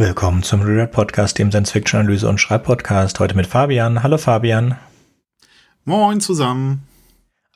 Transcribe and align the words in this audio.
Willkommen 0.00 0.44
zum 0.44 0.62
Rewrite 0.62 0.92
Podcast, 0.92 1.38
dem 1.38 1.50
Science-Fiction-Analyse- 1.50 2.28
und 2.28 2.38
Schreibpodcast. 2.38 3.18
Heute 3.18 3.34
mit 3.34 3.48
Fabian. 3.48 4.04
Hallo 4.04 4.18
Fabian. 4.18 4.76
Moin 5.84 6.20
zusammen. 6.20 6.86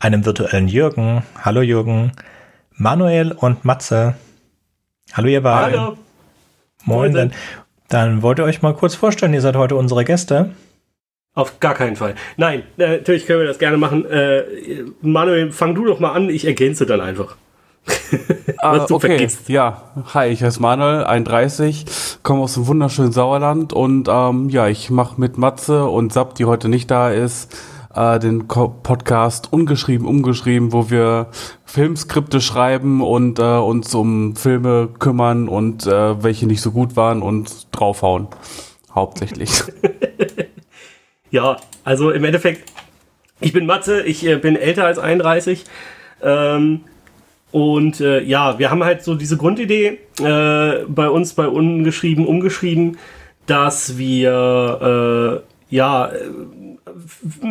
Einem 0.00 0.24
virtuellen 0.24 0.66
Jürgen. 0.66 1.22
Hallo 1.40 1.60
Jürgen. 1.60 2.12
Manuel 2.72 3.30
und 3.30 3.64
Matze. 3.64 4.16
Hallo 5.12 5.28
ihr 5.28 5.42
beiden. 5.42 5.80
Hallo. 5.80 5.98
Moin. 6.84 7.12
Dann, 7.12 7.32
dann 7.92 8.22
wollt 8.22 8.38
ihr 8.38 8.44
euch 8.44 8.62
mal 8.62 8.74
kurz 8.74 8.94
vorstellen, 8.94 9.34
ihr 9.34 9.40
seid 9.40 9.56
heute 9.56 9.76
unsere 9.76 10.04
Gäste. 10.04 10.50
Auf 11.34 11.60
gar 11.60 11.74
keinen 11.74 11.96
Fall. 11.96 12.14
Nein, 12.36 12.62
äh, 12.78 12.98
natürlich 12.98 13.26
können 13.26 13.40
wir 13.40 13.46
das 13.46 13.58
gerne 13.58 13.76
machen. 13.76 14.04
Äh, 14.06 14.42
Manuel, 15.00 15.50
fang 15.50 15.74
du 15.74 15.84
doch 15.86 15.98
mal 15.98 16.12
an, 16.12 16.28
ich 16.28 16.44
ergänze 16.46 16.86
dann 16.86 17.00
einfach. 17.00 17.36
Was 18.62 18.86
du 18.86 18.96
okay. 18.96 19.08
vergisst. 19.08 19.48
Ja, 19.48 19.90
hi, 20.14 20.28
ich 20.28 20.42
heiße 20.42 20.60
Manuel, 20.60 21.04
31, 21.04 21.84
komme 22.22 22.42
aus 22.42 22.54
dem 22.54 22.66
wunderschönen 22.66 23.12
Sauerland 23.12 23.72
und 23.72 24.08
ähm, 24.08 24.50
ja, 24.50 24.68
ich 24.68 24.90
mache 24.90 25.20
mit 25.20 25.36
Matze 25.36 25.86
und 25.86 26.12
Sab, 26.12 26.34
die 26.34 26.44
heute 26.44 26.68
nicht 26.68 26.90
da 26.90 27.10
ist, 27.10 27.56
äh, 27.94 28.18
den 28.18 28.48
Podcast 28.48 29.52
Ungeschrieben, 29.52 30.06
Umgeschrieben, 30.06 30.72
wo 30.72 30.90
wir 30.90 31.28
Filmskripte 31.64 32.40
schreiben 32.40 33.00
und 33.00 33.38
äh, 33.38 33.42
uns 33.42 33.94
um 33.94 34.36
Filme 34.36 34.88
kümmern 34.98 35.48
und 35.48 35.86
äh, 35.86 36.22
welche 36.22 36.46
nicht 36.46 36.60
so 36.60 36.72
gut 36.72 36.96
waren 36.96 37.22
und 37.22 37.68
draufhauen. 37.72 38.28
Hauptsächlich. 38.94 39.50
ja, 41.30 41.56
also 41.84 42.10
im 42.10 42.24
Endeffekt, 42.24 42.70
ich 43.40 43.52
bin 43.52 43.66
Matze, 43.66 44.02
ich 44.02 44.26
äh, 44.26 44.36
bin 44.36 44.56
älter 44.56 44.84
als 44.84 44.98
31. 44.98 45.64
Ähm, 46.22 46.80
und 47.50 48.00
äh, 48.00 48.22
ja, 48.22 48.58
wir 48.58 48.70
haben 48.70 48.84
halt 48.84 49.02
so 49.02 49.14
diese 49.14 49.36
Grundidee 49.36 49.98
äh, 50.20 50.84
bei 50.88 51.08
uns 51.08 51.34
bei 51.34 51.46
Ungeschrieben, 51.46 52.26
Umgeschrieben, 52.26 52.96
dass 53.46 53.98
wir 53.98 55.42
äh, 55.70 55.74
ja 55.74 56.10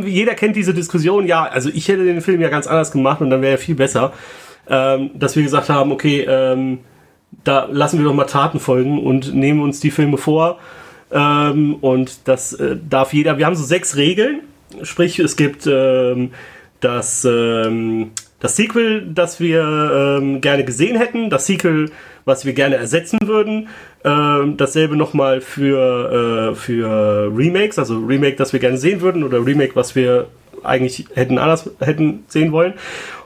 jeder 0.04 0.36
kennt 0.36 0.56
diese 0.56 0.74
Diskussion, 0.74 1.26
ja, 1.26 1.44
also 1.46 1.70
ich 1.74 1.88
hätte 1.88 2.04
den 2.04 2.22
Film 2.22 2.42
ja 2.42 2.50
ganz 2.50 2.68
anders 2.68 2.92
gemacht 2.92 3.22
und 3.22 3.30
dann 3.30 3.42
wäre 3.42 3.54
er 3.54 3.58
viel 3.58 3.76
besser. 3.76 4.14
Ähm, 4.70 5.12
dass 5.16 5.36
wir 5.36 5.44
gesagt 5.44 5.70
haben, 5.70 5.92
okay, 5.92 6.26
ähm, 6.28 6.80
da 7.44 7.68
lassen 7.72 7.98
wir 7.98 8.06
doch 8.06 8.14
mal 8.14 8.26
Taten 8.26 8.60
folgen 8.60 9.04
und 9.04 9.34
nehmen 9.34 9.62
uns 9.62 9.80
die 9.80 9.92
Filme 9.92 10.18
vor. 10.18 10.60
Ähm, 11.12 11.76
und 11.82 12.28
das 12.28 12.54
äh, 12.54 12.78
darf 12.90 13.14
jeder. 13.14 13.38
Wir 13.38 13.46
haben 13.46 13.56
so 13.56 13.64
sechs 13.64 13.96
Regeln. 13.96 14.42
Sprich, 14.84 15.20
es 15.20 15.36
gibt 15.36 15.68
ähm, 15.68 16.32
das, 16.80 17.26
ähm, 17.26 18.12
das 18.40 18.56
Sequel, 18.56 19.08
das 19.14 19.40
wir 19.40 20.20
ähm, 20.20 20.42
gerne 20.42 20.64
gesehen 20.64 20.98
hätten, 20.98 21.30
das 21.30 21.48
Sequel, 21.48 21.92
was 22.26 22.46
wir 22.46 22.54
gerne 22.54 22.76
ersetzen 22.76 23.20
würden. 23.24 23.68
Ähm, 24.04 24.58
dasselbe 24.58 24.96
nochmal 24.96 25.42
für, 25.42 26.52
äh, 26.52 26.56
für 26.56 27.32
Remakes, 27.36 27.80
also 27.80 28.00
Remake, 28.00 28.36
das 28.36 28.54
wir 28.54 28.60
gerne 28.60 28.78
sehen 28.78 29.02
würden 29.02 29.24
oder 29.24 29.46
Remake, 29.46 29.76
was 29.76 29.96
wir 29.96 30.28
eigentlich 30.64 31.06
hätten 31.14 31.38
anders 31.38 31.70
hätten 31.80 32.24
sehen 32.28 32.52
wollen. 32.52 32.74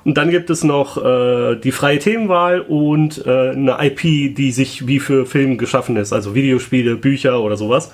Und 0.03 0.17
dann 0.17 0.29
gibt 0.29 0.49
es 0.49 0.63
noch 0.63 1.03
äh, 1.03 1.55
die 1.55 1.71
freie 1.71 1.99
Themenwahl 1.99 2.61
und 2.61 3.25
äh, 3.25 3.49
eine 3.49 3.77
IP, 3.81 4.35
die 4.35 4.51
sich 4.51 4.87
wie 4.87 4.99
für 4.99 5.25
Film 5.25 5.57
geschaffen 5.57 5.97
ist, 5.97 6.13
also 6.13 6.35
Videospiele, 6.35 6.95
Bücher 6.95 7.41
oder 7.41 7.57
sowas. 7.57 7.91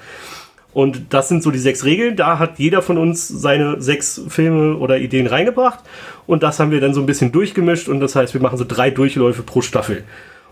Und 0.74 1.14
das 1.14 1.28
sind 1.28 1.44
so 1.44 1.52
die 1.52 1.60
sechs 1.60 1.84
Regeln. 1.84 2.16
Da 2.16 2.40
hat 2.40 2.58
jeder 2.58 2.82
von 2.82 2.98
uns 2.98 3.28
seine 3.28 3.82
sechs 3.82 4.22
Filme 4.30 4.78
oder 4.78 5.00
Ideen 5.00 5.28
reingebracht. 5.28 5.80
Und 6.28 6.44
das 6.44 6.60
haben 6.60 6.72
wir 6.72 6.80
dann 6.80 6.94
so 6.94 7.02
ein 7.02 7.06
bisschen 7.06 7.32
durchgemischt. 7.32 7.90
Und 7.90 8.00
das 8.00 8.16
heißt, 8.16 8.34
wir 8.34 8.42
machen 8.42 8.58
so 8.58 8.66
drei 8.66 8.90
Durchläufe 8.90 9.44
pro 9.44 9.62
Staffel. 9.62 10.04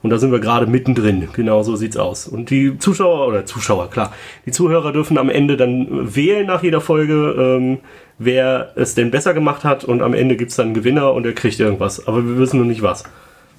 Und 0.01 0.09
da 0.09 0.17
sind 0.17 0.31
wir 0.31 0.39
gerade 0.39 0.67
mittendrin. 0.67 1.27
Genau 1.33 1.63
so 1.63 1.75
sieht's 1.75 1.97
aus. 1.97 2.27
Und 2.27 2.49
die 2.49 2.77
Zuschauer 2.79 3.27
oder 3.27 3.45
Zuschauer, 3.45 3.89
klar, 3.89 4.13
die 4.45 4.51
Zuhörer 4.51 4.91
dürfen 4.91 5.17
am 5.17 5.29
Ende 5.29 5.57
dann 5.57 6.15
wählen 6.15 6.47
nach 6.47 6.63
jeder 6.63 6.81
Folge, 6.81 7.35
ähm, 7.37 7.79
wer 8.17 8.71
es 8.75 8.95
denn 8.95 9.11
besser 9.11 9.33
gemacht 9.33 9.63
hat. 9.63 9.83
Und 9.83 10.01
am 10.01 10.13
Ende 10.13 10.35
gibt's 10.35 10.55
dann 10.55 10.67
einen 10.67 10.75
Gewinner 10.75 11.13
und 11.13 11.25
er 11.25 11.33
kriegt 11.33 11.59
irgendwas. 11.59 12.07
Aber 12.07 12.25
wir 12.25 12.37
wissen 12.37 12.59
noch 12.59 12.67
nicht 12.67 12.81
was. 12.81 13.03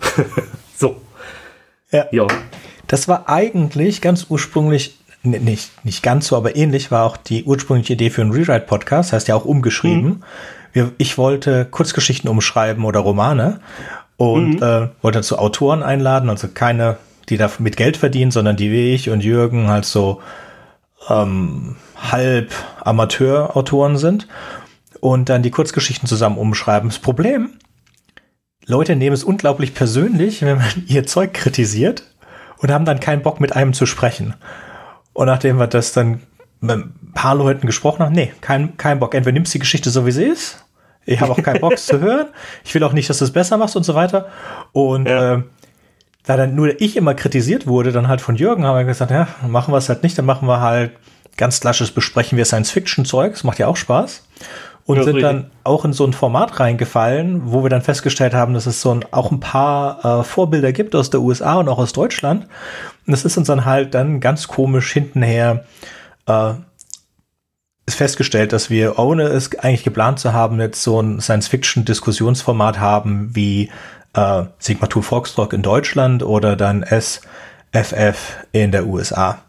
so. 0.77 0.97
Ja. 1.91 2.06
ja. 2.12 2.27
Das 2.87 3.07
war 3.07 3.28
eigentlich 3.28 4.01
ganz 4.01 4.27
ursprünglich 4.28 4.97
nicht, 5.22 5.84
nicht 5.84 6.03
ganz 6.03 6.28
so, 6.28 6.37
aber 6.37 6.57
ähnlich 6.57 6.91
war 6.91 7.05
auch 7.05 7.17
die 7.17 7.45
ursprüngliche 7.45 7.93
Idee 7.93 8.11
für 8.11 8.22
einen 8.22 8.33
Rewrite-Podcast, 8.33 9.12
heißt 9.12 9.28
ja 9.28 9.34
auch 9.34 9.45
umgeschrieben. 9.45 10.25
Mhm. 10.75 10.93
Ich 10.99 11.19
wollte 11.19 11.67
Kurzgeschichten 11.67 12.31
umschreiben 12.31 12.84
oder 12.84 13.01
Romane 13.01 13.61
und 14.20 14.56
mhm. 14.56 14.62
äh, 14.62 14.88
wollte 15.00 15.20
dazu 15.20 15.38
Autoren 15.38 15.82
einladen, 15.82 16.28
also 16.28 16.48
keine, 16.48 16.98
die 17.31 17.38
da 17.38 17.50
mit 17.58 17.78
Geld 17.78 17.97
verdienen, 17.97 18.31
sondern 18.31 18.54
die 18.54 18.70
wie 18.70 18.92
ich 18.92 19.08
und 19.08 19.25
Jürgen 19.25 19.69
halt 19.69 19.86
so 19.86 20.20
ähm, 21.08 21.76
halb 21.97 22.53
Amateurautoren 22.84 23.97
sind 23.97 24.28
und 25.00 25.30
dann 25.30 25.42
die 25.42 25.50
Kurzgeschichten 25.50 26.06
zusammen 26.06 26.36
umschreiben. 26.36 26.91
Das 26.91 26.98
Problem, 26.98 27.53
Leute 28.66 28.94
nehmen 28.94 29.14
es 29.14 29.25
unglaublich 29.25 29.72
persönlich, 29.72 30.42
wenn 30.42 30.59
man 30.59 30.69
ihr 30.86 31.06
Zeug 31.06 31.32
kritisiert 31.32 32.03
und 32.59 32.70
haben 32.70 32.84
dann 32.84 33.00
keinen 33.00 33.22
Bock 33.22 33.41
mit 33.41 33.56
einem 33.56 33.72
zu 33.72 33.86
sprechen. 33.86 34.34
Und 35.14 35.28
nachdem 35.28 35.56
wir 35.56 35.66
das 35.66 35.92
dann 35.92 36.20
mit 36.60 36.76
ein 36.76 37.12
paar 37.14 37.36
Leuten 37.36 37.66
gesprochen 37.66 38.04
haben, 38.04 38.14
nee, 38.14 38.34
kein, 38.42 38.76
kein 38.76 38.98
Bock. 38.98 39.14
Entweder 39.14 39.32
nimmst 39.32 39.54
die 39.54 39.60
Geschichte 39.60 39.88
so 39.88 40.04
wie 40.04 40.12
sie 40.12 40.25
ist. 40.25 40.62
Ich 41.06 41.21
habe 41.21 41.33
auch 41.33 41.43
keinen 41.43 41.61
Bock 41.61 41.78
zu 41.78 42.00
hören. 42.00 42.28
Ich 42.65 42.75
will 42.75 42.84
auch 42.84 42.93
nicht, 42.93 43.11
dass 43.11 43.19
du 43.19 43.25
es 43.25 43.33
besser 43.33 43.56
machst 43.56 43.77
und 43.77 43.84
so 43.84 43.94
weiter. 43.94 44.28
Und 44.72 45.06
ja. 45.06 45.37
äh, 45.37 45.43
da 46.25 46.37
dann 46.37 46.55
nur 46.55 46.81
ich 46.81 46.97
immer 46.97 47.15
kritisiert 47.15 47.66
wurde, 47.66 47.93
dann 47.93 48.09
halt 48.09 48.21
von 48.21 48.37
Jürgen, 48.37 48.65
haben 48.65 48.77
wir 48.77 48.84
gesagt, 48.84 49.10
ja, 49.10 49.28
machen 49.47 49.72
wir 49.72 49.78
es 49.78 49.89
halt 49.89 50.03
nicht, 50.03 50.16
dann 50.19 50.27
machen 50.27 50.47
wir 50.47 50.60
halt 50.60 50.93
ganz 51.37 51.60
klasches 51.60 51.91
Besprechen 51.91 52.37
wir 52.37 52.44
Science-Fiction-Zeug. 52.44 53.33
Das 53.33 53.44
macht 53.44 53.59
ja 53.59 53.66
auch 53.66 53.77
Spaß. 53.77 54.25
Und 54.87 54.97
ja, 54.97 55.05
sind 55.05 55.16
richtig. 55.16 55.31
dann 55.31 55.50
auch 55.62 55.84
in 55.84 55.93
so 55.93 56.05
ein 56.05 56.12
Format 56.12 56.59
reingefallen, 56.59 57.53
wo 57.53 57.62
wir 57.62 57.71
dann 57.71 57.83
festgestellt 57.83 58.34
haben, 58.34 58.55
dass 58.55 58.66
es 58.66 58.81
so 58.81 58.93
ein, 58.93 59.05
auch 59.12 59.31
ein 59.31 59.41
paar 59.41 60.21
äh, 60.21 60.25
Vorbilder 60.25 60.72
gibt 60.72 60.94
aus 60.94 61.10
der 61.10 61.21
USA 61.21 61.56
und 61.56 61.69
auch 61.69 61.78
aus 61.78 61.93
Deutschland. 61.93 62.44
Und 63.06 63.12
das 63.12 63.25
ist 63.25 63.37
uns 63.37 63.47
dann 63.47 63.65
halt 63.65 63.94
dann 63.94 64.21
ganz 64.21 64.49
komisch 64.49 64.93
hintenher 64.93 65.65
äh, 66.27 66.55
ist 67.91 67.97
festgestellt, 67.97 68.53
dass 68.53 68.71
wir, 68.71 69.01
ohne 69.01 69.25
es 69.25 69.59
eigentlich 69.59 69.83
geplant 69.83 70.21
zu 70.21 70.33
haben, 70.33 70.61
jetzt 70.61 70.83
so 70.83 71.01
ein 71.01 71.21
Science-Fiction-Diskussionsformat 71.21 72.78
haben 72.78 73.34
wie 73.34 73.69
äh, 74.15 74.45
Sigma 74.61 74.89
2 74.89 75.03
Foxtrot 75.03 75.53
in 75.53 75.62
Deutschland 75.62 76.23
oder 76.23 76.55
dann 76.55 76.84
SFF 76.84 78.39
in 78.53 78.71
der 78.71 78.87
USA. 78.87 79.43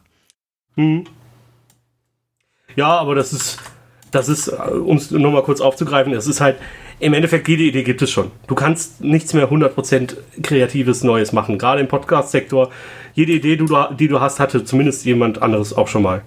Hm. 0.75 1.05
Ja, 2.75 2.97
aber 2.97 3.13
das 3.13 3.31
ist, 3.31 3.59
das 4.09 4.27
ist, 4.27 4.47
äh, 4.47 4.71
um 4.71 4.97
es 4.97 5.11
nochmal 5.11 5.43
kurz 5.43 5.61
aufzugreifen, 5.61 6.11
es 6.13 6.25
ist 6.25 6.41
halt, 6.41 6.57
im 6.99 7.13
Endeffekt, 7.13 7.47
jede 7.47 7.63
Idee 7.63 7.83
gibt 7.83 8.01
es 8.01 8.09
schon. 8.09 8.31
Du 8.47 8.55
kannst 8.55 9.03
nichts 9.03 9.33
mehr 9.33 9.51
100% 9.51 10.17
kreatives 10.41 11.03
Neues 11.03 11.31
machen. 11.31 11.59
Gerade 11.59 11.81
im 11.81 11.87
Podcast-Sektor, 11.87 12.71
jede 13.13 13.33
Idee, 13.33 13.57
die 13.57 14.07
du 14.07 14.19
hast, 14.19 14.39
hatte 14.39 14.63
zumindest 14.63 15.05
jemand 15.05 15.41
anderes 15.43 15.73
auch 15.73 15.87
schon 15.87 16.03
mal. 16.03 16.23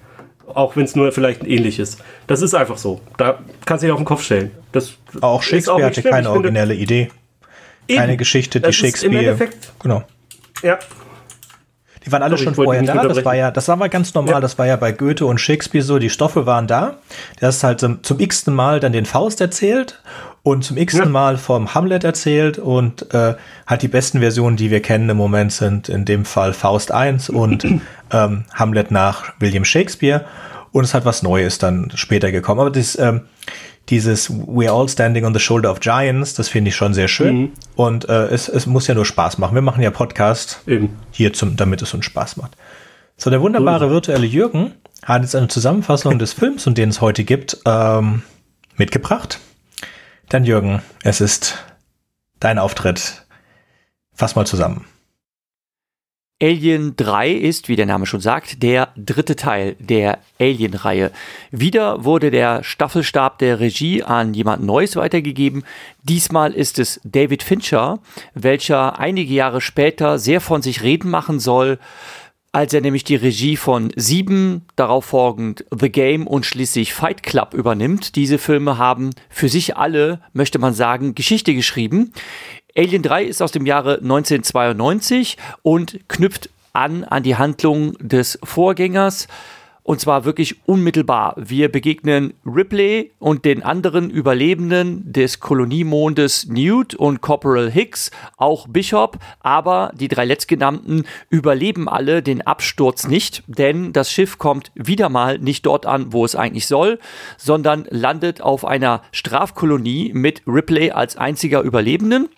Auch 0.52 0.76
wenn 0.76 0.84
es 0.84 0.94
nur 0.94 1.10
vielleicht 1.12 1.44
ähnlich 1.44 1.78
ist. 1.78 1.98
Das 2.26 2.42
ist 2.42 2.54
einfach 2.54 2.78
so. 2.78 3.00
Da 3.16 3.38
kannst 3.64 3.82
du 3.82 3.86
dich 3.86 3.92
auf 3.92 3.98
den 3.98 4.04
Kopf 4.04 4.22
stellen. 4.22 4.50
Das 4.72 4.94
auch 5.20 5.42
Shakespeare 5.42 5.84
hatte 5.84 6.02
keine 6.02 6.30
originelle 6.30 6.74
Idee. 6.74 7.10
Keine 7.88 8.12
Eben. 8.12 8.18
Geschichte, 8.18 8.60
die 8.60 8.66
das 8.66 8.74
Shakespeare. 8.74 9.12
Im 9.12 9.18
Endeffekt, 9.20 9.72
genau. 9.80 10.04
Ja, 10.62 10.78
die 12.04 12.12
waren 12.12 12.22
alle 12.22 12.36
Sorry, 12.36 12.44
schon 12.44 12.54
vorher 12.54 12.82
da. 12.82 13.06
Das 13.06 13.24
war 13.24 13.34
ja, 13.34 13.50
das 13.50 13.68
war 13.68 13.76
mal 13.76 13.88
ganz 13.88 14.12
normal. 14.14 14.34
Ja. 14.34 14.40
Das 14.40 14.58
war 14.58 14.66
ja 14.66 14.76
bei 14.76 14.92
Goethe 14.92 15.26
und 15.26 15.40
Shakespeare 15.40 15.84
so. 15.84 15.98
Die 15.98 16.10
Stoffe 16.10 16.46
waren 16.46 16.66
da. 16.66 16.98
Der 17.40 17.48
ist 17.48 17.64
halt 17.64 17.80
zum, 17.80 18.02
zum 18.02 18.20
x-ten 18.20 18.54
Mal 18.54 18.80
dann 18.80 18.92
den 18.92 19.06
Faust 19.06 19.40
erzählt 19.40 20.02
und 20.42 20.64
zum 20.64 20.76
x-ten 20.76 21.04
ja. 21.04 21.10
Mal 21.10 21.38
vom 21.38 21.74
Hamlet 21.74 22.04
erzählt 22.04 22.58
und 22.58 23.14
äh, 23.14 23.34
halt 23.66 23.82
die 23.82 23.88
besten 23.88 24.20
Versionen, 24.20 24.56
die 24.56 24.70
wir 24.70 24.82
kennen 24.82 25.08
im 25.08 25.16
Moment 25.16 25.52
sind 25.52 25.88
in 25.88 26.04
dem 26.04 26.26
Fall 26.26 26.52
Faust 26.52 26.92
1 26.92 27.30
und 27.30 27.64
ähm, 28.14 28.44
Hamlet 28.54 28.90
nach 28.90 29.32
William 29.40 29.64
Shakespeare. 29.64 30.24
Und 30.72 30.84
es 30.84 30.94
hat 30.94 31.04
was 31.04 31.22
Neues 31.22 31.58
dann 31.58 31.92
später 31.94 32.32
gekommen. 32.32 32.60
Aber 32.60 32.70
das, 32.70 32.98
ähm, 32.98 33.22
dieses 33.90 34.30
We're 34.30 34.70
all 34.70 34.88
standing 34.88 35.24
on 35.24 35.34
the 35.34 35.40
shoulder 35.40 35.70
of 35.70 35.80
giants, 35.80 36.34
das 36.34 36.48
finde 36.48 36.70
ich 36.70 36.76
schon 36.76 36.94
sehr 36.94 37.08
schön. 37.08 37.36
Mhm. 37.36 37.52
Und 37.76 38.08
äh, 38.08 38.26
es, 38.28 38.48
es 38.48 38.66
muss 38.66 38.86
ja 38.86 38.94
nur 38.94 39.04
Spaß 39.04 39.38
machen. 39.38 39.54
Wir 39.54 39.62
machen 39.62 39.82
ja 39.82 39.90
Podcast 39.90 40.62
Eben. 40.66 40.96
hier, 41.10 41.32
zum, 41.32 41.56
damit 41.56 41.82
es 41.82 41.92
uns 41.92 42.04
Spaß 42.06 42.38
macht. 42.38 42.56
So, 43.16 43.30
der 43.30 43.40
wunderbare 43.40 43.90
virtuelle 43.90 44.26
Jürgen 44.26 44.72
hat 45.04 45.22
jetzt 45.22 45.36
eine 45.36 45.48
Zusammenfassung 45.48 46.18
des 46.18 46.32
Films, 46.32 46.66
und 46.66 46.78
den 46.78 46.88
es 46.88 47.00
heute 47.00 47.24
gibt, 47.24 47.58
ähm, 47.66 48.22
mitgebracht. 48.76 49.38
Dann 50.28 50.44
Jürgen, 50.44 50.82
es 51.02 51.20
ist 51.20 51.58
dein 52.40 52.58
Auftritt. 52.58 53.26
Fass 54.14 54.34
mal 54.34 54.46
zusammen. 54.46 54.86
Alien 56.42 56.96
3 56.96 57.30
ist, 57.30 57.68
wie 57.68 57.76
der 57.76 57.86
Name 57.86 58.06
schon 58.06 58.20
sagt, 58.20 58.62
der 58.62 58.88
dritte 58.96 59.36
Teil 59.36 59.76
der 59.78 60.18
Alien-Reihe. 60.40 61.12
Wieder 61.52 62.04
wurde 62.04 62.32
der 62.32 62.64
Staffelstab 62.64 63.38
der 63.38 63.60
Regie 63.60 64.02
an 64.02 64.34
jemand 64.34 64.64
Neues 64.64 64.96
weitergegeben. 64.96 65.62
Diesmal 66.02 66.52
ist 66.52 66.80
es 66.80 67.00
David 67.04 67.44
Fincher, 67.44 68.00
welcher 68.34 68.98
einige 68.98 69.32
Jahre 69.32 69.60
später 69.60 70.18
sehr 70.18 70.40
von 70.40 70.60
sich 70.60 70.82
reden 70.82 71.08
machen 71.08 71.38
soll, 71.38 71.78
als 72.50 72.72
er 72.72 72.80
nämlich 72.80 73.04
die 73.04 73.16
Regie 73.16 73.56
von 73.56 73.92
Sieben, 73.96 74.62
darauf 74.76 75.06
folgend 75.06 75.64
The 75.76 75.90
Game 75.90 76.26
und 76.26 76.46
schließlich 76.46 76.94
Fight 76.94 77.22
Club 77.22 77.52
übernimmt. 77.52 78.14
Diese 78.14 78.38
Filme 78.38 78.78
haben 78.78 79.10
für 79.28 79.48
sich 79.48 79.76
alle, 79.76 80.20
möchte 80.32 80.58
man 80.60 80.72
sagen, 80.72 81.14
Geschichte 81.14 81.54
geschrieben. 81.54 82.12
Alien 82.76 83.02
3 83.02 83.24
ist 83.24 83.40
aus 83.40 83.52
dem 83.52 83.66
Jahre 83.66 83.98
1992 83.98 85.36
und 85.62 86.00
knüpft 86.08 86.50
an 86.72 87.04
an 87.04 87.22
die 87.22 87.36
Handlung 87.36 87.96
des 88.00 88.36
Vorgängers. 88.42 89.28
Und 89.84 90.00
zwar 90.00 90.24
wirklich 90.24 90.66
unmittelbar. 90.66 91.34
Wir 91.36 91.70
begegnen 91.70 92.32
Ripley 92.44 93.12
und 93.18 93.44
den 93.44 93.62
anderen 93.62 94.08
Überlebenden 94.10 95.12
des 95.12 95.40
Koloniemondes 95.40 96.48
Newt 96.48 96.94
und 96.94 97.20
Corporal 97.20 97.70
Hicks, 97.70 98.10
auch 98.38 98.66
Bishop, 98.66 99.18
aber 99.40 99.92
die 99.94 100.08
drei 100.08 100.24
letztgenannten 100.24 101.04
überleben 101.28 101.86
alle 101.86 102.22
den 102.22 102.42
Absturz 102.42 103.06
nicht, 103.06 103.44
denn 103.46 103.92
das 103.92 104.10
Schiff 104.10 104.38
kommt 104.38 104.72
wieder 104.74 105.10
mal 105.10 105.38
nicht 105.38 105.66
dort 105.66 105.84
an, 105.84 106.14
wo 106.14 106.24
es 106.24 106.34
eigentlich 106.34 106.66
soll, 106.66 106.98
sondern 107.36 107.86
landet 107.90 108.40
auf 108.40 108.64
einer 108.64 109.02
Strafkolonie 109.12 110.12
mit 110.14 110.42
Ripley 110.46 110.92
als 110.92 111.18
einziger 111.18 111.60
Überlebenden. 111.60 112.30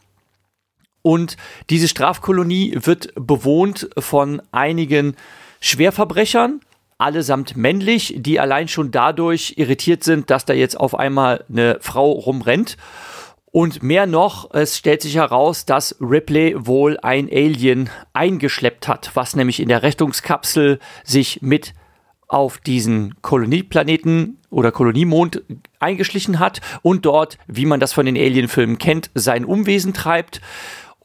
Und 1.07 1.37
diese 1.71 1.87
Strafkolonie 1.87 2.79
wird 2.83 3.13
bewohnt 3.15 3.89
von 3.97 4.43
einigen 4.51 5.15
Schwerverbrechern, 5.61 6.59
allesamt 6.99 7.57
männlich, 7.57 8.15
die 8.17 8.41
allein 8.41 8.67
schon 8.67 8.91
dadurch 8.91 9.55
irritiert 9.57 10.03
sind, 10.03 10.31
dass 10.31 10.47
da 10.47 10.53
jetzt 10.53 10.75
auf 10.75 10.99
einmal 10.99 11.45
eine 11.49 11.79
Frau 11.81 12.11
rumrennt. 12.11 12.77
Und 13.53 13.85
mehr 13.85 14.07
noch, 14.07 14.53
es 14.53 14.79
stellt 14.79 15.01
sich 15.01 15.15
heraus, 15.15 15.65
dass 15.65 15.95
Ripley 16.01 16.57
wohl 16.59 16.99
ein 17.01 17.29
Alien 17.31 17.89
eingeschleppt 18.13 18.89
hat, 18.89 19.13
was 19.15 19.37
nämlich 19.37 19.61
in 19.61 19.69
der 19.69 19.85
Rettungskapsel 19.85 20.81
sich 21.05 21.41
mit 21.41 21.73
auf 22.27 22.59
diesen 22.59 23.15
Kolonieplaneten 23.23 24.41
oder 24.51 24.73
Koloniemond 24.73 25.43
eingeschlichen 25.79 26.41
hat 26.41 26.61
und 26.83 27.07
dort, 27.07 27.39
wie 27.47 27.67
man 27.67 27.79
das 27.79 27.93
von 27.93 28.07
den 28.07 28.17
Alien-Filmen 28.17 28.79
kennt, 28.79 29.13
sein 29.15 29.45
Umwesen 29.45 29.95
treibt. 29.95 30.41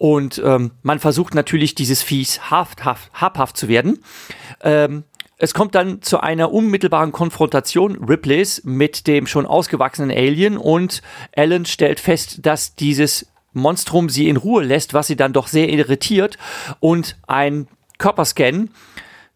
Und 0.02 0.42
ähm, 0.44 0.72
man 0.82 0.98
versucht 0.98 1.36
natürlich, 1.36 1.76
dieses 1.76 2.02
Viehs 2.02 2.50
habhaft, 2.50 3.12
habhaft 3.14 3.56
zu 3.56 3.68
werden. 3.68 4.00
Ähm, 4.62 5.04
es 5.38 5.54
kommt 5.54 5.76
dann 5.76 6.02
zu 6.02 6.20
einer 6.20 6.52
unmittelbaren 6.52 7.12
Konfrontation 7.12 8.04
Ripleys 8.04 8.64
mit 8.64 9.06
dem 9.06 9.28
schon 9.28 9.46
ausgewachsenen 9.46 10.10
Alien 10.10 10.58
und 10.58 11.04
Alan 11.36 11.68
stellt 11.68 12.00
fest, 12.00 12.40
dass 12.48 12.74
dieses 12.74 13.28
Monstrum 13.54 14.10
sie 14.10 14.28
in 14.28 14.38
Ruhe 14.38 14.64
lässt, 14.64 14.96
was 14.96 15.06
sie 15.06 15.16
dann 15.16 15.34
doch 15.34 15.46
sehr 15.46 15.70
irritiert 15.70 16.40
und 16.80 17.16
ein 17.28 17.68
Körperscan 18.00 18.72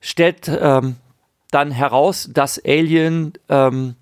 stellt 0.02 0.48
ähm, 0.48 0.96
dann 1.52 1.70
heraus, 1.70 2.28
dass 2.34 2.60
Alien 2.66 3.34
ähm, 3.50 3.94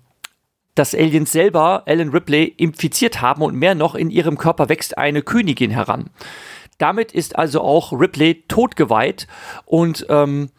dass 0.74 0.94
Aliens 0.94 1.30
selber 1.30 1.84
Alan 1.86 2.08
Ripley 2.08 2.44
infiziert 2.56 3.20
haben 3.20 3.42
und 3.42 3.54
mehr 3.54 3.74
noch 3.74 3.94
in 3.94 4.10
ihrem 4.10 4.38
Körper 4.38 4.68
wächst 4.68 4.98
eine 4.98 5.22
Königin 5.22 5.70
heran. 5.70 6.10
Damit 6.78 7.12
ist 7.12 7.36
also 7.36 7.60
auch 7.60 7.92
Ripley 7.92 8.44
totgeweiht 8.48 9.26
und 9.64 10.06
ähm, 10.08 10.50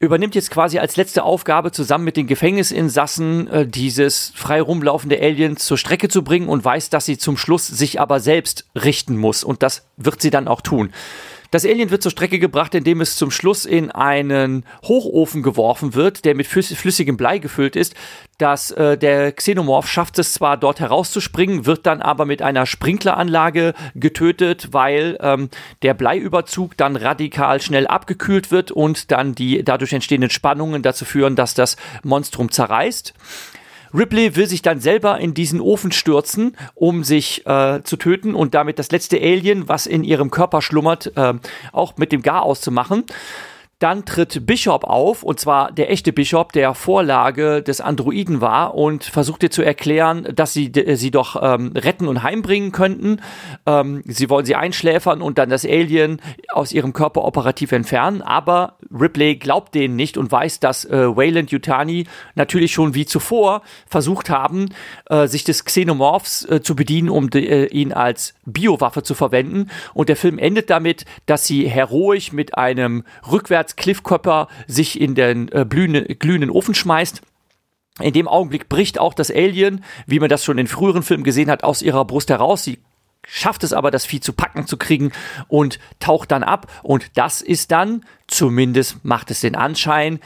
übernimmt 0.00 0.34
jetzt 0.34 0.50
quasi 0.50 0.78
als 0.78 0.96
letzte 0.96 1.22
Aufgabe 1.24 1.72
zusammen 1.72 2.04
mit 2.04 2.16
den 2.16 2.26
Gefängnisinsassen 2.26 3.48
äh, 3.48 3.66
dieses 3.66 4.32
frei 4.34 4.60
rumlaufende 4.60 5.20
Alien 5.20 5.58
zur 5.58 5.76
Strecke 5.76 6.08
zu 6.08 6.24
bringen 6.24 6.48
und 6.48 6.64
weiß, 6.64 6.88
dass 6.88 7.04
sie 7.04 7.18
zum 7.18 7.36
Schluss 7.36 7.66
sich 7.66 8.00
aber 8.00 8.18
selbst 8.18 8.66
richten 8.74 9.18
muss 9.18 9.44
und 9.44 9.62
das 9.62 9.86
wird 9.96 10.22
sie 10.22 10.30
dann 10.30 10.48
auch 10.48 10.62
tun. 10.62 10.92
Das 11.50 11.64
Alien 11.64 11.90
wird 11.90 12.02
zur 12.02 12.12
Strecke 12.12 12.38
gebracht, 12.38 12.74
indem 12.76 13.00
es 13.00 13.16
zum 13.16 13.32
Schluss 13.32 13.64
in 13.64 13.90
einen 13.90 14.64
Hochofen 14.84 15.42
geworfen 15.42 15.94
wird, 15.94 16.24
der 16.24 16.36
mit 16.36 16.46
flüssigem 16.46 17.16
Blei 17.16 17.38
gefüllt 17.38 17.74
ist. 17.74 17.94
Das, 18.38 18.70
äh, 18.70 18.96
der 18.96 19.32
Xenomorph 19.32 19.88
schafft 19.88 20.20
es 20.20 20.32
zwar 20.32 20.56
dort 20.56 20.78
herauszuspringen, 20.78 21.66
wird 21.66 21.86
dann 21.86 22.02
aber 22.02 22.24
mit 22.24 22.40
einer 22.40 22.66
Sprinkleranlage 22.66 23.74
getötet, 23.96 24.68
weil 24.70 25.18
ähm, 25.20 25.50
der 25.82 25.94
Bleiüberzug 25.94 26.76
dann 26.76 26.94
radikal 26.94 27.60
schnell 27.60 27.88
abgekühlt 27.88 28.52
wird 28.52 28.70
und 28.70 29.10
dann 29.10 29.34
die 29.34 29.64
dadurch 29.64 29.92
entstehenden 29.92 30.30
Spannungen 30.30 30.82
dazu 30.82 31.04
führen, 31.04 31.34
dass 31.34 31.54
das 31.54 31.76
Monstrum 32.04 32.52
zerreißt. 32.52 33.12
Ripley 33.92 34.36
will 34.36 34.46
sich 34.46 34.62
dann 34.62 34.80
selber 34.80 35.18
in 35.18 35.34
diesen 35.34 35.60
Ofen 35.60 35.92
stürzen, 35.92 36.56
um 36.74 37.04
sich 37.04 37.46
äh, 37.46 37.82
zu 37.82 37.96
töten 37.96 38.34
und 38.34 38.54
damit 38.54 38.78
das 38.78 38.90
letzte 38.90 39.16
Alien, 39.16 39.68
was 39.68 39.86
in 39.86 40.04
ihrem 40.04 40.30
Körper 40.30 40.62
schlummert, 40.62 41.12
äh, 41.16 41.34
auch 41.72 41.96
mit 41.96 42.12
dem 42.12 42.22
Gar 42.22 42.42
auszumachen. 42.42 43.04
Dann 43.80 44.04
tritt 44.04 44.44
Bishop 44.44 44.84
auf, 44.84 45.22
und 45.22 45.40
zwar 45.40 45.72
der 45.72 45.90
echte 45.90 46.12
Bishop, 46.12 46.52
der 46.52 46.74
Vorlage 46.74 47.62
des 47.62 47.80
Androiden 47.80 48.42
war 48.42 48.74
und 48.74 49.04
versucht 49.04 49.42
ihr 49.42 49.50
zu 49.50 49.62
erklären, 49.62 50.28
dass 50.34 50.52
sie 50.52 50.70
sie 50.94 51.10
doch 51.10 51.40
ähm, 51.42 51.72
retten 51.74 52.06
und 52.06 52.22
heimbringen 52.22 52.72
könnten. 52.72 53.22
Ähm, 53.64 54.02
sie 54.04 54.28
wollen 54.28 54.44
sie 54.44 54.54
einschläfern 54.54 55.22
und 55.22 55.38
dann 55.38 55.48
das 55.48 55.64
Alien 55.64 56.20
aus 56.50 56.72
ihrem 56.72 56.92
Körper 56.92 57.24
operativ 57.24 57.72
entfernen. 57.72 58.20
Aber 58.20 58.74
Ripley 58.92 59.36
glaubt 59.36 59.74
denen 59.74 59.96
nicht 59.96 60.18
und 60.18 60.30
weiß, 60.30 60.60
dass 60.60 60.84
äh, 60.84 61.16
Wayland 61.16 61.50
Yutani 61.50 62.06
natürlich 62.34 62.72
schon 62.72 62.94
wie 62.94 63.06
zuvor 63.06 63.62
versucht 63.86 64.28
haben, 64.28 64.74
äh, 65.06 65.26
sich 65.26 65.44
des 65.44 65.64
Xenomorphs 65.64 66.44
äh, 66.44 66.60
zu 66.60 66.76
bedienen, 66.76 67.08
um 67.08 67.30
de, 67.30 67.46
äh, 67.46 67.66
ihn 67.68 67.94
als 67.94 68.34
Biowaffe 68.44 69.02
zu 69.02 69.14
verwenden. 69.14 69.70
Und 69.94 70.10
der 70.10 70.16
Film 70.16 70.38
endet 70.38 70.68
damit, 70.68 71.06
dass 71.24 71.46
sie 71.46 71.66
heroisch 71.66 72.32
mit 72.32 72.58
einem 72.58 73.04
rückwärts 73.30 73.69
als 73.70 73.76
Cliffkopper 73.76 74.48
sich 74.66 75.00
in 75.00 75.14
den 75.14 75.50
äh, 75.52 75.64
glühenden, 75.68 76.18
glühenden 76.18 76.50
Ofen 76.50 76.74
schmeißt. 76.74 77.22
In 78.00 78.12
dem 78.12 78.28
Augenblick 78.28 78.68
bricht 78.68 78.98
auch 78.98 79.14
das 79.14 79.30
Alien, 79.30 79.84
wie 80.06 80.20
man 80.20 80.28
das 80.28 80.44
schon 80.44 80.58
in 80.58 80.66
früheren 80.66 81.02
Filmen 81.02 81.24
gesehen 81.24 81.50
hat, 81.50 81.62
aus 81.62 81.82
ihrer 81.82 82.04
Brust 82.04 82.30
heraus. 82.30 82.64
Sie 82.64 82.78
schafft 83.26 83.62
es 83.62 83.72
aber, 83.72 83.90
das 83.90 84.06
Vieh 84.06 84.20
zu 84.20 84.32
packen 84.32 84.66
zu 84.66 84.76
kriegen 84.76 85.12
und 85.48 85.78
taucht 86.00 86.30
dann 86.30 86.42
ab. 86.42 86.66
Und 86.82 87.16
das 87.16 87.42
ist 87.42 87.70
dann, 87.70 88.04
zumindest 88.26 89.04
macht 89.04 89.30
es 89.30 89.40
den 89.40 89.54
Anschein, 89.54 90.18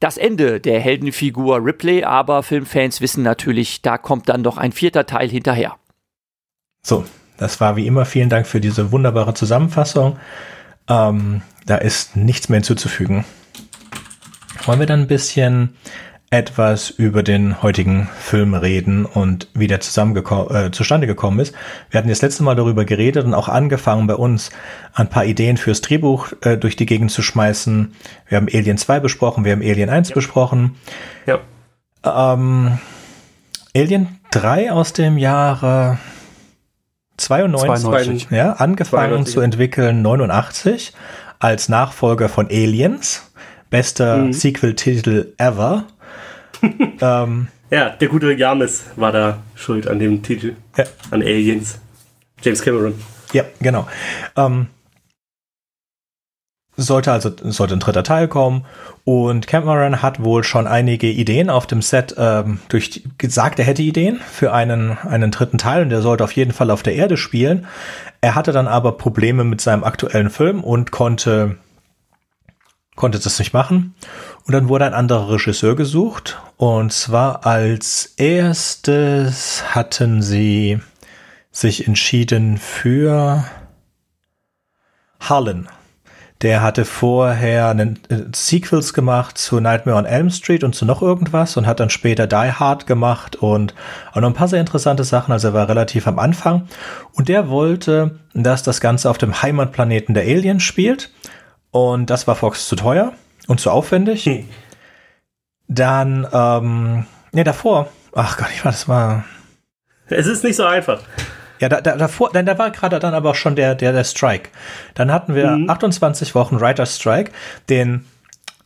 das 0.00 0.16
Ende 0.16 0.60
der 0.60 0.80
Heldenfigur 0.80 1.62
Ripley. 1.62 2.04
Aber 2.04 2.42
Filmfans 2.42 3.00
wissen 3.00 3.22
natürlich, 3.22 3.82
da 3.82 3.98
kommt 3.98 4.28
dann 4.28 4.42
noch 4.42 4.56
ein 4.56 4.72
vierter 4.72 5.04
Teil 5.04 5.28
hinterher. 5.28 5.76
So, 6.82 7.04
das 7.36 7.60
war 7.60 7.76
wie 7.76 7.86
immer. 7.86 8.06
Vielen 8.06 8.28
Dank 8.28 8.46
für 8.46 8.60
diese 8.60 8.92
wunderbare 8.92 9.34
Zusammenfassung. 9.34 10.18
Ähm, 10.88 11.42
da 11.66 11.76
ist 11.76 12.16
nichts 12.16 12.48
mehr 12.48 12.58
hinzuzufügen. 12.58 13.24
Wollen 14.64 14.80
wir 14.80 14.86
dann 14.86 15.00
ein 15.00 15.06
bisschen 15.06 15.76
etwas 16.30 16.90
über 16.90 17.22
den 17.22 17.62
heutigen 17.62 18.06
Film 18.18 18.52
reden 18.52 19.06
und 19.06 19.48
wie 19.54 19.66
der 19.66 19.78
äh, 19.78 20.70
zustande 20.70 21.06
gekommen 21.06 21.40
ist. 21.40 21.54
Wir 21.90 21.98
hatten 21.98 22.10
das 22.10 22.20
letzte 22.20 22.42
Mal 22.42 22.54
darüber 22.54 22.84
geredet 22.84 23.24
und 23.24 23.32
auch 23.32 23.48
angefangen 23.48 24.06
bei 24.06 24.14
uns 24.14 24.50
ein 24.92 25.08
paar 25.08 25.24
Ideen 25.24 25.56
fürs 25.56 25.80
Drehbuch 25.80 26.32
äh, 26.42 26.58
durch 26.58 26.76
die 26.76 26.84
Gegend 26.84 27.10
zu 27.12 27.22
schmeißen. 27.22 27.94
Wir 28.26 28.36
haben 28.36 28.48
Alien 28.52 28.76
2 28.76 29.00
besprochen, 29.00 29.46
wir 29.46 29.52
haben 29.52 29.62
Alien 29.62 29.88
1 29.88 30.10
ja. 30.10 30.14
besprochen. 30.14 30.76
Ja. 31.24 31.38
Ähm, 32.04 32.78
Alien 33.74 34.18
3 34.30 34.70
aus 34.70 34.92
dem 34.92 35.16
Jahre 35.16 35.98
92, 37.18 37.82
92. 37.82 38.30
Ja, 38.30 38.52
angefangen 38.52 39.10
92. 39.10 39.34
zu 39.34 39.40
entwickeln 39.40 40.02
89 40.02 40.92
als 41.38 41.68
Nachfolger 41.68 42.28
von 42.28 42.46
Aliens. 42.46 43.30
Bester 43.70 44.18
mhm. 44.18 44.32
Sequel-Titel 44.32 45.34
ever. 45.36 45.84
ähm, 47.00 47.48
ja, 47.70 47.90
der 47.90 48.08
gute 48.08 48.32
James 48.32 48.84
war 48.96 49.12
da 49.12 49.38
schuld 49.54 49.86
an 49.86 49.98
dem 49.98 50.22
Titel. 50.22 50.54
Ja. 50.76 50.84
An 51.10 51.22
Aliens. 51.22 51.78
James 52.40 52.62
Cameron. 52.62 52.94
Ja, 53.32 53.44
genau. 53.60 53.86
Ähm, 54.36 54.68
sollte 56.78 57.10
also 57.12 57.32
sollte 57.42 57.74
ein 57.74 57.80
dritter 57.80 58.04
Teil 58.04 58.28
kommen. 58.28 58.64
Und 59.04 59.46
Cameron 59.46 60.00
hat 60.00 60.22
wohl 60.22 60.44
schon 60.44 60.66
einige 60.66 61.08
Ideen 61.08 61.50
auf 61.50 61.66
dem 61.66 61.82
Set 61.82 62.14
ähm, 62.16 62.60
durch 62.68 63.02
gesagt, 63.18 63.58
er 63.58 63.64
hätte 63.64 63.82
Ideen 63.82 64.20
für 64.32 64.52
einen 64.52 64.96
einen 64.98 65.30
dritten 65.30 65.58
Teil 65.58 65.82
und 65.82 65.90
der 65.90 66.02
sollte 66.02 66.24
auf 66.24 66.32
jeden 66.32 66.52
Fall 66.52 66.70
auf 66.70 66.82
der 66.82 66.94
Erde 66.94 67.16
spielen. 67.16 67.66
Er 68.20 68.34
hatte 68.36 68.52
dann 68.52 68.68
aber 68.68 68.92
Probleme 68.92 69.44
mit 69.44 69.60
seinem 69.60 69.84
aktuellen 69.84 70.30
Film 70.30 70.62
und 70.62 70.92
konnte 70.92 71.56
konnte 72.94 73.18
das 73.18 73.38
nicht 73.38 73.52
machen. 73.52 73.94
Und 74.46 74.54
dann 74.54 74.68
wurde 74.68 74.86
ein 74.86 74.94
anderer 74.94 75.30
Regisseur 75.30 75.76
gesucht. 75.76 76.40
Und 76.56 76.92
zwar 76.92 77.44
als 77.46 78.14
erstes 78.16 79.74
hatten 79.74 80.22
sie 80.22 80.80
sich 81.50 81.86
entschieden 81.86 82.56
für 82.56 83.44
Harlan 85.20 85.68
Der 86.42 86.62
hatte 86.62 86.84
vorher 86.84 87.68
einen, 87.68 87.98
äh, 88.08 88.22
Sequels 88.32 88.94
gemacht 88.94 89.38
zu 89.38 89.58
Nightmare 89.58 89.98
on 89.98 90.06
Elm 90.06 90.30
Street 90.30 90.62
und 90.62 90.74
zu 90.74 90.84
noch 90.84 91.02
irgendwas 91.02 91.56
und 91.56 91.66
hat 91.66 91.80
dann 91.80 91.90
später 91.90 92.28
Die 92.28 92.52
Hard 92.52 92.86
gemacht 92.86 93.34
und 93.34 93.74
auch 94.12 94.20
noch 94.20 94.28
ein 94.28 94.34
paar 94.34 94.46
sehr 94.46 94.60
interessante 94.60 95.02
Sachen. 95.02 95.32
Also 95.32 95.48
er 95.48 95.54
war 95.54 95.68
relativ 95.68 96.06
am 96.06 96.20
Anfang. 96.20 96.68
Und 97.12 97.28
der 97.28 97.48
wollte, 97.48 98.20
dass 98.34 98.62
das 98.62 98.80
Ganze 98.80 99.10
auf 99.10 99.18
dem 99.18 99.42
Heimatplaneten 99.42 100.14
der 100.14 100.24
Aliens 100.24 100.62
spielt. 100.62 101.10
Und 101.72 102.08
das 102.08 102.28
war 102.28 102.36
Fox 102.36 102.68
zu 102.68 102.76
teuer 102.76 103.12
und 103.48 103.58
zu 103.58 103.72
aufwendig. 103.72 104.24
Hm. 104.24 104.48
Dann, 105.66 106.26
ähm, 106.32 107.06
ne, 107.32 107.44
davor, 107.44 107.88
ach 108.14 108.36
Gott, 108.36 108.48
ich 108.54 108.64
war, 108.64 108.72
das 108.72 108.88
war. 108.88 109.24
Es 110.08 110.26
ist 110.26 110.44
nicht 110.44 110.56
so 110.56 110.64
einfach. 110.64 111.00
Ja, 111.60 111.68
da, 111.68 111.80
da, 111.80 111.96
davor, 111.96 112.30
dann, 112.32 112.46
da 112.46 112.58
war 112.58 112.70
gerade 112.70 112.98
dann 112.98 113.14
aber 113.14 113.30
auch 113.30 113.34
schon 113.34 113.56
der, 113.56 113.74
der, 113.74 113.92
der 113.92 114.04
Strike. 114.04 114.50
Dann 114.94 115.12
hatten 115.12 115.34
wir 115.34 115.50
mhm. 115.50 115.70
28 115.70 116.34
Wochen 116.34 116.60
Writer 116.60 116.86
Strike, 116.86 117.32
den 117.68 118.04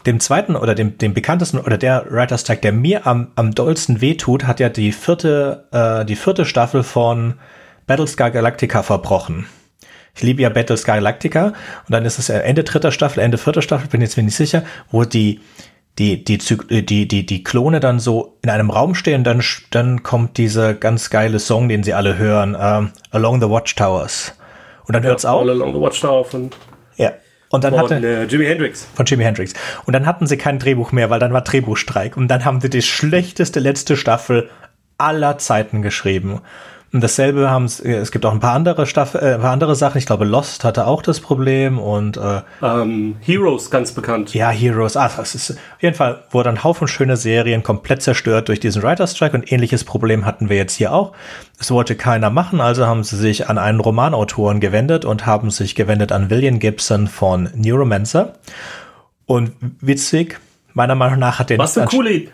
dem 0.07 0.21
zweiten 0.21 0.57
oder 0.57 0.75
dem, 0.75 0.99
dem 0.99 1.15
bekanntesten 1.15 1.59
oder 1.59 1.79
der 1.79 2.07
Writer 2.11 2.39
Strike, 2.39 2.61
der 2.61 2.73
mir 2.73 3.07
am, 3.07 3.29
am 3.37 3.55
dollsten 3.55 4.01
wehtut, 4.01 4.45
hat 4.45 4.61
ja 4.61 4.69
die 4.69 4.93
vierte, 4.93 5.65
äh, 5.71 6.05
die 6.05 6.17
vierte 6.17 6.45
Staffel 6.45 6.83
von 6.83 7.35
Battlestar 7.87 8.31
Galactica 8.31 8.83
verbrochen. 8.83 9.47
Ich 10.15 10.23
liebe 10.23 10.43
ja 10.43 10.49
Battlestar 10.49 10.97
Galactica 10.97 11.47
und 11.47 11.91
dann 11.91 12.05
ist 12.05 12.19
es 12.19 12.29
Ende 12.29 12.65
dritter 12.65 12.93
Staffel, 12.93 13.21
Ende 13.21 13.39
vierter 13.39 13.63
Staffel, 13.63 13.89
bin 13.89 14.01
jetzt 14.01 14.17
mir 14.17 14.23
nicht 14.25 14.37
sicher, 14.37 14.63
wo 14.91 15.05
die 15.05 15.41
die, 15.99 16.25
die, 16.25 16.39
die, 16.39 17.07
die, 17.07 17.27
die 17.27 17.45
Klone 17.45 17.81
dann 17.81 18.01
so 18.01 18.39
in 18.43 18.51
einem 18.51 18.71
Raum 18.71 18.95
stehen, 18.95 19.25
dann, 19.25 19.43
dann 19.71 20.03
kommt 20.03 20.39
dieser 20.39 20.75
ganz 20.75 21.11
geile 21.11 21.39
Song, 21.39 21.69
den 21.69 21.83
sie 21.83 21.93
alle 21.93 22.17
hören, 22.17 22.55
um, 22.55 22.93
Along 23.11 23.41
the 23.41 23.49
Watchtowers. 23.49 24.35
Und 24.87 24.95
dann 24.95 25.03
ja, 25.03 25.11
hört's 25.11 25.25
auf. 25.25 25.43
All 25.43 25.51
Along 25.51 25.75
the 25.75 25.81
Watchtower 25.81 26.25
von. 26.25 26.51
Ja. 26.97 27.13
Und 27.51 27.65
dann 27.65 27.75
von, 27.75 27.83
hatte, 27.83 27.97
äh, 27.97 28.25
Jimi 28.25 28.47
Hendrix. 28.47 28.89
Von 28.95 29.05
Jimi 29.05 29.25
Hendrix. 29.25 29.53
Und 29.85 29.93
dann 29.93 30.07
hatten 30.07 30.27
sie 30.27 30.39
kein 30.39 30.59
Drehbuch 30.59 30.93
mehr, 30.93 31.11
weil 31.11 31.21
dann 31.21 31.35
war 31.35 31.43
Drehbuchstreik. 31.43 32.17
Und 32.17 32.29
dann 32.29 32.47
haben 32.47 32.63
sie 32.63 32.71
die 32.71 32.81
schlechteste 32.81 33.61
letzte 33.61 33.97
Staffel 33.97 34.49
aller 34.97 35.37
Zeiten 35.37 35.83
geschrieben. 35.83 36.41
Und 36.93 37.03
dasselbe 37.03 37.49
haben 37.49 37.67
äh, 37.85 37.95
es 37.95 38.13
gibt 38.13 38.27
auch 38.27 38.33
ein 38.33 38.41
paar 38.41 38.53
andere 38.53 38.85
Staffel, 38.87 39.23
äh, 39.23 39.35
ein 39.35 39.41
paar 39.41 39.53
andere 39.53 39.75
Sachen. 39.75 39.97
Ich 39.97 40.05
glaube, 40.05 40.27
Lost 40.27 40.63
hatte 40.63 40.87
auch 40.87 41.01
das 41.01 41.21
Problem 41.21 41.79
und 41.79 42.19
äh, 42.19 42.43
ähm, 42.63 43.17
Heroes 43.21 43.71
ganz 43.71 43.93
bekannt. 43.93 44.35
Ja, 44.35 44.51
Heroes. 44.51 44.97
Ah, 44.97 45.11
das 45.17 45.35
ist 45.35 45.53
auf 45.53 45.83
jeden 45.83 45.97
Fall 45.97 46.25
wurde 46.31 46.51
ein 46.51 46.63
Haufen 46.63 46.87
schöner 46.89 47.17
Serien 47.17 47.63
komplett 47.63 48.03
zerstört 48.03 48.49
durch 48.49 48.61
diesen 48.61 48.83
Writer 48.83 49.07
Strike 49.07 49.35
und 49.35 49.51
ähnliches 49.51 49.85
Problem 49.85 50.27
hatten 50.27 50.51
wir 50.51 50.57
jetzt 50.57 50.75
hier 50.75 50.93
auch. 50.93 51.13
Es 51.59 51.71
wollte 51.71 51.97
keiner 51.97 52.29
machen, 52.29 52.61
also 52.61 52.87
haben 52.87 53.05
sie 53.05 53.17
sich 53.17 53.49
an 53.49 53.57
einen 53.57 53.81
Romanautoren 53.81 54.61
gewendet 54.61 55.07
und 55.07 55.25
haben 55.25 55.51
sich 55.51 55.75
gewendet 55.75 56.13
an 56.13 56.29
William 56.29 56.59
Gibson 56.59 57.07
von 57.07 57.49
Neuromancer. 57.55 58.35
Und 59.25 59.53
witzig, 59.81 60.41
meiner 60.75 60.95
Meinung 60.95 61.19
nach 61.19 61.39
hat 61.39 61.49
der 61.49 61.57
Was 61.57 61.79
eine 61.79 61.87
coole 61.87 62.29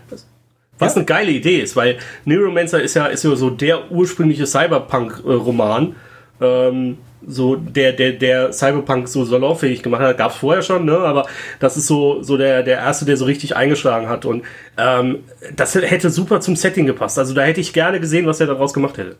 was 0.78 0.94
ja. 0.94 0.96
eine 0.96 1.04
geile 1.06 1.30
Idee 1.30 1.60
ist, 1.60 1.76
weil 1.76 1.98
Neuromancer 2.24 2.82
ist 2.82 2.94
ja, 2.94 3.06
ist 3.06 3.24
ja 3.24 3.34
so 3.36 3.50
der 3.50 3.90
ursprüngliche 3.90 4.46
Cyberpunk-Roman. 4.46 5.96
Ähm, 6.40 6.98
so 7.26 7.56
der, 7.56 7.92
der, 7.92 8.12
der 8.12 8.52
Cyberpunk 8.52 9.08
so 9.08 9.24
salonfähig 9.24 9.82
gemacht 9.82 10.02
hat, 10.02 10.18
gab 10.18 10.30
es 10.30 10.36
vorher 10.36 10.62
schon, 10.62 10.84
ne? 10.84 10.98
aber 10.98 11.26
das 11.58 11.76
ist 11.76 11.86
so, 11.86 12.22
so 12.22 12.36
der, 12.36 12.62
der 12.62 12.78
erste, 12.78 13.04
der 13.04 13.16
so 13.16 13.24
richtig 13.24 13.56
eingeschlagen 13.56 14.08
hat. 14.08 14.24
Und 14.24 14.44
ähm, 14.76 15.24
das 15.54 15.74
hätte 15.74 16.10
super 16.10 16.40
zum 16.40 16.54
Setting 16.54 16.86
gepasst. 16.86 17.18
Also 17.18 17.34
da 17.34 17.42
hätte 17.42 17.60
ich 17.60 17.72
gerne 17.72 18.00
gesehen, 18.00 18.26
was 18.26 18.40
er 18.40 18.46
daraus 18.46 18.72
gemacht 18.72 18.98
hätte. 18.98 19.16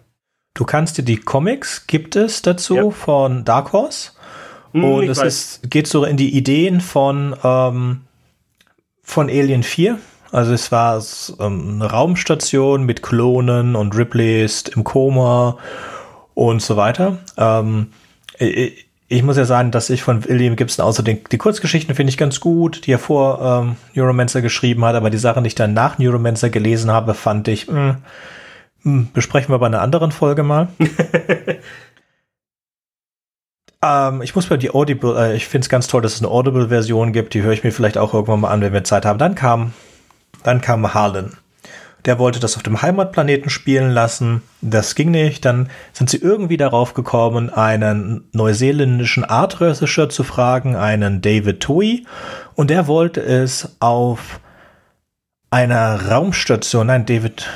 Du 0.54 0.64
kannst 0.64 0.98
dir 0.98 1.02
die 1.02 1.18
Comics, 1.18 1.86
gibt 1.86 2.16
es 2.16 2.42
dazu 2.42 2.76
ja. 2.76 2.90
von 2.90 3.44
Dark 3.44 3.72
Horse. 3.72 4.12
Hm, 4.72 4.84
und 4.84 5.08
es 5.08 5.18
ist, 5.18 5.70
geht 5.70 5.86
so 5.86 6.04
in 6.04 6.16
die 6.16 6.36
Ideen 6.36 6.80
von, 6.80 7.36
ähm, 7.42 8.02
von 9.02 9.28
Alien 9.28 9.62
4 9.62 9.98
also 10.30 10.52
es 10.52 10.70
war 10.72 11.02
ähm, 11.40 11.80
eine 11.80 11.90
Raumstation 11.90 12.84
mit 12.84 13.02
Klonen 13.02 13.76
und 13.76 13.96
Ripley 13.96 14.44
ist 14.44 14.68
im 14.70 14.84
Koma 14.84 15.58
und 16.34 16.62
so 16.62 16.76
weiter. 16.76 17.18
Ähm, 17.36 17.92
ich, 18.38 18.88
ich 19.08 19.22
muss 19.22 19.38
ja 19.38 19.46
sagen, 19.46 19.70
dass 19.70 19.88
ich 19.88 20.02
von 20.02 20.24
William 20.26 20.54
Gibson 20.54 20.84
außer 20.84 21.02
den, 21.02 21.20
die 21.32 21.38
Kurzgeschichten 21.38 21.94
finde 21.94 22.10
ich 22.10 22.18
ganz 22.18 22.40
gut, 22.40 22.86
die 22.86 22.92
er 22.92 22.98
vor 22.98 23.40
ähm, 23.40 23.76
Neuromancer 23.94 24.42
geschrieben 24.42 24.84
hat, 24.84 24.94
aber 24.94 25.08
die 25.08 25.16
Sachen, 25.16 25.44
die 25.44 25.48
ich 25.48 25.54
dann 25.54 25.72
nach 25.72 25.98
Neuromancer 25.98 26.50
gelesen 26.50 26.90
habe, 26.90 27.14
fand 27.14 27.48
ich, 27.48 27.68
mh, 27.68 27.74
hm, 27.74 27.86
mh, 27.86 27.96
hm, 28.82 29.08
besprechen 29.14 29.52
wir 29.52 29.58
bei 29.58 29.66
einer 29.66 29.80
anderen 29.80 30.12
Folge 30.12 30.42
mal. 30.42 30.68
ähm, 33.82 34.20
ich 34.20 34.34
muss 34.34 34.50
mal 34.50 34.58
die 34.58 34.70
Audible, 34.70 35.16
äh, 35.18 35.34
ich 35.36 35.48
finde 35.48 35.64
es 35.64 35.70
ganz 35.70 35.86
toll, 35.86 36.02
dass 36.02 36.12
es 36.14 36.20
eine 36.20 36.30
Audible-Version 36.30 37.14
gibt, 37.14 37.32
die 37.32 37.40
höre 37.40 37.52
ich 37.52 37.64
mir 37.64 37.72
vielleicht 37.72 37.96
auch 37.96 38.12
irgendwann 38.12 38.40
mal 38.40 38.50
an, 38.50 38.60
wenn 38.60 38.74
wir 38.74 38.84
Zeit 38.84 39.06
haben. 39.06 39.18
Dann 39.18 39.34
kam 39.34 39.72
dann 40.48 40.62
kam 40.62 40.94
Harlan. 40.94 41.36
Der 42.06 42.18
wollte 42.18 42.40
das 42.40 42.56
auf 42.56 42.62
dem 42.62 42.80
Heimatplaneten 42.80 43.50
spielen 43.50 43.90
lassen. 43.90 44.42
Das 44.62 44.94
ging 44.94 45.10
nicht. 45.10 45.44
Dann 45.44 45.68
sind 45.92 46.08
sie 46.08 46.16
irgendwie 46.16 46.56
darauf 46.56 46.94
gekommen, 46.94 47.50
einen 47.50 48.24
neuseeländischen 48.32 49.24
Art-Regisseur 49.24 50.08
zu 50.08 50.24
fragen, 50.24 50.74
einen 50.74 51.20
David 51.20 51.60
Tui. 51.60 52.06
Und 52.54 52.70
der 52.70 52.86
wollte 52.86 53.20
es 53.20 53.76
auf 53.80 54.40
einer 55.50 56.08
Raumstation, 56.08 56.86
nein, 56.86 57.04
David, 57.04 57.46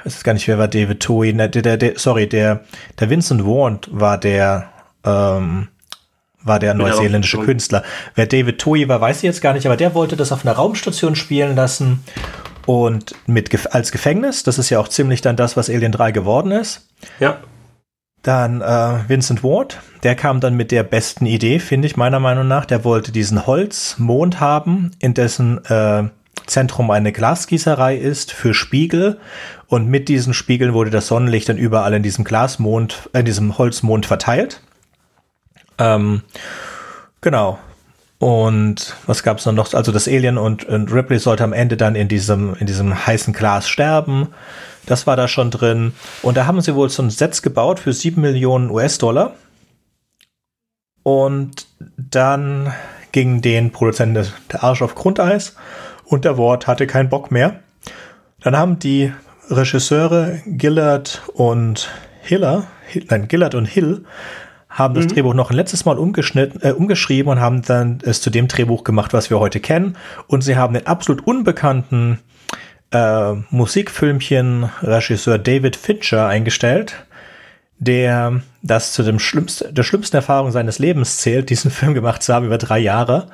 ich 0.00 0.04
weiß 0.04 0.22
gar 0.22 0.34
nicht, 0.34 0.48
wer 0.48 0.58
war 0.58 0.68
David 0.68 1.00
Tui, 1.00 1.32
der, 1.32 1.48
der, 1.48 1.78
der, 1.78 1.98
sorry, 1.98 2.28
der, 2.28 2.60
der 3.00 3.08
Vincent 3.08 3.46
Warren 3.46 3.80
war 3.90 4.18
der, 4.18 4.68
ähm, 5.04 5.68
war 6.44 6.58
der 6.58 6.74
neuseeländische 6.74 7.38
Künstler. 7.38 7.82
Wer 8.14 8.26
David 8.26 8.60
Toye 8.60 8.88
war, 8.88 9.00
weiß 9.00 9.18
ich 9.18 9.22
jetzt 9.24 9.40
gar 9.40 9.54
nicht, 9.54 9.66
aber 9.66 9.76
der 9.76 9.94
wollte 9.94 10.16
das 10.16 10.30
auf 10.30 10.44
einer 10.44 10.54
Raumstation 10.54 11.16
spielen 11.16 11.56
lassen 11.56 12.04
und 12.66 13.14
mit 13.26 13.74
als 13.74 13.92
Gefängnis. 13.92 14.42
Das 14.42 14.58
ist 14.58 14.70
ja 14.70 14.78
auch 14.78 14.88
ziemlich 14.88 15.20
dann 15.20 15.36
das, 15.36 15.56
was 15.56 15.68
Alien 15.68 15.92
3 15.92 16.12
geworden 16.12 16.52
ist. 16.52 16.88
Ja. 17.20 17.38
Dann 18.22 18.62
äh, 18.62 19.08
Vincent 19.08 19.44
Ward, 19.44 19.80
der 20.02 20.14
kam 20.14 20.40
dann 20.40 20.54
mit 20.54 20.70
der 20.70 20.82
besten 20.82 21.26
Idee, 21.26 21.58
finde 21.58 21.86
ich 21.86 21.96
meiner 21.96 22.20
Meinung 22.20 22.48
nach. 22.48 22.64
Der 22.64 22.84
wollte 22.84 23.12
diesen 23.12 23.46
Holzmond 23.46 24.40
haben, 24.40 24.92
in 24.98 25.12
dessen 25.12 25.62
äh, 25.66 26.04
Zentrum 26.46 26.90
eine 26.90 27.12
Glasgießerei 27.12 27.96
ist 27.96 28.32
für 28.32 28.54
Spiegel. 28.54 29.18
Und 29.66 29.88
mit 29.88 30.08
diesen 30.08 30.34
Spiegeln 30.34 30.72
wurde 30.72 30.90
das 30.90 31.06
Sonnenlicht 31.06 31.48
dann 31.48 31.58
überall 31.58 31.92
in 31.94 32.02
diesem 32.02 32.24
Glasmond, 32.24 33.10
in 33.12 33.24
diesem 33.24 33.58
Holzmond 33.58 34.06
verteilt. 34.06 34.60
Ähm, 35.78 36.22
genau. 37.20 37.58
Und 38.18 38.96
was 39.06 39.22
gab 39.22 39.38
es 39.38 39.46
noch? 39.46 39.74
Also 39.74 39.92
das 39.92 40.08
Alien 40.08 40.38
und, 40.38 40.64
und, 40.64 40.92
Ripley 40.92 41.18
sollte 41.18 41.44
am 41.44 41.52
Ende 41.52 41.76
dann 41.76 41.94
in 41.94 42.08
diesem, 42.08 42.54
in 42.54 42.66
diesem 42.66 43.06
heißen 43.06 43.34
Glas 43.34 43.68
sterben. 43.68 44.28
Das 44.86 45.06
war 45.06 45.16
da 45.16 45.28
schon 45.28 45.50
drin. 45.50 45.92
Und 46.22 46.36
da 46.36 46.46
haben 46.46 46.60
sie 46.60 46.74
wohl 46.74 46.88
so 46.88 47.02
ein 47.02 47.10
Set 47.10 47.42
gebaut 47.42 47.80
für 47.80 47.92
7 47.92 48.20
Millionen 48.20 48.70
US-Dollar. 48.70 49.34
Und 51.02 51.66
dann 51.96 52.72
ging 53.12 53.42
den 53.42 53.70
Produzenten 53.72 54.26
der 54.50 54.64
Arsch 54.64 54.82
auf 54.82 54.94
Grundeis 54.94 55.54
und 56.04 56.24
der 56.24 56.36
Wort 56.36 56.66
hatte 56.66 56.86
keinen 56.86 57.08
Bock 57.08 57.30
mehr. 57.30 57.60
Dann 58.40 58.56
haben 58.56 58.78
die 58.78 59.12
Regisseure 59.50 60.40
Gillard 60.46 61.22
und 61.34 61.90
Hiller, 62.22 62.66
nein, 63.10 63.28
Gillard 63.28 63.54
und 63.54 63.66
Hill 63.66 64.04
haben 64.74 64.94
das 64.94 65.04
mhm. 65.04 65.08
Drehbuch 65.08 65.34
noch 65.34 65.50
ein 65.50 65.56
letztes 65.56 65.84
Mal 65.84 65.98
umgeschnitten, 65.98 66.60
äh, 66.62 66.72
umgeschrieben 66.72 67.30
und 67.30 67.40
haben 67.40 67.62
dann 67.62 68.00
es 68.02 68.20
zu 68.20 68.28
dem 68.28 68.48
Drehbuch 68.48 68.82
gemacht, 68.84 69.12
was 69.12 69.30
wir 69.30 69.38
heute 69.38 69.60
kennen. 69.60 69.96
Und 70.26 70.42
sie 70.42 70.56
haben 70.56 70.74
den 70.74 70.86
absolut 70.86 71.26
unbekannten 71.26 72.18
äh, 72.90 73.34
Musikfilmchen-Regisseur 73.50 75.38
David 75.38 75.76
Fincher 75.76 76.26
eingestellt, 76.26 77.06
der 77.78 78.42
das 78.62 78.92
zu 78.92 79.04
dem 79.04 79.20
schlimmsten, 79.20 79.72
der 79.72 79.84
schlimmsten 79.84 80.16
Erfahrung 80.16 80.50
seines 80.50 80.80
Lebens 80.80 81.18
zählt, 81.18 81.50
diesen 81.50 81.70
Film 81.70 81.94
gemacht 81.94 82.24
zu 82.24 82.34
haben 82.34 82.46
über 82.46 82.58
drei 82.58 82.80
Jahre. 82.80 83.28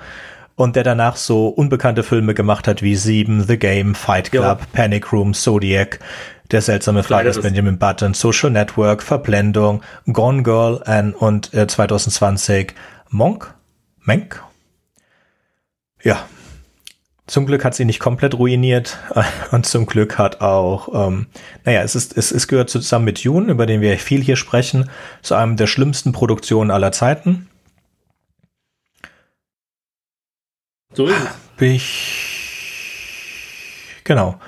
Und 0.56 0.76
der 0.76 0.84
danach 0.84 1.16
so 1.16 1.48
unbekannte 1.48 2.02
Filme 2.02 2.34
gemacht 2.34 2.68
hat 2.68 2.82
wie 2.82 2.94
Sieben, 2.94 3.42
The 3.42 3.58
Game, 3.58 3.94
Fight 3.94 4.30
Club, 4.30 4.60
ja. 4.60 4.66
Panic 4.74 5.10
Room, 5.10 5.32
Zodiac, 5.32 6.00
der 6.52 6.62
seltsame 6.62 7.02
Fall 7.02 7.24
des 7.24 7.40
Benjamin 7.40 7.78
Button, 7.78 8.14
Social 8.14 8.50
Network, 8.50 9.02
Verblendung, 9.02 9.82
Gone 10.06 10.42
Girl 10.42 10.82
and, 10.84 11.14
und 11.14 11.54
äh, 11.54 11.66
2020 11.66 12.74
Monk? 13.10 13.54
Menk? 14.02 14.42
Ja. 16.02 16.26
Zum 17.26 17.46
Glück 17.46 17.64
hat 17.64 17.76
sie 17.76 17.84
nicht 17.84 18.00
komplett 18.00 18.34
ruiniert 18.34 18.98
und 19.52 19.64
zum 19.66 19.86
Glück 19.86 20.18
hat 20.18 20.40
auch, 20.40 21.06
ähm, 21.06 21.26
naja, 21.64 21.82
es 21.82 21.94
ist, 21.94 22.16
es, 22.16 22.32
es 22.32 22.48
gehört 22.48 22.70
zusammen 22.70 23.04
mit 23.04 23.20
June, 23.20 23.50
über 23.50 23.66
den 23.66 23.80
wir 23.80 23.96
viel 23.98 24.20
hier 24.20 24.36
sprechen, 24.36 24.90
zu 25.22 25.36
einem 25.36 25.56
der 25.56 25.68
schlimmsten 25.68 26.10
Produktionen 26.10 26.72
aller 26.72 26.90
Zeiten. 26.90 27.48
So 30.92 31.06
ist 31.06 31.14
es. 31.14 31.62
Ich, 31.62 32.40
genau. 34.02 34.40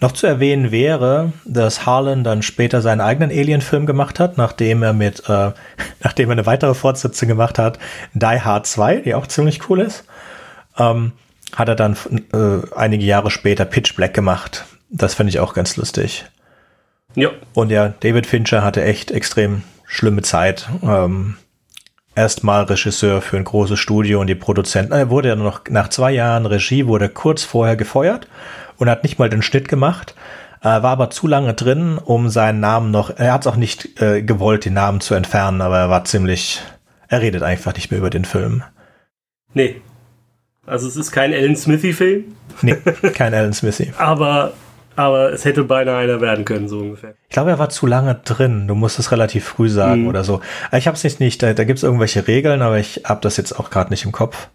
Noch 0.00 0.12
zu 0.12 0.26
erwähnen 0.26 0.70
wäre, 0.70 1.32
dass 1.44 1.84
Harlan 1.84 2.24
dann 2.24 2.40
später 2.42 2.80
seinen 2.80 3.02
eigenen 3.02 3.30
Alien-Film 3.30 3.84
gemacht 3.84 4.18
hat, 4.18 4.38
nachdem 4.38 4.82
er 4.82 4.94
mit, 4.94 5.28
äh, 5.28 5.52
nachdem 6.02 6.30
er 6.30 6.32
eine 6.32 6.46
weitere 6.46 6.74
Fortsetzung 6.74 7.28
gemacht 7.28 7.58
hat, 7.58 7.78
Die 8.14 8.40
Hard 8.40 8.66
2, 8.66 8.96
die 8.96 9.14
auch 9.14 9.26
ziemlich 9.26 9.68
cool 9.68 9.80
ist, 9.80 10.04
ähm, 10.78 11.12
hat 11.54 11.68
er 11.68 11.74
dann 11.74 11.96
äh, 12.32 12.74
einige 12.74 13.04
Jahre 13.04 13.30
später 13.30 13.64
Pitch 13.66 13.94
Black 13.94 14.14
gemacht. 14.14 14.64
Das 14.88 15.14
finde 15.14 15.30
ich 15.30 15.40
auch 15.40 15.52
ganz 15.52 15.76
lustig. 15.76 16.24
Ja. 17.14 17.30
Und 17.52 17.70
ja, 17.70 17.88
David 18.00 18.26
Fincher 18.26 18.62
hatte 18.62 18.82
echt 18.82 19.10
extrem 19.10 19.62
schlimme 19.84 20.22
Zeit. 20.22 20.68
Ähm, 20.82 21.36
Erstmal 22.16 22.64
Regisseur 22.64 23.22
für 23.22 23.36
ein 23.36 23.44
großes 23.44 23.78
Studio 23.78 24.20
und 24.20 24.26
die 24.26 24.34
Produzenten. 24.34 24.92
Er 24.92 25.10
wurde 25.10 25.28
ja 25.28 25.36
noch 25.36 25.60
nach 25.70 25.88
zwei 25.88 26.10
Jahren 26.10 26.44
Regie, 26.44 26.86
wurde 26.86 27.08
kurz 27.08 27.44
vorher 27.44 27.76
gefeuert 27.76 28.26
und 28.80 28.90
hat 28.90 29.02
nicht 29.02 29.18
mal 29.18 29.28
den 29.28 29.42
Schnitt 29.42 29.68
gemacht. 29.68 30.14
Äh, 30.62 30.64
war 30.64 30.86
aber 30.86 31.10
zu 31.10 31.26
lange 31.26 31.54
drin, 31.54 31.98
um 31.98 32.28
seinen 32.28 32.60
Namen 32.60 32.90
noch. 32.90 33.16
Er 33.16 33.32
hat 33.32 33.42
es 33.42 33.46
auch 33.46 33.56
nicht 33.56 34.00
äh, 34.00 34.22
gewollt, 34.22 34.64
den 34.64 34.74
Namen 34.74 35.00
zu 35.00 35.14
entfernen, 35.14 35.60
aber 35.60 35.78
er 35.78 35.90
war 35.90 36.04
ziemlich. 36.04 36.60
Er 37.08 37.22
redet 37.22 37.42
einfach 37.42 37.74
nicht 37.74 37.90
mehr 37.90 37.98
über 37.98 38.10
den 38.10 38.24
Film. 38.24 38.62
Nee. 39.54 39.80
Also 40.66 40.86
es 40.86 40.96
ist 40.96 41.12
kein 41.12 41.32
Alan 41.32 41.56
Smithy-Film. 41.56 42.24
Nee, 42.62 42.76
kein 43.14 43.34
Alan 43.34 43.52
Smithy. 43.52 43.92
aber 43.96 44.52
aber 44.96 45.32
es 45.32 45.44
hätte 45.46 45.64
beinahe 45.64 45.96
einer 45.96 46.20
werden 46.20 46.44
können, 46.44 46.68
so 46.68 46.78
ungefähr. 46.78 47.14
Ich 47.28 47.32
glaube, 47.32 47.50
er 47.50 47.58
war 47.58 47.70
zu 47.70 47.86
lange 47.86 48.16
drin. 48.16 48.68
Du 48.68 48.74
musst 48.74 48.98
es 48.98 49.12
relativ 49.12 49.44
früh 49.46 49.68
sagen 49.68 50.02
mhm. 50.02 50.08
oder 50.08 50.24
so. 50.24 50.42
Ich 50.72 50.86
habe 50.86 50.96
es 50.96 51.04
nicht, 51.04 51.20
nicht. 51.20 51.42
Da, 51.42 51.54
da 51.54 51.64
gibt 51.64 51.78
es 51.78 51.82
irgendwelche 51.82 52.28
Regeln, 52.28 52.60
aber 52.60 52.78
ich 52.78 53.02
habe 53.04 53.20
das 53.22 53.38
jetzt 53.38 53.58
auch 53.58 53.70
gerade 53.70 53.90
nicht 53.90 54.04
im 54.04 54.12
Kopf. 54.12 54.48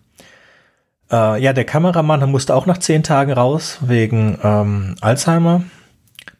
Äh, 1.11 1.41
ja, 1.41 1.53
der 1.53 1.65
Kameramann 1.65 2.29
musste 2.31 2.55
auch 2.55 2.65
nach 2.65 2.77
zehn 2.77 3.03
Tagen 3.03 3.31
raus 3.31 3.79
wegen 3.81 4.37
ähm, 4.43 4.95
Alzheimer. 5.01 5.63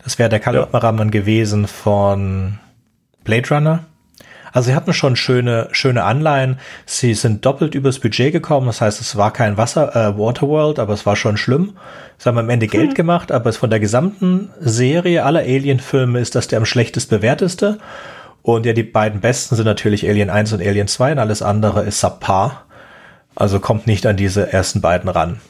Das 0.03 0.19
wäre 0.19 0.29
der 0.29 0.39
Kameramann 0.39 1.07
ja. 1.07 1.11
gewesen 1.11 1.67
von 1.67 2.59
Blade 3.23 3.49
Runner. 3.49 3.85
Also 4.55 4.69
sie 4.69 4.75
hatten 4.75 4.93
schon 4.93 5.17
schöne, 5.17 5.67
schöne 5.71 6.03
Anleihen. 6.05 6.59
Sie 6.85 7.13
sind 7.13 7.45
doppelt 7.45 7.75
übers 7.75 7.99
Budget 7.99 8.31
gekommen. 8.31 8.67
Das 8.67 8.79
heißt, 8.79 9.01
es 9.01 9.17
war 9.17 9.33
kein 9.33 9.57
Wasser, 9.57 9.93
äh, 9.93 10.17
Waterworld, 10.17 10.79
aber 10.79 10.93
es 10.93 11.05
war 11.05 11.17
schon 11.17 11.35
schlimm. 11.35 11.73
Sie 12.17 12.29
haben 12.29 12.37
am 12.37 12.49
Ende 12.49 12.67
Geld 12.67 12.89
hm. 12.89 12.93
gemacht, 12.93 13.33
aber 13.33 13.49
es 13.49 13.57
von 13.57 13.69
der 13.69 13.81
gesamten 13.81 14.49
Serie 14.61 15.25
aller 15.25 15.41
Alien-Filme 15.41 16.19
ist 16.19 16.35
das 16.35 16.47
der 16.47 16.59
am 16.59 16.65
schlechtest 16.65 17.09
bewerteste. 17.09 17.79
Und 18.43 18.65
ja, 18.65 18.71
die 18.71 18.83
beiden 18.83 19.19
besten 19.19 19.57
sind 19.57 19.65
natürlich 19.65 20.07
Alien 20.07 20.29
1 20.29 20.53
und 20.53 20.61
Alien 20.61 20.87
2 20.87 21.13
und 21.13 21.19
alles 21.19 21.41
andere 21.41 21.83
ist 21.83 21.99
subpar. 21.99 22.65
Also 23.35 23.59
kommt 23.59 23.85
nicht 23.87 24.05
an 24.05 24.17
diese 24.17 24.51
ersten 24.51 24.81
beiden 24.81 25.09
ran. 25.09 25.41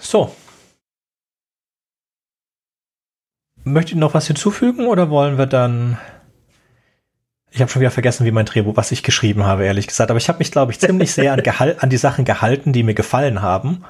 So. 0.00 0.34
Möchtet 3.64 3.96
ihr 3.96 4.00
noch 4.00 4.14
was 4.14 4.26
hinzufügen 4.26 4.86
oder 4.86 5.10
wollen 5.10 5.38
wir 5.38 5.46
dann 5.46 5.98
ich 7.56 7.62
habe 7.62 7.70
schon 7.70 7.80
wieder 7.80 7.90
vergessen, 7.90 8.26
wie 8.26 8.32
mein 8.32 8.44
Drehbuch, 8.44 8.76
was 8.76 8.92
ich 8.92 9.02
geschrieben 9.02 9.44
habe, 9.44 9.64
ehrlich 9.64 9.86
gesagt. 9.86 10.10
Aber 10.10 10.18
ich 10.18 10.28
habe 10.28 10.40
mich, 10.40 10.50
glaube 10.50 10.72
ich, 10.72 10.78
ziemlich 10.78 11.12
sehr 11.12 11.32
an, 11.32 11.40
an 11.78 11.88
die 11.88 11.96
Sachen 11.96 12.26
gehalten, 12.26 12.74
die 12.74 12.82
mir 12.82 12.92
gefallen 12.92 13.40
haben. 13.40 13.82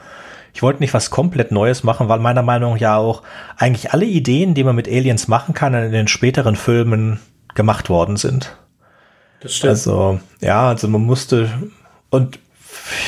Ich 0.54 0.62
wollte 0.62 0.80
nicht 0.80 0.94
was 0.94 1.10
komplett 1.10 1.50
Neues 1.50 1.82
machen, 1.82 2.08
weil 2.08 2.20
meiner 2.20 2.42
Meinung 2.42 2.74
nach 2.74 2.80
ja 2.80 2.96
auch 2.96 3.22
eigentlich 3.56 3.92
alle 3.92 4.06
Ideen, 4.06 4.54
die 4.54 4.62
man 4.62 4.76
mit 4.76 4.86
Aliens 4.86 5.26
machen 5.26 5.52
kann, 5.52 5.74
in 5.74 5.90
den 5.90 6.06
späteren 6.06 6.54
Filmen 6.54 7.18
gemacht 7.56 7.90
worden 7.90 8.16
sind. 8.16 8.56
Das 9.40 9.56
stimmt. 9.56 9.70
Also, 9.70 10.20
ja, 10.40 10.68
also 10.68 10.86
man 10.86 11.02
musste, 11.02 11.50
und 12.10 12.38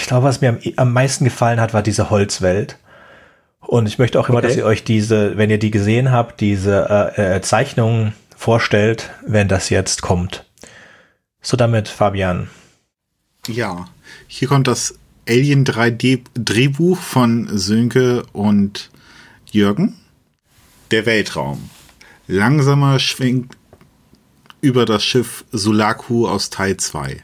glaube, 0.09 0.27
was 0.27 0.41
mir 0.41 0.49
am, 0.49 0.59
am 0.77 0.93
meisten 0.93 1.25
gefallen 1.25 1.61
hat, 1.61 1.73
war 1.73 1.83
diese 1.83 2.11
Holzwelt. 2.11 2.77
Und 3.61 3.87
ich 3.87 3.99
möchte 3.99 4.19
auch 4.19 4.29
immer, 4.29 4.39
okay. 4.39 4.49
dass 4.49 4.57
ihr 4.57 4.65
euch 4.65 4.83
diese, 4.83 5.37
wenn 5.37 5.51
ihr 5.51 5.59
die 5.59 5.71
gesehen 5.71 6.11
habt, 6.11 6.41
diese 6.41 7.15
äh, 7.17 7.37
äh, 7.37 7.41
Zeichnungen 7.43 8.15
vorstellt, 8.37 9.11
wenn 9.27 9.49
das 9.49 9.69
jetzt 9.69 10.03
kommt. 10.03 10.45
So 11.43 11.57
damit, 11.57 11.89
Fabian. 11.89 12.49
Ja, 13.47 13.87
hier 14.27 14.49
kommt 14.49 14.67
das 14.67 14.99
Alien 15.29 15.65
3D 15.65 16.23
Drehbuch 16.35 16.99
von 16.99 17.49
Sönke 17.57 18.25
und 18.33 18.91
Jürgen. 19.51 19.97
Der 20.91 21.05
Weltraum. 21.05 21.69
Langsamer 22.27 22.99
schwingt 22.99 23.57
über 24.61 24.87
das 24.87 25.05
Schiff 25.05 25.45
Sulaku 25.53 26.27
aus 26.27 26.51
Teil 26.51 26.77
2. 26.79 27.23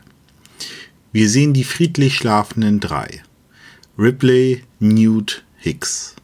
Wir 1.15 1.31
sehen 1.31 1.53
die 1.53 1.63
friedlich 1.63 2.17
schlafenden 2.17 2.81
drei. 2.81 3.23
Ripley, 3.97 4.65
Newt, 4.81 5.45
Hicks. 5.57 6.17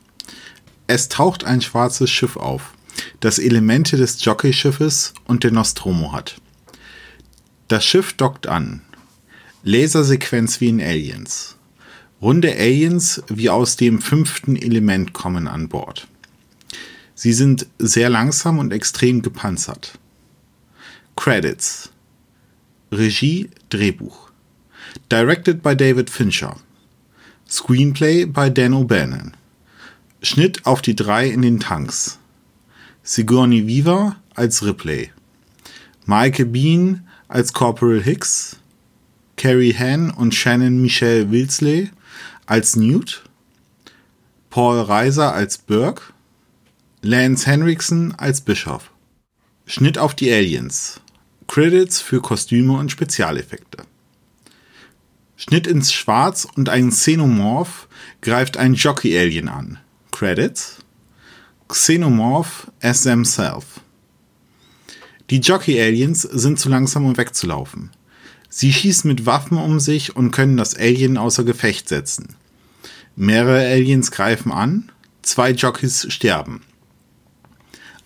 Es 0.88 1.08
taucht 1.08 1.44
ein 1.44 1.60
schwarzes 1.60 2.10
Schiff 2.10 2.36
auf, 2.36 2.74
das 3.20 3.38
Elemente 3.38 3.96
des 3.96 4.24
Jockeyschiffes 4.24 5.14
und 5.26 5.44
der 5.44 5.52
Nostromo 5.52 6.12
hat. 6.12 6.40
Das 7.68 7.84
Schiff 7.84 8.14
dockt 8.14 8.48
an. 8.48 8.80
Lasersequenz 9.62 10.60
wie 10.60 10.70
in 10.70 10.80
Aliens. 10.80 11.56
Runde 12.20 12.52
Aliens 12.52 13.22
wie 13.28 13.48
aus 13.48 13.76
dem 13.76 14.02
fünften 14.02 14.56
Element 14.56 15.12
kommen 15.12 15.46
an 15.46 15.68
Bord. 15.68 16.08
Sie 17.14 17.32
sind 17.32 17.68
sehr 17.78 18.10
langsam 18.10 18.58
und 18.58 18.72
extrem 18.72 19.22
gepanzert. 19.22 20.00
Credits. 21.14 21.92
Regie, 22.90 23.50
Drehbuch. 23.68 24.29
Directed 25.08 25.62
by 25.62 25.74
David 25.74 26.10
Fincher. 26.10 26.56
Screenplay 27.48 28.26
by 28.26 28.48
Dan 28.50 28.74
O'Bannon. 28.74 29.32
Schnitt 30.22 30.66
auf 30.66 30.82
die 30.82 30.94
drei 30.94 31.28
in 31.28 31.42
den 31.42 31.60
Tanks. 31.60 32.18
Sigourney 33.02 33.66
Weaver 33.66 34.16
als 34.34 34.62
Ripley. 34.62 35.10
Michael 36.06 36.46
Bean 36.46 37.06
als 37.28 37.52
Corporal 37.52 38.02
Hicks, 38.02 38.56
Carrie 39.36 39.72
Hann 39.72 40.10
und 40.10 40.34
Shannon 40.34 40.82
Michelle 40.82 41.30
Wilsley 41.30 41.90
als 42.46 42.76
Newt, 42.76 43.22
Paul 44.50 44.80
Reiser 44.80 45.32
als 45.32 45.58
Burke, 45.58 46.12
Lance 47.02 47.46
Henriksen 47.46 48.14
als 48.16 48.40
Bischof. 48.40 48.90
Schnitt 49.66 49.98
auf 49.98 50.14
die 50.14 50.32
Aliens. 50.32 51.00
Credits 51.46 52.00
für 52.00 52.20
Kostüme 52.20 52.74
und 52.74 52.90
Spezialeffekte. 52.90 53.84
Schnitt 55.40 55.66
ins 55.66 55.90
Schwarz 55.90 56.46
und 56.54 56.68
ein 56.68 56.90
Xenomorph 56.90 57.88
greift 58.20 58.58
ein 58.58 58.74
Jockey-Alien 58.74 59.48
an. 59.48 59.78
Credits. 60.12 60.76
Xenomorph 61.66 62.70
as 62.82 63.04
themselves. 63.04 63.80
Die 65.30 65.38
Jockey-Aliens 65.38 66.20
sind 66.20 66.60
zu 66.60 66.68
langsam, 66.68 67.06
um 67.06 67.16
wegzulaufen. 67.16 67.88
Sie 68.50 68.70
schießen 68.70 69.08
mit 69.08 69.24
Waffen 69.24 69.56
um 69.56 69.80
sich 69.80 70.14
und 70.14 70.30
können 70.30 70.58
das 70.58 70.76
Alien 70.76 71.16
außer 71.16 71.44
Gefecht 71.44 71.88
setzen. 71.88 72.36
Mehrere 73.16 73.64
Aliens 73.64 74.10
greifen 74.10 74.52
an, 74.52 74.92
zwei 75.22 75.52
Jockeys 75.52 76.06
sterben. 76.12 76.60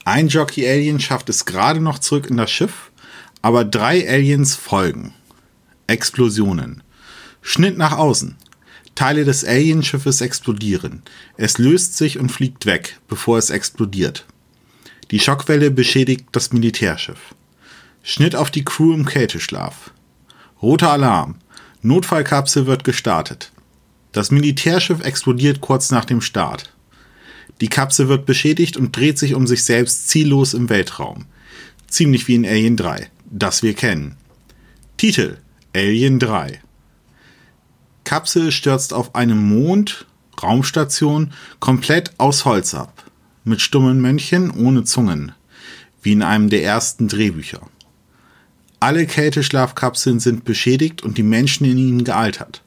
Ein 0.04 0.28
Jockey-Alien 0.28 1.00
schafft 1.00 1.28
es 1.30 1.46
gerade 1.46 1.80
noch 1.80 1.98
zurück 1.98 2.28
in 2.30 2.36
das 2.36 2.52
Schiff, 2.52 2.92
aber 3.42 3.64
drei 3.64 4.08
Aliens 4.08 4.54
folgen. 4.54 5.14
Explosionen. 5.88 6.83
Schnitt 7.46 7.76
nach 7.76 7.92
außen. 7.92 8.36
Teile 8.94 9.26
des 9.26 9.44
Alienschiffes 9.44 10.22
explodieren. 10.22 11.02
Es 11.36 11.58
löst 11.58 11.96
sich 11.98 12.18
und 12.18 12.32
fliegt 12.32 12.64
weg, 12.64 12.98
bevor 13.06 13.36
es 13.36 13.50
explodiert. 13.50 14.24
Die 15.10 15.20
Schockwelle 15.20 15.70
beschädigt 15.70 16.24
das 16.32 16.54
Militärschiff. 16.54 17.34
Schnitt 18.02 18.34
auf 18.34 18.50
die 18.50 18.64
Crew 18.64 18.94
im 18.94 19.04
Kälteschlaf. 19.04 19.92
Roter 20.62 20.90
Alarm. 20.90 21.36
Notfallkapsel 21.82 22.66
wird 22.66 22.82
gestartet. 22.82 23.52
Das 24.12 24.30
Militärschiff 24.30 25.04
explodiert 25.04 25.60
kurz 25.60 25.90
nach 25.90 26.06
dem 26.06 26.22
Start. 26.22 26.72
Die 27.60 27.68
Kapsel 27.68 28.08
wird 28.08 28.24
beschädigt 28.24 28.78
und 28.78 28.96
dreht 28.96 29.18
sich 29.18 29.34
um 29.34 29.46
sich 29.46 29.64
selbst 29.64 30.08
ziellos 30.08 30.54
im 30.54 30.70
Weltraum. 30.70 31.26
Ziemlich 31.88 32.26
wie 32.26 32.36
in 32.36 32.46
Alien 32.46 32.78
3, 32.78 33.10
das 33.26 33.62
wir 33.62 33.74
kennen. 33.74 34.16
Titel 34.96 35.36
Alien 35.74 36.18
3 36.18 36.63
Kapsel 38.04 38.52
stürzt 38.52 38.92
auf 38.92 39.14
einem 39.14 39.42
Mond, 39.48 40.06
Raumstation, 40.42 41.32
komplett 41.60 42.12
aus 42.18 42.44
Holz 42.44 42.74
ab 42.74 43.04
mit 43.44 43.60
stummen 43.60 44.00
Männchen 44.00 44.50
ohne 44.50 44.84
Zungen, 44.84 45.32
wie 46.02 46.12
in 46.12 46.22
einem 46.22 46.48
der 46.48 46.64
ersten 46.64 47.08
Drehbücher. 47.08 47.60
Alle 48.80 49.06
Kälteschlafkapseln 49.06 50.20
sind 50.20 50.44
beschädigt 50.44 51.02
und 51.02 51.16
die 51.16 51.22
Menschen 51.22 51.64
in 51.64 51.78
ihnen 51.78 52.04
gealtert. 52.04 52.62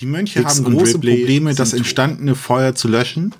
Die 0.00 0.06
Mönche 0.06 0.40
Hicks 0.40 0.58
haben 0.58 0.64
große 0.64 0.98
Probleme, 0.98 1.54
das 1.54 1.72
entstandene 1.72 2.34
Feuer 2.34 2.74
zu 2.74 2.88
löschen, 2.88 3.34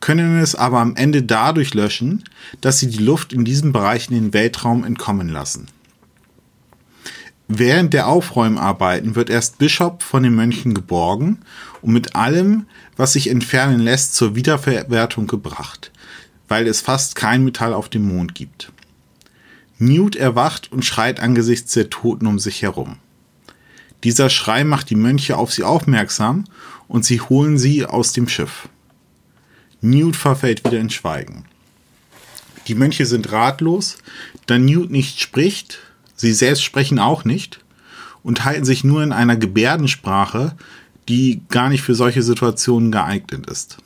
können 0.00 0.38
es 0.40 0.54
aber 0.54 0.80
am 0.80 0.96
Ende 0.96 1.22
dadurch 1.22 1.74
löschen, 1.74 2.24
dass 2.60 2.78
sie 2.78 2.88
die 2.88 3.02
Luft 3.02 3.32
in 3.32 3.44
diesem 3.44 3.72
Bereich 3.72 4.08
in 4.10 4.14
den 4.14 4.32
Weltraum 4.32 4.84
entkommen 4.84 5.28
lassen. 5.28 5.66
Während 7.48 7.92
der 7.92 8.08
Aufräumarbeiten 8.08 9.16
wird 9.16 9.28
erst 9.28 9.58
Bishop 9.58 10.02
von 10.02 10.22
den 10.22 10.34
Mönchen 10.34 10.72
geborgen 10.72 11.40
und 11.82 11.92
mit 11.92 12.16
allem, 12.16 12.66
was 12.96 13.12
sich 13.12 13.28
entfernen 13.28 13.80
lässt, 13.80 14.14
zur 14.14 14.34
Wiederverwertung 14.34 15.26
gebracht. 15.26 15.90
weil 16.48 16.66
es 16.66 16.80
fast 16.80 17.16
kein 17.16 17.42
Metall 17.42 17.72
auf 17.72 17.88
dem 17.88 18.02
Mond 18.02 18.34
gibt. 18.34 18.70
Newt 19.78 20.14
erwacht 20.14 20.70
und 20.70 20.84
schreit 20.84 21.18
angesichts 21.20 21.72
der 21.72 21.90
Toten 21.90 22.26
um 22.26 22.38
sich 22.38 22.62
herum. 22.62 22.98
Dieser 24.04 24.28
Schrei 24.28 24.64
macht 24.64 24.90
die 24.90 24.94
Mönche 24.94 25.36
auf 25.38 25.52
sie 25.52 25.64
aufmerksam 25.64 26.44
und 26.86 27.04
sie 27.04 27.20
holen 27.20 27.58
sie 27.58 27.86
aus 27.86 28.12
dem 28.12 28.28
Schiff. 28.28 28.68
Newt 29.80 30.16
verfällt 30.16 30.64
wieder 30.64 30.78
in 30.78 30.90
Schweigen. 30.90 31.46
Die 32.68 32.74
Mönche 32.74 33.06
sind 33.06 33.32
ratlos, 33.32 33.98
da 34.46 34.58
Newt 34.58 34.90
nicht 34.90 35.20
spricht, 35.20 35.78
sie 36.16 36.32
selbst 36.32 36.62
sprechen 36.62 36.98
auch 36.98 37.24
nicht 37.24 37.60
und 38.22 38.44
halten 38.44 38.64
sich 38.64 38.84
nur 38.84 39.02
in 39.02 39.12
einer 39.12 39.36
Gebärdensprache, 39.36 40.56
die 41.08 41.42
gar 41.48 41.68
nicht 41.68 41.82
für 41.82 41.94
solche 41.94 42.22
Situationen 42.22 42.90
geeignet 42.90 43.46
ist. 43.50 43.78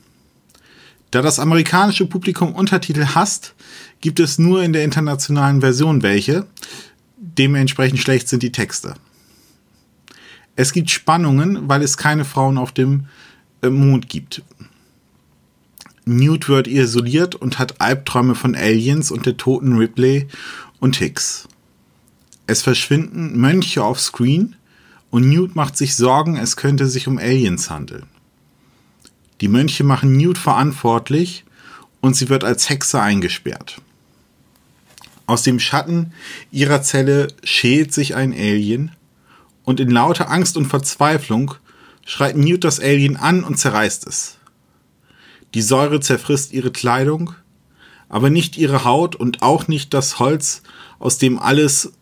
Da 1.11 1.23
das 1.23 1.39
amerikanische 1.39 2.07
Publikum 2.07 2.55
Untertitel 2.55 3.07
hasst, 3.15 3.55
gibt 4.01 4.21
es 4.21 4.39
nur 4.39 4.63
in 4.63 4.73
der 4.73 4.85
internationalen 4.85 5.61
Version 5.61 6.03
welche. 6.03 6.47
Dementsprechend 7.17 7.99
schlecht 7.99 8.29
sind 8.29 8.43
die 8.43 8.53
Texte. 8.53 8.95
Es 10.55 10.73
gibt 10.73 10.91
Spannungen, 10.91 11.69
weil 11.69 11.83
es 11.83 11.97
keine 11.97 12.25
Frauen 12.25 12.59
auf 12.59 12.73
dem 12.73 13.07
äh, 13.63 13.71
Mond 13.71 14.09
gibt. 14.09 14.43
Newt 16.05 16.49
wird 16.49 16.67
isoliert 16.67 17.35
und 17.35 17.59
hat 17.59 17.81
Albträume 17.81 18.35
von 18.35 18.55
Aliens 18.55 19.11
und 19.11 19.27
der 19.27 19.37
toten 19.37 19.77
Ripley 19.77 20.27
und 20.81 20.97
Hicks. 20.97 21.47
Es 22.49 22.63
verschwinden 22.63 23.39
Mönche 23.39 23.85
auf 23.85 24.01
Screen 24.01 24.57
und 25.11 25.29
Newt 25.29 25.55
macht 25.55 25.77
sich 25.77 25.95
Sorgen, 25.95 26.39
es 26.39 26.57
könnte 26.57 26.87
sich 26.87 27.07
um 27.07 27.19
Aliens 27.19 27.69
handeln. 27.69 28.07
Die 29.43 29.49
Mönche 29.49 29.85
machen 29.85 30.17
Newt 30.17 30.39
verantwortlich 30.39 31.45
und 32.01 32.17
sie 32.17 32.31
wird 32.31 32.45
als 32.45 32.71
Hexe 32.71 33.03
eingesperrt. 33.03 33.83
Aus 35.27 35.43
dem 35.43 35.61
Schatten 35.61 36.15
ihrer 36.51 36.81
Zelle 36.81 37.29
schält 37.45 37.93
sich 37.93 38.15
ein 38.15 38.33
Alien 38.33 38.93
und 39.65 39.79
in 39.79 39.91
lauter 39.91 40.31
Angst 40.31 40.57
und 40.57 40.65
Verzweiflung 40.65 41.53
schreit 42.07 42.39
Newt 42.39 42.65
das 42.65 42.81
Alien 42.81 43.19
an 43.19 43.45
und 43.45 43.59
zerreißt 43.59 44.07
es. 44.07 44.39
Die 45.53 45.61
Säure 45.61 46.01
zerfrisst 46.01 46.55
ihre 46.55 46.73
Kleidung, 46.73 47.35
aber 48.09 48.31
nicht 48.31 48.57
ihre 48.57 48.85
Haut 48.85 49.17
und 49.17 49.43
auch 49.43 49.69
nicht 49.69 49.93
das 49.93 50.19
Holz, 50.19 50.63
aus 50.99 51.19
dem 51.19 51.39
alles 51.39 51.93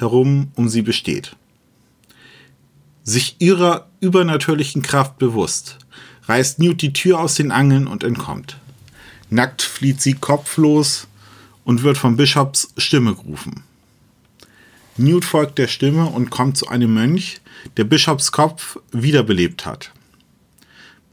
herum 0.00 0.48
um 0.54 0.68
sie 0.68 0.82
besteht. 0.82 1.36
Sich 3.02 3.36
ihrer 3.38 3.88
übernatürlichen 4.00 4.82
Kraft 4.82 5.18
bewusst, 5.18 5.78
reißt 6.24 6.58
Newt 6.58 6.82
die 6.82 6.92
Tür 6.92 7.20
aus 7.20 7.34
den 7.34 7.50
Angeln 7.50 7.86
und 7.86 8.04
entkommt. 8.04 8.58
Nackt 9.30 9.62
flieht 9.62 10.00
sie 10.00 10.14
kopflos 10.14 11.06
und 11.64 11.82
wird 11.82 11.98
von 11.98 12.16
Bischofs 12.16 12.72
Stimme 12.76 13.14
gerufen. 13.14 13.62
Newt 14.96 15.24
folgt 15.24 15.58
der 15.58 15.68
Stimme 15.68 16.06
und 16.06 16.30
kommt 16.30 16.56
zu 16.56 16.68
einem 16.68 16.92
Mönch, 16.92 17.40
der 17.76 17.84
Bischofs 17.84 18.32
Kopf 18.32 18.76
wiederbelebt 18.92 19.64
hat. 19.64 19.92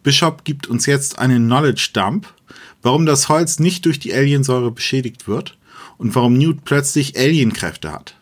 Bishop 0.04 0.44
gibt 0.44 0.68
uns 0.68 0.86
jetzt 0.86 1.20
einen 1.20 1.46
Knowledge 1.46 1.90
Dump, 1.94 2.34
warum 2.82 3.06
das 3.06 3.30
Holz 3.30 3.60
nicht 3.60 3.86
durch 3.86 4.00
die 4.00 4.14
Aliensäure 4.14 4.72
beschädigt 4.72 5.28
wird 5.28 5.58
und 5.98 6.16
warum 6.16 6.38
Newt 6.38 6.66
plötzlich 6.66 7.18
Alienkräfte 7.18 7.92
hat. 7.92 8.17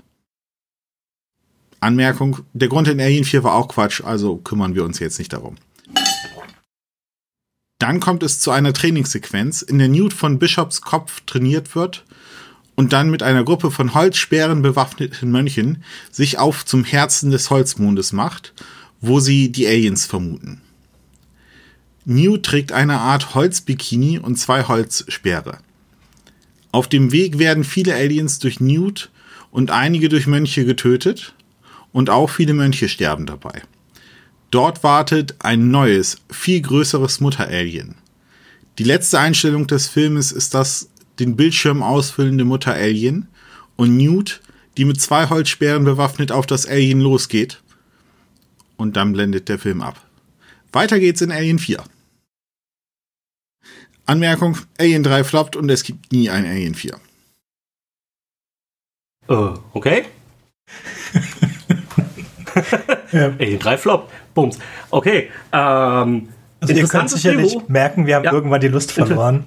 Anmerkung, 1.85 2.39
der 2.53 2.67
Grund 2.67 2.87
in 2.87 2.99
Alien 2.99 3.23
4 3.23 3.43
war 3.43 3.55
auch 3.55 3.67
Quatsch, 3.69 4.01
also 4.03 4.37
kümmern 4.37 4.75
wir 4.75 4.83
uns 4.83 4.99
jetzt 4.99 5.19
nicht 5.19 5.31
darum. 5.31 5.55
Dann 7.79 7.99
kommt 7.99 8.23
es 8.23 8.39
zu 8.39 8.51
einer 8.51 8.73
Trainingssequenz, 8.73 9.61
in 9.61 9.77
der 9.77 9.89
Newt 9.89 10.13
von 10.13 10.39
Bishops 10.39 10.81
Kopf 10.81 11.21
trainiert 11.25 11.75
wird 11.75 12.05
und 12.75 12.93
dann 12.93 13.09
mit 13.09 13.21
einer 13.21 13.43
Gruppe 13.43 13.71
von 13.71 13.93
Holzsperren 13.93 14.61
bewaffneten 14.61 15.31
Mönchen 15.31 15.83
sich 16.11 16.39
auf 16.39 16.65
zum 16.65 16.83
Herzen 16.83 17.31
des 17.31 17.49
Holzmondes 17.49 18.11
macht, 18.11 18.53
wo 19.01 19.19
sie 19.19 19.51
die 19.51 19.67
Aliens 19.67 20.05
vermuten. 20.05 20.61
Newt 22.05 22.43
trägt 22.43 22.71
eine 22.71 22.99
Art 22.99 23.35
Holzbikini 23.35 24.19
und 24.19 24.37
zwei 24.37 24.63
Holzsperre. 24.63 25.57
Auf 26.71 26.87
dem 26.87 27.11
Weg 27.11 27.39
werden 27.39 27.63
viele 27.63 27.95
Aliens 27.95 28.39
durch 28.39 28.59
Newt 28.59 29.09
und 29.51 29.71
einige 29.71 30.09
durch 30.09 30.27
Mönche 30.27 30.65
getötet 30.65 31.33
und 31.95 32.09
auch 32.09 32.29
viele 32.29 32.53
Mönche 32.53 32.89
sterben 32.89 33.25
dabei. 33.25 33.61
Dort 34.51 34.83
wartet 34.83 35.35
ein 35.39 35.71
neues, 35.71 36.17
viel 36.29 36.59
größeres 36.59 37.21
Mutter-Alien. 37.21 37.95
Die 38.77 38.83
letzte 38.83 39.17
Einstellung 39.17 39.65
des 39.65 39.87
Filmes 39.87 40.33
ist 40.33 40.53
das 40.53 40.89
den 41.19 41.37
Bildschirm 41.37 41.81
ausfüllende 41.81 42.43
Mutter-Alien 42.43 43.29
und 43.77 43.95
Newt, 43.95 44.41
die 44.75 44.83
mit 44.83 44.99
zwei 44.99 45.29
Holzsperren 45.29 45.85
bewaffnet 45.85 46.33
auf 46.33 46.45
das 46.45 46.67
Alien 46.67 46.99
losgeht. 46.99 47.61
Und 48.75 48.97
dann 48.97 49.13
blendet 49.13 49.47
der 49.47 49.57
Film 49.57 49.81
ab. 49.81 50.05
Weiter 50.73 50.99
geht's 50.99 51.21
in 51.21 51.31
Alien 51.31 51.59
4. 51.59 51.81
Anmerkung, 54.05 54.57
Alien 54.77 55.03
3 55.03 55.23
floppt 55.23 55.55
und 55.55 55.69
es 55.69 55.83
gibt 55.83 56.11
nie 56.11 56.29
ein 56.29 56.45
Alien 56.45 56.75
4. 56.75 56.99
Uh, 59.29 59.53
okay. 59.71 60.03
ja. 63.11 63.31
Ey, 63.37 63.57
drei 63.57 63.77
Flop. 63.77 64.09
Bums. 64.33 64.59
Okay. 64.89 65.29
Ähm, 65.51 66.29
also 66.61 66.73
ihr 66.73 66.87
könnt 66.87 67.09
sicherlich 67.09 67.53
Drehbuch. 67.53 67.69
merken, 67.69 68.05
wir 68.05 68.15
haben 68.15 68.25
ja. 68.25 68.33
irgendwann 68.33 68.61
die 68.61 68.67
Lust 68.67 68.91
verloren. 68.91 69.45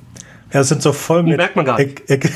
Ja, 0.52 0.60
es 0.60 0.68
sind 0.68 0.82
so 0.82 0.92
voll 0.92 1.22
mit. 1.22 1.36
Merkt 1.36 1.56
man 1.56 1.64
gar 1.64 1.78
nicht. 1.78 2.02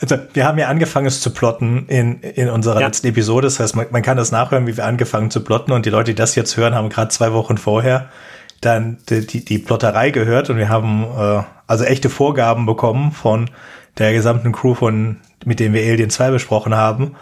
also, 0.00 0.16
wir 0.32 0.44
haben 0.44 0.58
ja 0.58 0.68
angefangen, 0.68 1.06
es 1.06 1.20
zu 1.20 1.32
plotten 1.32 1.86
in, 1.86 2.20
in 2.20 2.48
unserer 2.48 2.80
ja. 2.80 2.86
letzten 2.86 3.06
Episode. 3.06 3.46
Das 3.46 3.60
heißt, 3.60 3.76
man, 3.76 3.86
man, 3.90 4.02
kann 4.02 4.16
das 4.16 4.32
nachhören, 4.32 4.66
wie 4.66 4.76
wir 4.76 4.84
angefangen 4.84 5.30
zu 5.30 5.44
plotten. 5.44 5.72
Und 5.72 5.86
die 5.86 5.90
Leute, 5.90 6.12
die 6.12 6.16
das 6.16 6.34
jetzt 6.34 6.56
hören, 6.56 6.74
haben 6.74 6.88
gerade 6.88 7.10
zwei 7.10 7.32
Wochen 7.32 7.58
vorher 7.58 8.08
dann 8.60 8.98
die, 9.08 9.26
die, 9.26 9.44
die 9.44 9.58
Plotterei 9.58 10.10
gehört. 10.10 10.50
Und 10.50 10.56
wir 10.56 10.68
haben 10.68 11.04
äh, 11.04 11.42
also 11.66 11.84
echte 11.84 12.10
Vorgaben 12.10 12.66
bekommen 12.66 13.12
von 13.12 13.50
der 13.98 14.12
gesamten 14.12 14.52
Crew, 14.52 14.74
von, 14.74 15.18
mit 15.44 15.60
dem 15.60 15.74
wir 15.74 15.82
Alien 15.82 16.10
2 16.10 16.30
besprochen 16.30 16.74
haben. 16.74 17.16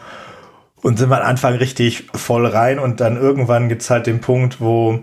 Und 0.82 0.98
sind 0.98 1.10
wir 1.10 1.20
am 1.20 1.28
Anfang 1.28 1.54
richtig 1.54 2.06
voll 2.14 2.46
rein 2.46 2.78
und 2.78 3.00
dann 3.00 3.16
irgendwann 3.16 3.68
gibt's 3.68 3.90
halt 3.90 4.06
den 4.06 4.20
Punkt, 4.20 4.60
wo 4.60 5.00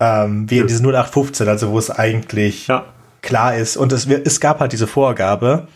ähm, 0.00 0.50
wir 0.50 0.58
ja. 0.58 0.66
diese 0.66 0.82
0815, 0.82 1.48
also 1.48 1.70
wo 1.70 1.78
es 1.78 1.90
eigentlich 1.90 2.66
ja. 2.66 2.84
klar 3.22 3.56
ist. 3.56 3.76
Und 3.76 3.92
es, 3.92 4.06
es 4.06 4.40
gab 4.40 4.60
halt 4.60 4.72
diese 4.72 4.86
Vorgabe, 4.86 5.68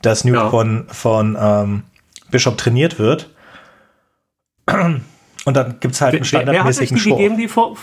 dass 0.00 0.24
Newt 0.24 0.36
ja. 0.36 0.50
von, 0.50 0.86
von 0.88 1.36
ähm, 1.38 1.82
Bishop 2.30 2.56
trainiert 2.56 2.98
wird. 2.98 3.30
Und 5.44 5.56
dann 5.56 5.78
gibt's 5.80 6.00
halt 6.00 6.14
einen 6.14 6.24
standardmäßigen. 6.24 6.96
Gegeben, 6.96 7.36
die 7.36 7.48
Vor 7.48 7.76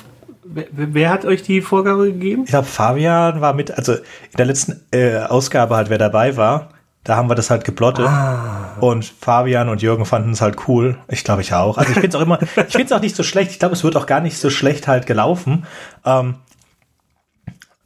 wer, 0.43 0.65
wer, 0.71 1.09
hat 1.09 1.25
euch 1.25 1.43
die 1.43 1.61
Vorgabe 1.61 2.11
gegeben? 2.11 2.43
Ich 2.43 2.49
glaube, 2.49 2.67
Fabian 2.67 3.41
war 3.41 3.53
mit, 3.53 3.71
also 3.71 3.93
in 3.93 4.37
der 4.37 4.45
letzten 4.45 4.81
äh, 4.91 5.17
Ausgabe 5.19 5.75
halt, 5.75 5.89
wer 5.89 5.97
dabei 5.97 6.35
war. 6.37 6.69
Da 7.03 7.17
haben 7.17 7.29
wir 7.29 7.35
das 7.35 7.49
halt 7.49 7.65
geplottet. 7.65 8.07
Ah. 8.07 8.77
Und 8.79 9.03
Fabian 9.03 9.67
und 9.67 9.81
Jürgen 9.81 10.05
fanden 10.05 10.31
es 10.31 10.41
halt 10.41 10.67
cool. 10.67 10.97
Ich 11.09 11.23
glaube, 11.23 11.41
ich 11.41 11.53
auch. 11.53 11.77
Also 11.77 11.89
ich 11.89 11.95
finde 11.95 12.09
es 12.09 12.15
auch 12.15 12.21
immer, 12.21 12.41
ich 12.41 12.47
finde 12.51 12.83
es 12.83 12.91
auch 12.91 13.01
nicht 13.01 13.15
so 13.15 13.23
schlecht. 13.23 13.51
Ich 13.51 13.59
glaube, 13.59 13.73
es 13.73 13.83
wird 13.83 13.97
auch 13.97 14.05
gar 14.05 14.21
nicht 14.21 14.37
so 14.37 14.49
schlecht 14.49 14.87
halt 14.87 15.05
gelaufen. 15.05 15.65
Ähm, 16.05 16.35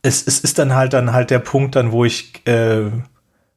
es, 0.04 0.26
es 0.26 0.40
ist 0.40 0.60
dann 0.60 0.76
halt 0.76 0.94
dann 0.94 1.14
halt 1.14 1.32
der 1.32 1.40
Punkt 1.40 1.76
dann, 1.76 1.92
wo 1.92 2.06
ich, 2.06 2.46
äh, 2.48 2.92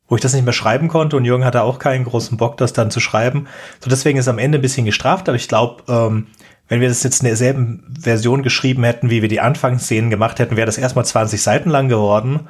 wo 0.08 0.16
ich 0.16 0.22
das 0.22 0.32
nicht 0.32 0.44
mehr 0.44 0.54
schreiben 0.54 0.88
konnte 0.88 1.16
und 1.16 1.24
Jürgen 1.24 1.44
hatte 1.44 1.62
auch 1.62 1.78
keinen 1.78 2.04
großen 2.04 2.38
Bock, 2.38 2.56
das 2.56 2.72
dann 2.72 2.90
zu 2.90 3.00
schreiben. 3.00 3.46
So 3.80 3.90
deswegen 3.90 4.18
ist 4.18 4.28
am 4.28 4.38
Ende 4.38 4.58
ein 4.58 4.62
bisschen 4.62 4.86
gestraft, 4.86 5.28
aber 5.28 5.36
ich 5.36 5.46
glaube, 5.46 5.82
ähm, 5.88 6.26
wenn 6.68 6.80
wir 6.80 6.88
das 6.88 7.02
jetzt 7.02 7.20
in 7.20 7.26
derselben 7.26 7.94
Version 8.00 8.42
geschrieben 8.42 8.84
hätten, 8.84 9.10
wie 9.10 9.22
wir 9.22 9.28
die 9.28 9.40
Anfangsszenen 9.40 10.08
gemacht 10.08 10.38
hätten, 10.38 10.56
wäre 10.56 10.66
das 10.66 10.78
erstmal 10.78 11.04
20 11.04 11.42
Seiten 11.42 11.68
lang 11.68 11.88
geworden, 11.88 12.48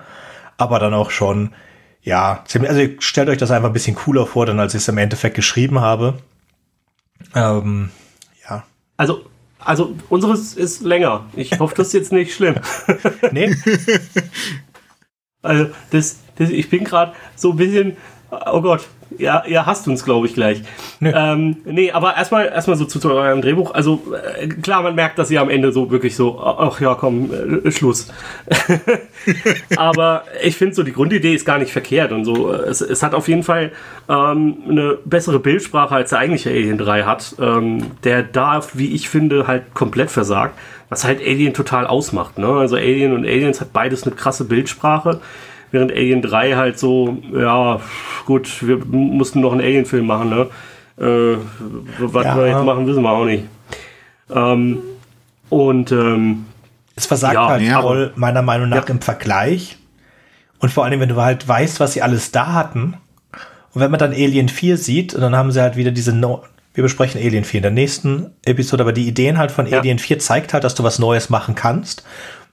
aber 0.59 0.79
dann 0.79 0.95
auch 0.95 1.11
schon 1.11 1.53
ja, 2.03 2.45
also 2.53 2.89
stellt 2.99 3.29
euch 3.29 3.39
das 3.39 3.51
einfach 3.51 3.69
ein 3.69 3.73
bisschen 3.73 3.95
cooler 3.95 4.27
vor, 4.27 4.47
dann 4.47 4.59
als 4.59 4.75
ich 4.75 4.81
es 4.83 4.89
im 4.89 4.99
Endeffekt 4.99 5.37
geschrieben 5.37 5.81
habe. 5.81 6.19
Ähm, 7.35 7.91
ja. 8.49 8.65
Also, 8.97 9.27
also 9.59 9.95
unseres 10.09 10.55
ist 10.55 10.83
länger. 10.83 11.27
Ich 11.37 11.59
hoffe, 11.59 11.75
das 11.75 11.89
ist 11.89 11.93
jetzt 11.93 12.13
nicht 12.13 12.35
schlimm. 12.35 12.57
nee. 13.33 13.55
also, 15.43 15.67
das, 15.91 16.19
das, 16.37 16.51
ich 16.51 16.71
bin 16.71 16.85
gerade 16.85 17.15
so 17.37 17.51
ein 17.51 17.57
bisschen, 17.57 17.97
oh 18.31 18.61
Gott, 18.61 18.87
ja, 19.19 19.45
ihr 19.47 19.67
hasst 19.67 19.89
uns, 19.89 20.05
glaube 20.05 20.27
ich, 20.27 20.35
gleich. 20.35 20.63
Nee. 21.01 21.13
Ähm, 21.15 21.57
nee, 21.65 21.91
aber 21.91 22.17
erstmal 22.17 22.47
erstmal 22.47 22.77
so 22.77 22.85
zu, 22.85 23.01
zu, 23.01 23.13
eurem 23.13 23.43
Drehbuch. 23.43 23.75
Also 23.75 24.03
äh, 24.39 24.47
klar, 24.49 24.83
man 24.83 24.95
merkt, 24.95 25.19
dass 25.19 25.31
ihr 25.31 25.41
am 25.41 25.51
Ende 25.51 25.73
so 25.73 25.91
wirklich 25.91 26.15
so, 26.15 26.41
ach 26.41 26.81
ja, 26.81 26.95
komm, 26.95 27.31
äh, 27.65 27.71
Schluss. 27.71 28.13
aber 29.77 30.25
ich 30.43 30.57
finde 30.57 30.75
so, 30.75 30.83
die 30.83 30.93
Grundidee 30.93 31.35
ist 31.35 31.45
gar 31.45 31.59
nicht 31.59 31.73
verkehrt 31.73 32.13
und 32.13 32.25
so. 32.25 32.53
Es, 32.53 32.81
es 32.81 33.03
hat 33.03 33.15
auf 33.15 33.29
jeden 33.29 33.43
Fall 33.43 33.73
ähm, 34.09 34.57
eine 34.69 34.99
bessere 35.05 35.41
Bildsprache, 35.41 35.95
als 35.95 36.11
der 36.11 36.21
eigentliche 36.21 36.51
Alien 36.51 36.79
3 36.79 37.03
hat. 37.03 37.35
Ähm, 37.41 37.93
der 38.05 38.23
darf, 38.23 38.71
wie 38.75 38.95
ich 38.95 39.09
finde, 39.09 39.47
halt 39.47 39.75
komplett 39.75 40.11
versagt. 40.11 40.57
Was 40.89 41.05
halt 41.05 41.21
Alien 41.21 41.55
total 41.55 41.87
ausmacht. 41.87 42.39
Ne? 42.39 42.49
Also 42.49 42.77
Alien 42.77 43.13
und 43.13 43.25
Aliens 43.25 43.61
hat 43.61 43.73
beides 43.73 44.05
eine 44.05 44.15
krasse 44.15 44.45
Bildsprache 44.45 45.21
während 45.71 45.93
Alien 45.93 46.23
3 46.23 46.55
halt 46.55 46.79
so, 46.79 47.19
ja, 47.35 47.81
gut, 48.27 48.67
wir 48.67 48.79
mussten 48.79 49.41
noch 49.41 49.53
einen 49.53 49.61
Alien-Film 49.61 50.07
machen, 50.07 50.31
ne? 50.31 50.47
Äh, 50.99 51.39
was 51.99 52.25
ja. 52.25 52.37
wir 52.37 52.49
jetzt 52.49 52.65
machen, 52.65 52.87
wissen 52.87 53.03
wir 53.03 53.11
auch 53.11 53.25
nicht. 53.25 53.45
Ähm, 54.35 54.79
und 55.49 55.93
ähm, 55.93 56.47
es 56.95 57.07
versagt 57.07 57.35
ja, 57.35 57.49
halt 57.49 57.63
ja. 57.63 57.81
voll, 57.81 58.13
meiner 58.17 58.43
Meinung 58.43 58.69
nach, 58.69 58.87
ja. 58.87 58.95
im 58.95 59.01
Vergleich. 59.01 59.79
Und 60.59 60.71
vor 60.71 60.85
allem, 60.85 61.01
wenn 61.01 61.09
du 61.09 61.17
halt 61.17 61.47
weißt, 61.49 61.81
was 61.81 61.95
sie 61.95 62.03
alles 62.03 62.33
da 62.33 62.53
hatten. 62.53 62.95
Und 63.73 63.81
wenn 63.81 63.91
man 63.91 63.99
dann 63.99 64.13
Alien 64.13 64.49
4 64.49 64.77
sieht, 64.77 65.15
und 65.15 65.23
dann 65.23 65.35
haben 65.35 65.53
sie 65.53 65.63
halt 65.63 65.77
wieder 65.77 65.91
diese 65.91 66.13
no 66.13 66.43
wir 66.73 66.85
besprechen 66.85 67.21
Alien 67.21 67.45
4 67.45 67.59
in 67.59 67.63
der 67.63 67.71
nächsten 67.73 68.31
Episode, 68.45 68.85
aber 68.85 68.93
die 68.93 69.09
Ideen 69.09 69.39
halt 69.39 69.51
von 69.51 69.73
Alien 69.73 69.99
4 69.99 70.21
zeigt 70.21 70.53
halt, 70.53 70.63
dass 70.63 70.77
du 70.77 70.85
was 70.85 71.01
Neues 71.01 71.29
machen 71.29 71.55
kannst. 71.57 72.05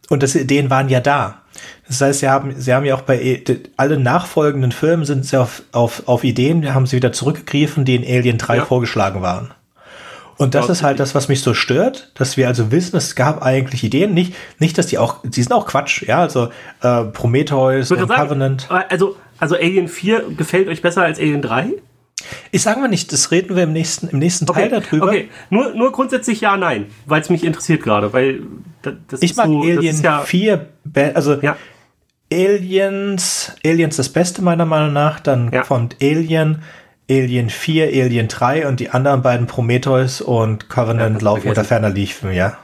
Und 0.10 0.24
diese 0.24 0.40
Ideen 0.40 0.70
waren 0.70 0.90
ja 0.90 1.00
da. 1.00 1.42
Das 1.88 2.02
heißt, 2.02 2.20
sie 2.20 2.30
haben, 2.30 2.54
sie 2.58 2.74
haben 2.74 2.86
ja 2.86 2.96
auch 2.96 3.02
bei 3.02 3.44
alle 3.78 4.00
nachfolgenden 4.00 4.72
Filmen 4.72 5.06
sind 5.06 5.26
sie 5.26 5.40
auf, 5.40 5.64
auf, 5.72 6.08
auf 6.08 6.24
Ideen, 6.24 6.74
haben 6.74 6.86
sie 6.86 6.98
wieder 6.98 7.12
zurückgegriffen, 7.12 7.86
die 7.86 7.96
in 7.96 8.04
Alien 8.04 8.38
3 8.38 8.58
ja. 8.58 8.66
vorgeschlagen 8.66 9.22
waren. 9.22 9.54
Und 10.38 10.54
das 10.54 10.70
ist 10.70 10.84
halt 10.84 11.00
das, 11.00 11.16
was 11.16 11.30
mich 11.30 11.42
so 11.42 11.56
stört, 11.56 12.12
dass 12.14 12.38
wir 12.38 12.48
also 12.48 12.72
wissen, 12.72 12.96
es 12.96 13.16
gab 13.16 13.42
eigentlich 13.42 13.84
Ideen, 13.84 14.14
nicht, 14.14 14.36
nicht, 14.60 14.78
dass 14.78 14.86
die 14.86 15.00
auch, 15.00 15.18
die 15.24 15.42
sind 15.42 15.52
auch 15.52 15.66
Quatsch, 15.66 16.04
ja, 16.04 16.20
also 16.20 16.50
äh, 16.82 17.06
Prometheus 17.06 17.90
und 17.90 17.98
sagen, 17.98 18.14
Covenant. 18.14 18.68
Also, 18.70 19.16
also 19.40 19.56
Alien 19.56 19.88
4 19.88 20.26
gefällt 20.38 20.68
euch 20.68 20.84
besser 20.84 21.02
als 21.02 21.18
Alien 21.18 21.42
3? 21.42 21.74
Ich 22.52 22.64
sage 22.64 22.80
mal 22.80 22.88
nicht, 22.88 23.12
das 23.12 23.32
reden 23.32 23.56
wir 23.56 23.64
im 23.64 23.74
nächsten, 23.74 24.08
im 24.08 24.20
nächsten 24.20 24.50
okay, 24.50 24.70
Teil 24.70 24.82
darüber. 24.82 25.08
Okay, 25.08 25.30
nur, 25.50 25.74
nur 25.76 25.92
grundsätzlich 25.92 26.42
ja, 26.42 26.58
nein, 26.58 26.88
weil 27.06 27.22
es 27.22 27.30
mich 27.30 27.44
interessiert 27.44 27.84
gerade, 27.84 28.12
weil 28.12 28.42
das 28.82 29.22
ich 29.22 29.36
mag 29.36 29.48
so, 29.48 29.62
Alien 29.62 30.02
ja 30.02 30.22
4, 30.22 30.68
also 31.14 31.36
ja. 31.42 31.58
Aliens, 32.32 33.56
Aliens 33.64 33.98
das 33.98 34.10
Beste 34.10 34.42
meiner 34.42 34.66
Meinung 34.66 34.94
nach, 34.94 35.20
dann 35.20 35.52
ja. 35.52 35.62
kommt 35.62 35.98
Alien, 36.02 36.64
Alien 37.10 37.50
4, 37.50 37.86
Alien 37.86 38.28
3 38.28 38.68
und 38.68 38.80
die 38.80 38.90
anderen 38.90 39.22
beiden 39.22 39.48
Prometheus 39.48 40.20
und 40.20 40.70
Covenant 40.70 41.22
ja, 41.22 41.26
laufen 41.26 41.48
unter 41.48 41.64
ferner 41.64 41.90
liefen, 41.90 42.34
ja. 42.34 42.58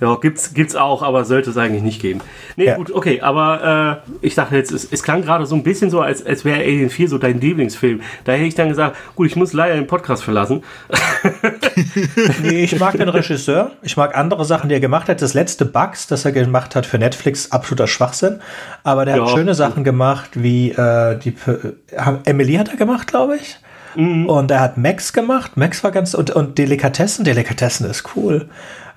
Ja, 0.00 0.16
gibt's, 0.16 0.52
gibt's 0.54 0.74
auch, 0.74 1.02
aber 1.02 1.24
sollte 1.24 1.50
es 1.50 1.56
eigentlich 1.56 1.82
nicht 1.82 2.00
geben. 2.00 2.22
Nee, 2.56 2.66
ja. 2.66 2.76
gut, 2.76 2.90
okay, 2.90 3.20
aber 3.20 4.02
äh, 4.04 4.26
ich 4.26 4.34
dachte 4.34 4.56
jetzt, 4.56 4.72
es, 4.72 4.90
es 4.90 5.02
klang 5.02 5.22
gerade 5.22 5.46
so 5.46 5.54
ein 5.54 5.62
bisschen 5.62 5.90
so, 5.90 6.00
als, 6.00 6.24
als 6.26 6.44
wäre 6.44 6.60
Alien 6.60 6.90
4 6.90 7.08
so 7.08 7.18
dein 7.18 7.40
Lieblingsfilm. 7.40 8.00
Da 8.24 8.32
hätte 8.32 8.44
ich 8.46 8.54
dann 8.54 8.68
gesagt, 8.68 8.96
gut, 9.14 9.28
ich 9.28 9.36
muss 9.36 9.52
leider 9.52 9.74
den 9.74 9.86
Podcast 9.86 10.24
verlassen. 10.24 10.64
nee, 12.42 12.64
ich 12.64 12.78
mag 12.80 12.96
den 12.96 13.10
Regisseur. 13.10 13.72
Ich 13.82 13.96
mag 13.96 14.16
andere 14.16 14.44
Sachen, 14.44 14.68
die 14.68 14.74
er 14.74 14.80
gemacht 14.80 15.08
hat. 15.08 15.22
Das 15.22 15.34
letzte 15.34 15.66
Bugs, 15.66 16.06
das 16.06 16.24
er 16.24 16.32
gemacht 16.32 16.74
hat 16.74 16.86
für 16.86 16.98
Netflix, 16.98 17.52
absoluter 17.52 17.86
Schwachsinn. 17.86 18.40
Aber 18.82 19.04
der 19.04 19.16
ja. 19.16 19.22
hat 19.22 19.30
schöne 19.30 19.54
Sachen 19.54 19.84
gemacht, 19.84 20.30
wie 20.34 20.70
äh, 20.70 21.18
die 21.18 21.36
äh, 21.46 22.14
Emily 22.24 22.54
hat 22.54 22.70
er 22.70 22.76
gemacht, 22.76 23.06
glaube 23.06 23.36
ich. 23.36 23.58
Mhm. 23.94 24.26
Und 24.26 24.50
er 24.50 24.60
hat 24.60 24.78
Max 24.78 25.12
gemacht. 25.12 25.56
Max 25.56 25.84
war 25.84 25.92
ganz 25.92 26.14
und, 26.14 26.30
und 26.30 26.58
Delikatessen. 26.58 27.24
Delikatessen 27.24 27.88
ist 27.88 28.16
cool. 28.16 28.48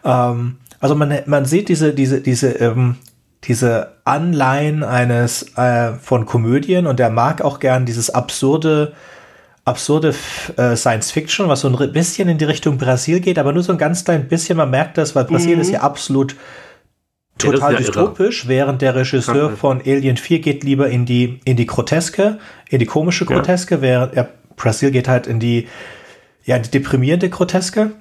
Ähm, 0.04 0.58
also 0.80 0.96
man, 0.96 1.20
man 1.26 1.46
sieht 1.46 1.70
diese, 1.70 1.94
diese, 1.94 2.22
diese, 2.22 2.52
ähm, 2.54 2.98
diese 3.44 3.98
Anleihen 4.06 4.84
eines 4.84 5.56
äh, 5.58 5.94
von 5.94 6.26
Komödien 6.26 6.88
und 6.88 7.00
er 7.00 7.10
mag 7.10 7.42
auch 7.42 7.60
gern 7.60 7.86
dieses 7.86 8.10
absurde, 8.10 8.94
absurde 9.66 10.16
äh, 10.58 10.76
Science 10.76 11.12
Fiction, 11.12 11.48
was 11.48 11.62
so 11.62 11.70
ein 11.70 11.92
bisschen 11.92 12.30
in 12.30 12.38
die 12.38 12.46
Richtung 12.46 12.78
Brasil 12.78 13.20
geht, 13.20 13.40
aber 13.40 13.54
nur 13.54 13.64
so 13.64 13.72
ein 13.72 13.78
ganz 13.78 14.04
klein 14.04 14.28
bisschen. 14.28 14.58
Man 14.58 14.70
merkt 14.70 14.98
das, 14.98 15.16
weil 15.16 15.26
Brasil 15.26 15.56
mhm. 15.56 15.62
ist 15.62 15.72
ja 15.72 15.82
absolut 15.82 16.36
total 17.38 17.74
ja, 17.74 17.80
dystopisch, 17.80 18.44
irre. 18.44 18.50
während 18.50 18.82
der 18.82 18.96
Regisseur 18.96 19.52
von 19.52 19.82
Alien 19.82 20.18
4 20.18 20.40
geht 20.40 20.64
lieber 20.64 20.90
in 20.90 21.06
die, 21.06 21.40
in 21.46 21.58
die 21.58 21.66
Groteske, 21.66 22.40
in 22.70 22.80
die 22.80 22.86
komische 22.86 23.26
Groteske, 23.26 23.76
ja. 23.76 23.82
während 23.82 24.14
er 24.14 24.30
Brasil 24.56 24.92
geht 24.92 25.08
halt 25.08 25.28
in 25.28 25.40
die, 25.40 25.68
ja, 26.46 26.58
die 26.58 26.72
deprimierende 26.72 27.30
Groteske. 27.30 27.92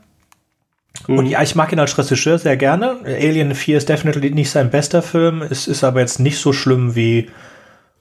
Mhm. 1.07 1.19
Und 1.19 1.27
ja, 1.27 1.43
ich 1.43 1.55
mag 1.55 1.73
ihn 1.73 1.79
als 1.79 1.97
Regisseur 1.99 2.39
sehr 2.39 2.57
gerne. 2.57 2.99
Alien 3.05 3.55
4 3.55 3.79
ist 3.79 3.89
definitiv 3.89 4.35
nicht 4.35 4.51
sein 4.51 4.71
bester 4.71 5.03
Film. 5.03 5.43
Es 5.43 5.67
ist 5.67 5.85
aber 5.85 6.01
jetzt 6.01 6.21
nicht 6.21 6.39
so 6.39 6.53
schlimm 6.53 6.95
wie 6.95 7.31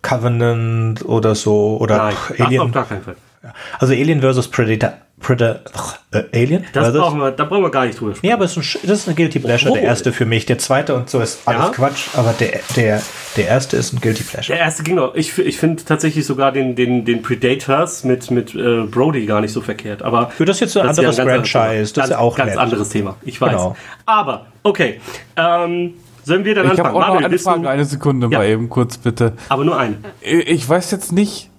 Covenant 0.02 1.04
oder 1.06 1.36
so. 1.36 1.78
Oder 1.80 1.98
Nein, 1.98 2.16
Alien. 2.40 2.62
Auf 2.62 2.72
gar 2.72 2.88
keinen 2.88 3.04
Fall. 3.04 3.16
Also 3.80 3.94
Alien 3.94 4.22
vs. 4.22 4.48
Predator. 4.48 4.94
Predator 5.20 5.96
äh, 6.12 6.24
Alien? 6.34 6.66
Das 6.74 6.94
brauchen 6.94 7.20
wir, 7.20 7.32
da 7.32 7.46
brauchen 7.46 7.64
wir 7.64 7.72
gar 7.72 7.86
nicht 7.86 8.00
drüber 8.00 8.12
sprechen. 8.12 8.28
Ja, 8.28 8.36
aber 8.36 8.46
es 8.46 8.58
ist 8.58 8.76
ein, 8.76 8.88
das 8.88 9.00
ist 9.00 9.10
ein 9.10 9.16
Guilty 9.16 9.40
Pleasure, 9.40 9.72
oh. 9.72 9.76
der 9.76 9.84
erste 9.84 10.12
für 10.12 10.26
mich. 10.26 10.46
Der 10.46 10.58
zweite 10.58 10.96
und 10.96 11.10
so 11.10 11.22
ist 11.22 11.42
alles 11.46 11.66
ja. 11.66 11.70
Quatsch, 11.70 12.08
aber 12.14 12.34
der, 12.34 12.60
der, 12.76 13.02
der 13.38 13.48
erste 13.48 13.78
ist 13.78 13.94
ein 13.94 14.02
Guilty 14.02 14.24
Pleasure. 14.24 14.58
Der 14.58 14.66
erste 14.66 14.84
ging 14.84 14.96
noch. 14.96 15.16
Ich, 15.16 15.38
ich 15.38 15.58
finde 15.58 15.84
tatsächlich 15.84 16.26
sogar 16.26 16.52
den, 16.52 16.76
den, 16.76 17.06
den 17.06 17.22
Predators 17.22 18.04
mit, 18.04 18.30
mit 18.32 18.54
äh, 18.54 18.84
Brody 18.84 19.26
gar 19.26 19.40
nicht 19.40 19.54
so 19.54 19.62
verkehrt. 19.62 20.02
Aber 20.02 20.30
für 20.30 20.46
das 20.46 20.60
jetzt 20.60 20.76
ein 20.76 20.88
das 20.88 21.00
anderes 21.00 21.18
ja 21.18 21.24
ein 21.24 21.30
Franchise, 21.30 21.94
das 21.94 22.06
ist 22.06 22.12
ja 22.12 22.20
auch 22.20 22.36
ganz 22.36 22.52
nett. 22.52 22.60
anderes 22.60 22.90
Thema. 22.90 23.16
Ich 23.24 23.40
weiß. 23.40 23.52
Genau. 23.52 23.76
Aber, 24.06 24.48
okay. 24.64 25.00
Ähm, 25.38 25.94
Sollen 26.26 26.46
wir 26.46 26.56
dann 26.56 26.66
ich 26.66 26.72
anfangen? 26.72 26.96
Ich 26.96 27.02
habe 27.02 27.06
auch 27.06 27.20
noch 27.20 27.26
eine 27.26 27.40
Frage, 27.40 27.70
eine 27.70 27.86
Sekunde 27.86 28.30
ja. 28.32 28.40
mal 28.40 28.48
eben 28.48 28.70
kurz 28.70 28.98
bitte. 28.98 29.34
Aber 29.50 29.66
nur 29.66 29.78
eine. 29.78 29.98
Ich 30.22 30.68
weiß 30.68 30.92
jetzt 30.92 31.12
nicht, 31.12 31.50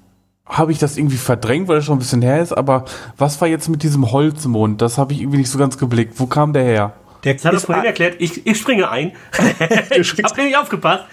habe 0.46 0.72
ich 0.72 0.78
das 0.78 0.96
irgendwie 0.96 1.16
verdrängt, 1.16 1.68
weil 1.68 1.78
es 1.78 1.84
schon 1.84 1.96
ein 1.96 2.00
bisschen 2.00 2.22
her 2.22 2.40
ist, 2.40 2.52
aber 2.52 2.84
was 3.16 3.40
war 3.40 3.48
jetzt 3.48 3.68
mit 3.68 3.82
diesem 3.82 4.12
Holzmond? 4.12 4.82
Das 4.82 4.98
habe 4.98 5.12
ich 5.12 5.20
irgendwie 5.20 5.38
nicht 5.38 5.50
so 5.50 5.58
ganz 5.58 5.78
geblickt. 5.78 6.14
Wo 6.18 6.26
kam 6.26 6.52
der 6.52 6.64
her? 6.64 6.92
Der 7.24 7.34
das 7.34 7.44
hat 7.44 7.54
er 7.54 7.60
vorhin 7.60 7.84
erklärt. 7.84 8.16
Ich, 8.18 8.46
ich 8.46 8.58
springe 8.58 8.90
ein. 8.90 9.12
ich 9.90 10.12
habe 10.22 10.42
nicht 10.42 10.56
aufgepasst. 10.56 11.04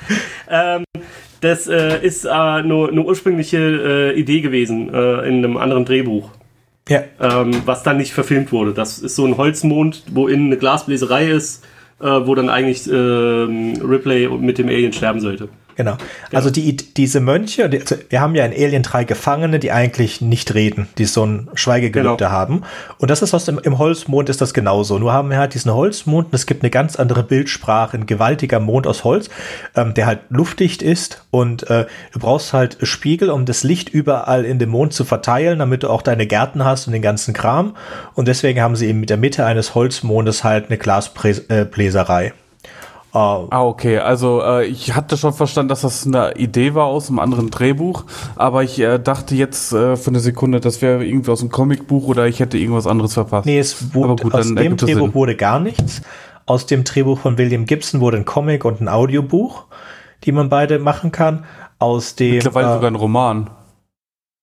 Ähm, 0.50 0.84
das 1.40 1.68
äh, 1.68 2.06
ist 2.06 2.26
äh, 2.26 2.62
nur 2.62 2.90
eine 2.90 3.02
ursprüngliche 3.02 3.58
äh, 4.14 4.20
Idee 4.20 4.42
gewesen 4.42 4.94
äh, 4.94 5.28
in 5.28 5.38
einem 5.38 5.58
anderen 5.58 5.86
Drehbuch. 5.86 6.30
Ja. 6.90 7.04
Ähm, 7.20 7.62
was 7.66 7.84
dann 7.84 7.98
nicht 7.98 8.14
verfilmt 8.14 8.52
wurde. 8.52 8.74
Das 8.74 9.00
ist 9.00 9.16
so 9.16 9.26
ein 9.26 9.38
Holzmond, 9.38 10.04
wo 10.12 10.28
innen 10.28 10.48
eine 10.48 10.58
Glasbläserei 10.58 11.30
ist, 11.30 11.64
äh, 12.00 12.06
wo 12.06 12.36
dann 12.36 12.50
eigentlich 12.50 12.88
ähm, 12.92 13.74
Ripley 13.82 14.28
mit 14.28 14.58
dem 14.58 14.68
Alien 14.68 14.92
sterben 14.92 15.22
sollte. 15.22 15.50
Genau. 15.84 15.98
Also 16.32 16.52
die, 16.52 16.76
diese 16.76 17.20
Mönche, 17.22 17.68
die, 17.68 17.80
also 17.80 17.96
wir 18.10 18.22
haben 18.22 18.36
ja 18.36 18.46
in 18.46 18.52
Alien 18.52 18.84
drei 18.84 19.04
Gefangene, 19.04 19.58
die 19.58 19.72
eigentlich 19.72 20.22
nicht 20.22 20.54
reden, 20.54 20.88
die 21.00 21.06
so 21.06 21.26
ein 21.26 21.50
Schweigegelübde 21.56 22.26
genau. 22.26 22.30
haben. 22.30 22.62
Und 23.00 23.10
das 23.10 23.24
ist 23.24 23.34
aus 23.34 23.46
dem, 23.46 23.58
im 23.58 23.80
Holzmond 23.80 24.30
ist 24.30 24.42
das 24.42 24.54
genauso. 24.54 25.00
Nur 25.00 25.12
haben 25.12 25.32
wir 25.32 25.38
halt 25.38 25.56
diesen 25.56 25.74
Holzmond 25.74 26.28
und 26.28 26.36
es 26.36 26.46
gibt 26.46 26.62
eine 26.62 26.70
ganz 26.70 26.98
andere 26.98 27.24
Bildsprache, 27.24 27.98
ein 27.98 28.06
gewaltiger 28.06 28.60
Mond 28.60 28.86
aus 28.86 29.04
Holz, 29.04 29.32
ähm, 29.76 29.96
der 29.96 30.06
halt 30.06 30.20
luftdicht 30.30 30.84
ist 30.84 31.26
und 31.32 31.68
äh, 31.72 31.88
du 32.12 32.20
brauchst 32.20 32.54
halt 32.54 32.78
Spiegel, 32.84 33.32
um 33.32 33.46
das 33.46 33.64
Licht 33.64 33.90
überall 33.90 34.46
in 34.46 34.60
dem 34.60 34.70
Mond 34.70 34.94
zu 34.94 35.04
verteilen, 35.04 35.58
damit 35.58 35.82
du 35.82 35.90
auch 35.90 36.04
deine 36.04 36.28
Gärten 36.28 36.64
hast 36.64 36.86
und 36.86 36.94
den 36.94 37.02
ganzen 37.02 37.34
Kram. 37.34 37.76
Und 38.14 38.28
deswegen 38.28 38.62
haben 38.62 38.76
sie 38.76 38.88
eben 38.88 39.00
mit 39.00 39.10
der 39.10 39.18
Mitte 39.18 39.46
eines 39.46 39.74
Holzmondes 39.74 40.44
halt 40.44 40.68
eine 40.68 40.78
Glasbläserei. 40.78 42.34
Uh, 43.14 43.48
ah, 43.50 43.64
okay. 43.66 43.98
Also 44.00 44.42
äh, 44.42 44.66
ich 44.66 44.96
hatte 44.96 45.18
schon 45.18 45.34
verstanden, 45.34 45.68
dass 45.68 45.82
das 45.82 46.08
eine 46.08 46.34
Idee 46.38 46.76
war 46.76 46.86
aus 46.86 47.10
einem 47.10 47.20
anderen 47.20 47.50
Drehbuch, 47.50 48.06
aber 48.38 48.64
ich 48.64 48.80
äh, 48.80 49.00
dachte 49.00 49.36
jetzt 49.36 49.74
äh, 49.74 49.98
für 49.98 50.12
eine 50.12 50.22
Sekunde, 50.22 50.62
das 50.62 50.82
wäre 50.82 51.06
irgendwie 51.06 51.30
aus 51.30 51.42
einem 51.42 51.52
Comicbuch 51.52 52.08
oder 52.08 52.28
ich 52.28 52.40
hätte 52.40 52.58
irgendwas 52.58 52.88
anderes 52.88 53.16
verpasst. 53.16 53.46
Nee, 53.46 53.60
es 53.60 53.94
wurde, 53.94 54.24
gut, 54.24 54.34
aus 54.34 54.48
dem 54.48 54.56
Drehbuch 54.56 54.88
Sinn. 54.88 55.14
wurde 55.14 55.36
gar 55.36 55.60
nichts. 55.60 56.02
Aus 56.46 56.68
dem 56.68 56.86
Drehbuch 56.86 57.20
von 57.20 57.38
William 57.38 57.66
Gibson 57.66 58.00
wurde 58.00 58.16
ein 58.16 58.26
Comic 58.26 58.64
und 58.64 58.80
ein 58.80 58.88
Audiobuch, 58.88 59.66
die 60.24 60.32
man 60.32 60.48
beide 60.48 60.80
machen 60.80 61.12
kann. 61.12 61.44
Aus 61.80 62.16
dem 62.16 62.36
mittlerweile 62.36 62.70
äh, 62.70 62.74
sogar 62.76 62.92
ein 62.92 62.96
Roman. 62.96 63.50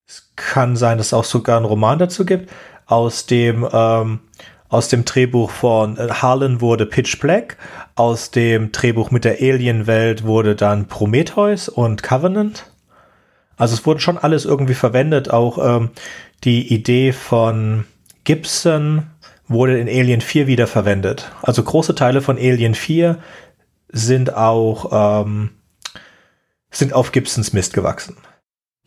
Es 0.07 0.33
kann 0.37 0.77
sein, 0.77 0.99
dass 0.99 1.09
es 1.09 1.15
auch 1.15 1.25
sogar 1.25 1.57
einen 1.57 1.67
Roman 1.67 1.99
dazu 1.99 2.27
gibt. 2.27 2.51
Aus 2.87 3.25
dem 3.27 3.67
ähm, 3.73 4.21
aus 4.69 4.89
dem 4.89 5.05
Drehbuch 5.05 5.51
von 5.51 5.97
äh, 5.97 6.09
Harlan 6.11 6.61
wurde 6.61 6.87
Pitch 6.87 7.21
Black. 7.21 7.57
Aus 7.95 8.31
dem 8.31 8.73
Drehbuch 8.73 9.11
mit 9.11 9.25
der 9.25 9.41
Alien-Welt 9.41 10.25
wurde 10.25 10.55
dann 10.55 10.87
Prometheus 10.87 11.69
und 11.69 12.03
Covenant. 12.03 12.71
Also 13.57 13.75
es 13.75 13.87
wurde 13.87 14.01
schon 14.01 14.19
alles 14.19 14.45
irgendwie 14.45 14.75
verwendet. 14.75 15.31
Auch 15.31 15.59
ähm, 15.59 15.91
die 16.45 16.73
Idee 16.73 17.13
von 17.13 17.85
Gibson 18.25 19.05
wurde 19.49 19.79
in 19.79 19.89
Alien 19.89 20.21
4 20.21 20.47
wieder 20.47 20.67
verwendet. 20.67 21.31
Also 21.43 21.63
große 21.63 21.95
Teile 21.95 22.21
von 22.21 22.37
Alien 22.37 22.75
4 22.75 23.19
sind 23.89 24.35
auch 24.35 25.23
ähm, 25.25 25.51
sind 26.71 26.93
auf 26.93 27.13
Gibsons 27.13 27.55
Mist 27.55 27.73
gewachsen. 27.73 28.17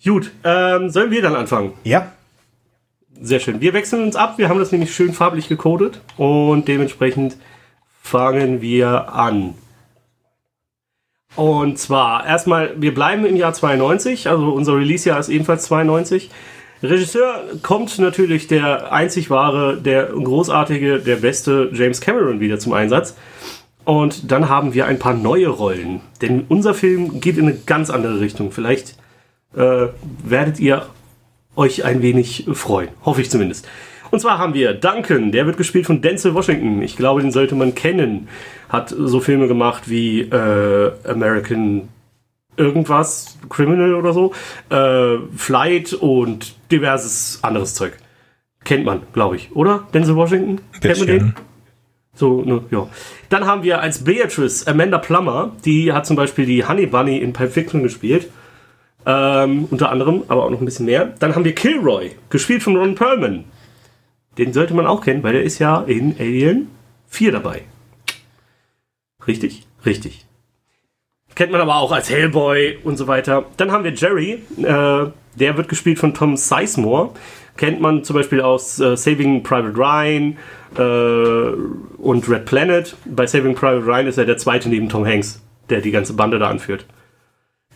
Gut, 0.04 0.32
ähm, 0.44 0.89
sollen 0.89 1.12
wir 1.12 1.22
dann 1.22 1.36
anfangen? 1.36 1.74
Ja. 1.84 2.12
Sehr 3.24 3.40
schön. 3.40 3.62
Wir 3.62 3.74
wechseln 3.74 4.02
uns 4.02 4.16
ab. 4.16 4.40
Wir 4.40 4.50
haben 4.50 4.58
das 4.58 4.72
nämlich 4.72 4.96
schön 4.96 5.14
farblich 5.14 5.48
gecodet 5.48 6.02
und 6.18 6.68
dementsprechend 6.68 7.38
fangen 8.02 8.62
wir 8.62 9.14
an. 9.14 9.54
Und 11.36 11.78
zwar 11.78 12.26
erstmal, 12.26 12.74
wir 12.82 12.96
bleiben 12.96 13.24
im 13.26 13.36
Jahr 13.36 13.54
92, 13.54 14.28
also 14.28 14.52
unser 14.52 14.76
Release-Jahr 14.76 15.20
ist 15.20 15.30
ebenfalls 15.30 15.66
92. 15.66 16.32
Regisseur 16.82 17.44
kommt 17.62 18.00
natürlich 18.00 18.48
der 18.48 18.92
einzig 18.92 19.30
wahre, 19.30 19.78
der 19.78 20.08
großartige, 20.08 20.98
der 20.98 21.18
beste 21.18 21.70
James 21.74 22.02
Cameron 22.02 22.40
wieder 22.40 22.58
zum 22.58 22.74
Einsatz. 22.74 23.16
Und 23.86 24.32
dann 24.32 24.50
haben 24.50 24.74
wir 24.74 24.88
ein 24.88 24.98
paar 24.98 25.14
neue 25.14 25.48
Rollen. 25.48 26.02
Denn 26.24 26.46
unser 26.50 26.74
Film 26.74 27.22
geht 27.22 27.38
in 27.38 27.48
eine 27.48 27.58
ganz 27.68 27.92
andere 27.92 28.20
Richtung. 28.20 28.52
Vielleicht 28.52 28.96
äh, 29.56 29.88
werdet 30.24 30.60
ihr 30.60 30.88
euch 31.56 31.84
ein 31.84 32.02
wenig 32.02 32.46
freuen. 32.54 32.90
Hoffe 33.04 33.22
ich 33.22 33.30
zumindest. 33.30 33.68
Und 34.12 34.20
zwar 34.20 34.38
haben 34.38 34.54
wir 34.54 34.74
Duncan, 34.74 35.32
der 35.32 35.46
wird 35.46 35.58
gespielt 35.58 35.86
von 35.86 36.02
Denzel 36.02 36.34
Washington. 36.34 36.82
Ich 36.82 36.98
glaube, 36.98 37.22
den 37.22 37.32
sollte 37.32 37.56
man 37.56 37.76
kennen. 37.76 38.28
Hat 38.68 38.90
so 38.90 39.22
Filme 39.22 39.48
gemacht 39.48 39.90
wie 39.90 40.22
äh, 40.22 40.92
American 41.06 41.88
irgendwas, 42.58 43.38
Criminal 43.50 43.96
oder 43.96 44.14
so, 44.14 44.34
äh, 44.70 45.18
Flight 45.36 45.94
und 45.94 46.56
diverses 46.72 47.40
anderes 47.42 47.74
Zeug. 47.74 47.94
Kennt 48.64 48.86
man, 48.86 49.02
glaube 49.14 49.38
ich, 49.38 49.56
oder? 49.56 49.88
Denzel 49.94 50.16
Washington? 50.16 50.62
Kennt 50.82 51.00
man 51.00 51.08
den? 51.08 51.34
So, 52.14 52.42
ne, 52.42 52.62
ja. 52.72 52.88
Dann 53.30 53.46
haben 53.46 53.64
wir 53.64 53.80
als 53.80 54.04
Beatrice 54.04 54.68
Amanda 54.68 54.98
Plummer, 54.98 55.56
die 55.64 55.94
hat 55.94 56.06
zum 56.06 56.18
Beispiel 56.18 56.46
die 56.46 56.68
Honey 56.68 56.86
Bunny 56.86 57.18
in 57.18 57.32
Pulp 57.32 57.54
Fiction 57.54 57.84
gespielt. 57.84 58.30
Ähm, 59.06 59.68
unter 59.72 59.90
anderem, 59.90 60.24
aber 60.28 60.46
auch 60.46 60.50
noch 60.50 60.60
ein 60.60 60.66
bisschen 60.66 60.86
mehr. 60.86 61.14
Dann 61.20 61.36
haben 61.36 61.46
wir 61.46 61.56
Kilroy, 61.56 62.12
gespielt 62.30 62.62
von 62.62 62.76
Ron 62.78 62.96
Perlman. 62.96 63.46
Den 64.38 64.54
sollte 64.54 64.74
man 64.74 64.88
auch 64.88 65.02
kennen, 65.04 65.24
weil 65.24 65.34
der 65.34 65.44
ist 65.44 65.60
ja 65.60 65.82
in 65.82 66.16
Alien 66.20 66.70
4 67.08 67.32
dabei. 67.32 67.64
Richtig? 69.28 69.66
Richtig. 69.86 70.26
Kennt 71.36 71.52
man 71.52 71.62
aber 71.62 71.76
auch 71.76 71.92
als 71.92 72.10
Hellboy 72.10 72.78
und 72.84 72.98
so 72.98 73.08
weiter. 73.08 73.46
Dann 73.58 73.72
haben 73.72 73.84
wir 73.84 73.94
Jerry, 73.94 74.42
äh, 74.58 75.12
der 75.36 75.58
wird 75.58 75.70
gespielt 75.70 76.00
von 76.00 76.14
Tom 76.14 76.38
Sizemore. 76.38 77.12
Kennt 77.58 77.82
man 77.82 78.04
zum 78.04 78.16
Beispiel 78.16 78.42
aus 78.42 78.80
äh, 78.80 78.96
Saving 78.98 79.44
Private 79.44 79.78
Ryan 79.78 80.38
äh, 80.78 82.02
und 82.02 82.30
Red 82.30 82.46
Planet. 82.46 82.96
Bei 83.06 83.28
Saving 83.28 83.56
Private 83.56 83.86
Ryan 83.86 84.08
ist 84.08 84.18
er 84.18 84.26
der 84.26 84.38
zweite 84.38 84.70
neben 84.70 84.90
Tom 84.90 85.06
Hanks, 85.06 85.42
der 85.70 85.82
die 85.82 85.92
ganze 85.92 86.14
Bande 86.14 86.40
da 86.40 86.50
anführt. 86.50 86.86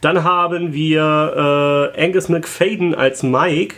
Dann 0.02 0.24
haben 0.24 0.74
wir 0.74 1.92
äh, 1.96 2.04
Angus 2.04 2.30
McFadden 2.30 2.96
als 2.96 3.24
Mike. 3.24 3.76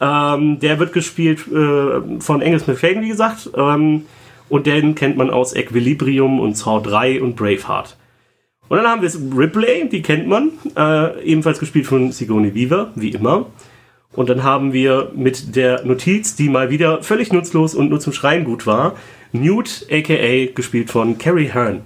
Ähm, 0.00 0.60
der 0.60 0.78
wird 0.78 0.92
gespielt 0.92 1.46
äh, 1.48 2.20
von 2.20 2.42
Angus 2.42 2.66
McFadden, 2.66 3.02
wie 3.02 3.08
gesagt. 3.08 3.50
Ähm, 3.56 4.06
und 4.48 4.66
den 4.66 4.94
kennt 4.94 5.16
man 5.16 5.30
aus 5.30 5.54
Equilibrium 5.54 6.40
und 6.40 6.56
Saw 6.56 6.82
3 6.82 7.22
und 7.22 7.36
Braveheart. 7.36 7.96
Und 8.68 8.76
dann 8.76 8.86
haben 8.86 9.02
wir 9.02 9.10
Ripley, 9.36 9.88
die 9.88 10.02
kennt 10.02 10.28
man, 10.28 10.52
äh, 10.76 11.22
ebenfalls 11.24 11.58
gespielt 11.58 11.86
von 11.86 12.12
Sigourney 12.12 12.54
Weaver, 12.54 12.92
wie 12.94 13.10
immer. 13.10 13.46
Und 14.12 14.28
dann 14.28 14.42
haben 14.42 14.72
wir 14.72 15.12
mit 15.14 15.56
der 15.56 15.84
Notiz, 15.84 16.34
die 16.34 16.48
mal 16.48 16.70
wieder 16.70 17.02
völlig 17.02 17.32
nutzlos 17.32 17.74
und 17.74 17.90
nur 17.90 18.00
zum 18.00 18.12
Schreien 18.12 18.44
gut 18.44 18.66
war, 18.66 18.94
Newt, 19.32 19.86
aka 19.90 20.52
gespielt 20.52 20.90
von 20.90 21.18
Carrie 21.18 21.50
Hearn. 21.52 21.82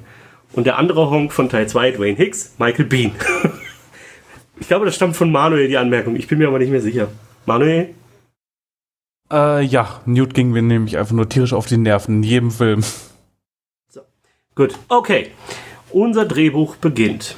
Und 0.54 0.64
der 0.64 0.78
andere 0.78 1.10
Honk 1.10 1.32
von 1.32 1.48
Teil 1.48 1.68
2, 1.68 1.92
Dwayne 1.92 2.16
Hicks, 2.16 2.54
Michael 2.58 2.84
Bean. 2.84 3.12
ich 4.60 4.68
glaube, 4.68 4.86
das 4.86 4.94
stammt 4.94 5.16
von 5.16 5.32
Manuel, 5.32 5.68
die 5.68 5.76
Anmerkung. 5.76 6.16
Ich 6.16 6.28
bin 6.28 6.38
mir 6.38 6.48
aber 6.48 6.58
nicht 6.58 6.70
mehr 6.70 6.80
sicher. 6.80 7.08
Manuel? 7.46 7.94
Äh, 9.32 9.62
ja, 9.64 10.00
Newt 10.06 10.34
ging 10.34 10.50
mir 10.50 10.62
nämlich 10.62 10.96
einfach 10.96 11.14
nur 11.14 11.28
tierisch 11.28 11.52
auf 11.52 11.66
die 11.66 11.76
Nerven 11.76 12.16
in 12.16 12.22
jedem 12.22 12.50
Film. 12.50 12.82
So. 13.88 14.02
Gut, 14.54 14.74
okay. 14.88 15.30
Unser 15.90 16.24
Drehbuch 16.24 16.76
beginnt. 16.76 17.36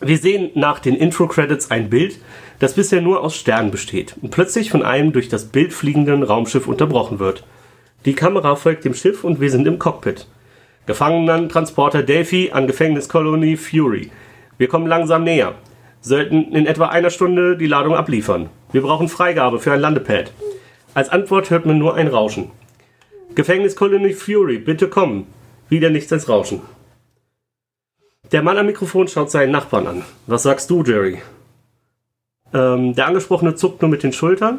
Wir 0.00 0.18
sehen 0.18 0.50
nach 0.54 0.80
den 0.80 0.96
Intro-Credits 0.96 1.70
ein 1.70 1.88
Bild, 1.88 2.18
das 2.58 2.74
bisher 2.74 3.00
nur 3.00 3.22
aus 3.22 3.36
Sternen 3.36 3.70
besteht 3.70 4.16
und 4.20 4.30
plötzlich 4.30 4.70
von 4.70 4.82
einem 4.82 5.12
durch 5.12 5.28
das 5.28 5.46
Bild 5.46 5.72
fliegenden 5.72 6.22
Raumschiff 6.22 6.66
unterbrochen 6.66 7.18
wird. 7.18 7.44
Die 8.04 8.14
Kamera 8.14 8.56
folgt 8.56 8.84
dem 8.84 8.94
Schiff 8.94 9.24
und 9.24 9.40
wir 9.40 9.50
sind 9.50 9.66
im 9.66 9.78
Cockpit. 9.78 10.26
Gefangenentransporter 10.86 12.02
Delphi 12.02 12.50
an 12.52 12.66
Gefängniskolonie 12.66 13.56
Fury. 13.56 14.10
Wir 14.58 14.66
kommen 14.66 14.88
langsam 14.88 15.22
näher. 15.22 15.54
Sollten 16.00 16.52
in 16.54 16.66
etwa 16.66 16.86
einer 16.86 17.10
Stunde 17.10 17.56
die 17.56 17.68
Ladung 17.68 17.94
abliefern. 17.94 18.48
Wir 18.72 18.82
brauchen 18.82 19.08
Freigabe 19.08 19.60
für 19.60 19.72
ein 19.72 19.80
Landepad. 19.80 20.32
Als 20.94 21.08
Antwort 21.08 21.50
hört 21.50 21.66
man 21.66 21.78
nur 21.78 21.94
ein 21.94 22.08
Rauschen. 22.08 22.50
Gefängniskolonie 23.36 24.12
Fury, 24.12 24.58
bitte 24.58 24.88
kommen. 24.88 25.26
Wieder 25.68 25.88
nichts 25.88 26.12
als 26.12 26.28
Rauschen. 26.28 26.62
Der 28.32 28.42
Mann 28.42 28.58
am 28.58 28.66
Mikrofon 28.66 29.06
schaut 29.06 29.30
seinen 29.30 29.52
Nachbarn 29.52 29.86
an. 29.86 30.04
Was 30.26 30.42
sagst 30.42 30.68
du, 30.68 30.82
Jerry? 30.82 31.22
Ähm, 32.52 32.94
der 32.96 33.06
Angesprochene 33.06 33.54
zuckt 33.54 33.82
nur 33.82 33.90
mit 33.90 34.02
den 34.02 34.12
Schultern. 34.12 34.58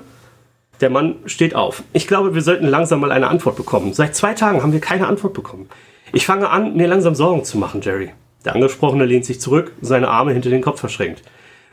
Der 0.80 0.90
Mann 0.90 1.18
steht 1.26 1.54
auf. 1.54 1.84
Ich 1.92 2.08
glaube, 2.08 2.34
wir 2.34 2.42
sollten 2.42 2.66
langsam 2.66 3.02
mal 3.02 3.12
eine 3.12 3.28
Antwort 3.28 3.58
bekommen. 3.58 3.94
Seit 3.94 4.16
zwei 4.16 4.34
Tagen 4.34 4.64
haben 4.64 4.74
wir 4.74 4.80
keine 4.80 5.08
Antwort 5.08 5.34
bekommen. 5.34 5.70
Ich 6.16 6.28
fange 6.28 6.48
an, 6.52 6.78
mir 6.78 6.86
langsam 6.88 7.16
Sorgen 7.16 7.44
zu 7.44 7.58
machen, 7.58 7.82
Jerry. 7.82 8.12
Der 8.46 8.54
Angesprochene 8.54 9.04
lehnt 9.04 9.26
sich 9.26 9.42
zurück, 9.42 9.72
seine 9.82 10.10
Arme 10.10 10.32
hinter 10.32 10.52
den 10.52 10.62
Kopf 10.62 10.80
verschränkt. 10.80 11.24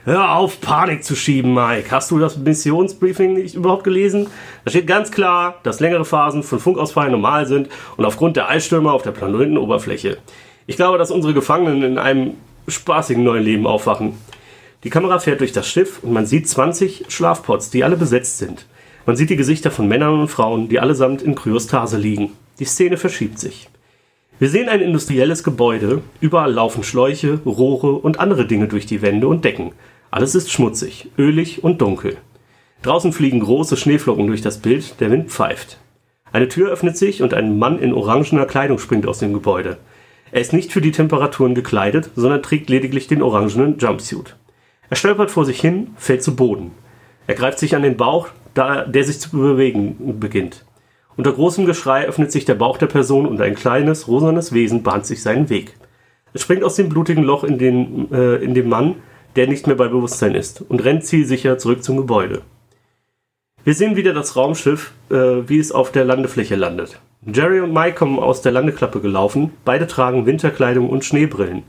Hör 0.05 0.35
auf, 0.35 0.62
Panik 0.62 1.05
zu 1.05 1.14
schieben, 1.14 1.53
Mike. 1.53 1.90
Hast 1.90 2.11
du 2.11 2.18
das 2.18 2.38
Missionsbriefing 2.38 3.35
nicht 3.35 3.55
überhaupt 3.55 3.85
gelesen? 3.85 4.29
Da 4.64 4.70
steht 4.70 4.87
ganz 4.87 5.11
klar, 5.11 5.57
dass 5.62 5.81
längere 5.81 6.07
Phasen 6.07 6.42
von 6.42 6.59
Funkausfall 6.59 7.11
normal 7.11 7.44
sind 7.44 7.68
und 7.98 8.07
aufgrund 8.07 8.38
der 8.38 8.48
Eisstürme 8.48 8.90
auf 8.90 9.03
der 9.03 9.11
Planetenoberfläche. 9.11 10.16
Ich 10.66 10.76
glaube, 10.76 10.96
dass 10.96 11.11
unsere 11.11 11.35
Gefangenen 11.35 11.83
in 11.83 11.98
einem 11.98 12.33
spaßigen 12.66 13.22
neuen 13.22 13.44
Leben 13.44 13.66
aufwachen. 13.66 14.14
Die 14.85 14.90
Kamera 14.90 15.18
fährt 15.18 15.40
durch 15.40 15.53
das 15.53 15.68
Schiff 15.68 16.03
und 16.03 16.14
man 16.14 16.24
sieht 16.24 16.48
20 16.48 17.05
Schlafpots, 17.09 17.68
die 17.68 17.85
alle 17.85 17.98
besetzt 17.98 18.38
sind. 18.38 18.64
Man 19.05 19.16
sieht 19.16 19.29
die 19.29 19.37
Gesichter 19.37 19.70
von 19.70 19.87
Männern 19.87 20.18
und 20.18 20.29
Frauen, 20.29 20.70
die 20.70 20.81
allesamt 20.81 21.20
in 21.20 21.35
Kryostase 21.35 21.98
liegen. 21.98 22.33
Die 22.59 22.64
Szene 22.64 22.96
verschiebt 22.96 23.38
sich. 23.38 23.68
Wir 24.40 24.48
sehen 24.48 24.70
ein 24.70 24.81
industrielles 24.81 25.44
Gebäude, 25.44 26.00
überall 26.22 26.50
laufen 26.50 26.83
Schläuche, 26.83 27.40
Rohre 27.44 27.92
und 27.92 28.20
andere 28.20 28.46
Dinge 28.46 28.68
durch 28.68 28.87
die 28.87 29.03
Wände 29.03 29.29
und 29.29 29.44
Decken. 29.44 29.72
Alles 30.11 30.35
ist 30.35 30.50
schmutzig, 30.50 31.11
ölig 31.18 31.62
und 31.62 31.83
dunkel. 31.83 32.16
Draußen 32.81 33.12
fliegen 33.12 33.40
große 33.40 33.76
Schneeflocken 33.76 34.26
durch 34.29 34.40
das 34.40 34.57
Bild, 34.57 34.98
der 34.98 35.11
Wind 35.11 35.31
pfeift. 35.31 35.76
Eine 36.33 36.48
Tür 36.48 36.70
öffnet 36.70 36.96
sich 36.96 37.22
und 37.22 37.35
ein 37.35 37.59
Mann 37.59 37.79
in 37.79 37.92
orangener 37.92 38.46
Kleidung 38.46 38.79
springt 38.79 39.07
aus 39.07 39.18
dem 39.18 39.35
Gebäude. 39.35 39.76
Er 40.33 40.40
ist 40.40 40.55
nicht 40.55 40.72
für 40.72 40.81
die 40.81 40.92
Temperaturen 40.92 41.55
gekleidet, 41.55 42.09
sondern 42.16 42.42
trägt 42.42 42.70
lediglich 42.70 43.09
den 43.09 43.20
orangenen 43.20 43.76
Jumpsuit. 43.76 44.37
Er 44.88 44.96
stolpert 44.96 45.31
vor 45.31 45.44
sich 45.44 45.61
hin, 45.61 45.88
fällt 45.96 46.22
zu 46.22 46.35
Boden. 46.35 46.70
Er 47.26 47.35
greift 47.35 47.59
sich 47.59 47.76
an 47.76 47.83
den 47.83 47.98
Bauch, 47.98 48.29
da 48.55 48.87
der 48.87 49.05
sich 49.05 49.20
zu 49.20 49.33
bewegen 49.33 50.18
beginnt. 50.18 50.64
Unter 51.16 51.33
großem 51.33 51.66
Geschrei 51.66 52.07
öffnet 52.07 52.33
sich 52.33 52.44
der 52.44 52.55
Bauch 52.55 52.79
der 52.79 52.87
Person 52.87 53.27
und 53.27 53.40
ein 53.40 53.55
kleines, 53.55 54.09
rosanes 54.09 54.53
Wesen 54.53 54.83
bahnt 54.83 55.07
sich 55.07 55.23
seinen 55.23 55.51
Weg. 55.51 55.77
Es 56.33 56.42
springt 56.42 56.64
aus 56.64 56.77
dem 56.77 56.88
blutigen 56.88 57.25
Loch 57.25 57.44
in 57.44 57.59
den, 57.59 58.12
äh, 58.12 58.37
in 58.37 58.55
den 58.55 58.68
Mann, 58.68 58.96
der 59.37 59.46
nicht 59.46 59.66
mehr 59.66 59.77
bei 59.77 59.88
Bewusstsein 59.88 60.35
ist, 60.35 60.62
und 60.62 60.85
rennt 60.85 61.05
zielsicher 61.05 61.59
zurück 61.59 61.83
zum 61.83 61.96
Gebäude. 61.96 62.42
Wir 63.64 63.75
sehen 63.75 63.96
wieder 63.96 64.14
das 64.14 64.37
Raumschiff, 64.37 64.92
äh, 65.11 65.14
wie 65.14 65.59
es 65.59 65.73
auf 65.73 65.92
der 65.92 66.05
Landefläche 66.05 66.57
landet. 66.57 67.01
Jerry 67.27 67.61
und 67.61 67.75
Mike 67.75 67.96
kommen 67.96 68.18
aus 68.18 68.40
der 68.40 68.53
Landeklappe 68.53 69.01
gelaufen, 69.01 69.53
beide 69.64 69.87
tragen 69.87 70.25
Winterkleidung 70.25 70.88
und 70.88 71.05
Schneebrillen. 71.05 71.64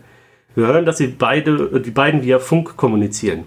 Wir 0.55 0.67
hören, 0.67 0.85
dass 0.85 0.97
sie 0.97 1.07
beide, 1.07 1.81
die 1.81 1.91
beiden 1.91 2.23
via 2.23 2.39
Funk 2.39 2.77
kommunizieren. 2.77 3.43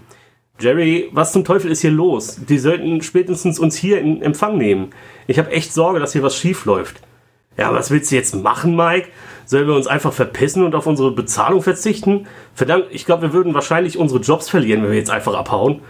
Jerry, 0.57 1.09
was 1.11 1.33
zum 1.33 1.43
Teufel 1.43 1.69
ist 1.69 1.81
hier 1.81 1.91
los? 1.91 2.37
Die 2.47 2.57
sollten 2.57 3.01
spätestens 3.01 3.59
uns 3.59 3.75
hier 3.75 3.99
in 3.99 4.21
Empfang 4.21 4.57
nehmen. 4.57 4.91
Ich 5.27 5.37
habe 5.37 5.51
echt 5.51 5.73
Sorge, 5.73 5.99
dass 5.99 6.13
hier 6.13 6.23
was 6.23 6.37
schief 6.37 6.63
läuft. 6.63 7.01
Ja, 7.57 7.73
was 7.73 7.91
willst 7.91 8.09
du 8.11 8.15
jetzt 8.15 8.35
machen, 8.35 8.75
Mike? 8.75 9.09
Sollen 9.45 9.67
wir 9.67 9.75
uns 9.75 9.87
einfach 9.87 10.13
verpissen 10.13 10.63
und 10.63 10.73
auf 10.73 10.87
unsere 10.87 11.11
Bezahlung 11.11 11.61
verzichten? 11.61 12.27
Verdammt, 12.53 12.85
ich 12.91 13.05
glaube, 13.05 13.23
wir 13.23 13.33
würden 13.33 13.53
wahrscheinlich 13.53 13.97
unsere 13.97 14.21
Jobs 14.21 14.49
verlieren, 14.49 14.81
wenn 14.81 14.91
wir 14.91 14.97
jetzt 14.97 15.11
einfach 15.11 15.33
abhauen. 15.33 15.81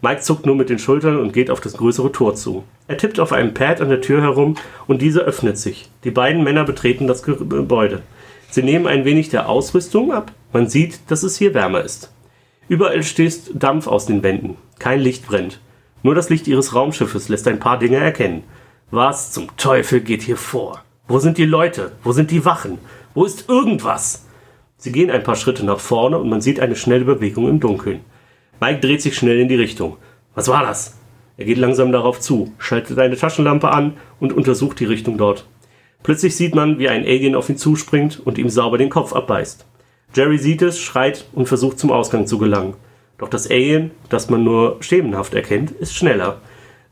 Mike 0.00 0.22
zuckt 0.22 0.46
nur 0.46 0.56
mit 0.56 0.70
den 0.70 0.78
Schultern 0.78 1.18
und 1.18 1.32
geht 1.32 1.50
auf 1.50 1.60
das 1.60 1.74
größere 1.74 2.10
Tor 2.12 2.34
zu. 2.34 2.64
Er 2.88 2.96
tippt 2.96 3.20
auf 3.20 3.32
einem 3.32 3.52
Pad 3.52 3.82
an 3.82 3.90
der 3.90 4.00
Tür 4.00 4.22
herum 4.22 4.56
und 4.86 5.02
diese 5.02 5.20
öffnet 5.20 5.58
sich. 5.58 5.90
Die 6.04 6.10
beiden 6.10 6.44
Männer 6.44 6.64
betreten 6.64 7.06
das 7.06 7.22
Gebäude. 7.22 8.02
Sie 8.50 8.62
nehmen 8.62 8.86
ein 8.86 9.04
wenig 9.04 9.28
der 9.28 9.48
Ausrüstung 9.50 10.12
ab. 10.12 10.32
Man 10.52 10.68
sieht, 10.68 11.10
dass 11.10 11.22
es 11.22 11.36
hier 11.36 11.52
wärmer 11.54 11.82
ist. 11.82 12.13
Überall 12.68 13.02
stößt 13.02 13.52
Dampf 13.54 13.86
aus 13.86 14.06
den 14.06 14.22
Wänden. 14.22 14.56
Kein 14.78 15.00
Licht 15.00 15.26
brennt. 15.26 15.60
Nur 16.02 16.14
das 16.14 16.30
Licht 16.30 16.46
ihres 16.48 16.74
Raumschiffes 16.74 17.28
lässt 17.28 17.46
ein 17.48 17.60
paar 17.60 17.78
Dinge 17.78 17.96
erkennen. 17.96 18.44
Was 18.90 19.32
zum 19.32 19.56
Teufel 19.56 20.00
geht 20.00 20.22
hier 20.22 20.36
vor? 20.36 20.82
Wo 21.08 21.18
sind 21.18 21.38
die 21.38 21.44
Leute? 21.44 21.92
Wo 22.02 22.12
sind 22.12 22.30
die 22.30 22.44
Wachen? 22.44 22.78
Wo 23.14 23.24
ist 23.24 23.48
irgendwas? 23.48 24.26
Sie 24.76 24.92
gehen 24.92 25.10
ein 25.10 25.22
paar 25.22 25.36
Schritte 25.36 25.64
nach 25.64 25.80
vorne 25.80 26.18
und 26.18 26.28
man 26.28 26.40
sieht 26.40 26.60
eine 26.60 26.76
schnelle 26.76 27.04
Bewegung 27.04 27.48
im 27.48 27.60
Dunkeln. 27.60 28.00
Mike 28.60 28.80
dreht 28.80 29.02
sich 29.02 29.16
schnell 29.16 29.40
in 29.40 29.48
die 29.48 29.54
Richtung. 29.56 29.96
Was 30.34 30.48
war 30.48 30.62
das? 30.62 30.96
Er 31.36 31.44
geht 31.44 31.58
langsam 31.58 31.90
darauf 31.90 32.20
zu, 32.20 32.52
schaltet 32.58 32.98
eine 32.98 33.16
Taschenlampe 33.16 33.70
an 33.70 33.94
und 34.20 34.32
untersucht 34.32 34.78
die 34.80 34.84
Richtung 34.84 35.18
dort. 35.18 35.46
Plötzlich 36.02 36.36
sieht 36.36 36.54
man, 36.54 36.78
wie 36.78 36.88
ein 36.88 37.04
Alien 37.04 37.34
auf 37.34 37.48
ihn 37.48 37.56
zuspringt 37.56 38.20
und 38.24 38.38
ihm 38.38 38.48
sauber 38.48 38.78
den 38.78 38.90
Kopf 38.90 39.12
abbeißt. 39.12 39.66
Jerry 40.14 40.38
sieht 40.38 40.62
es, 40.62 40.78
schreit 40.78 41.24
und 41.32 41.48
versucht 41.48 41.78
zum 41.78 41.90
Ausgang 41.90 42.26
zu 42.26 42.38
gelangen. 42.38 42.74
Doch 43.18 43.28
das 43.28 43.50
Alien, 43.50 43.90
das 44.08 44.30
man 44.30 44.44
nur 44.44 44.76
schemenhaft 44.80 45.34
erkennt, 45.34 45.72
ist 45.72 45.94
schneller. 45.94 46.40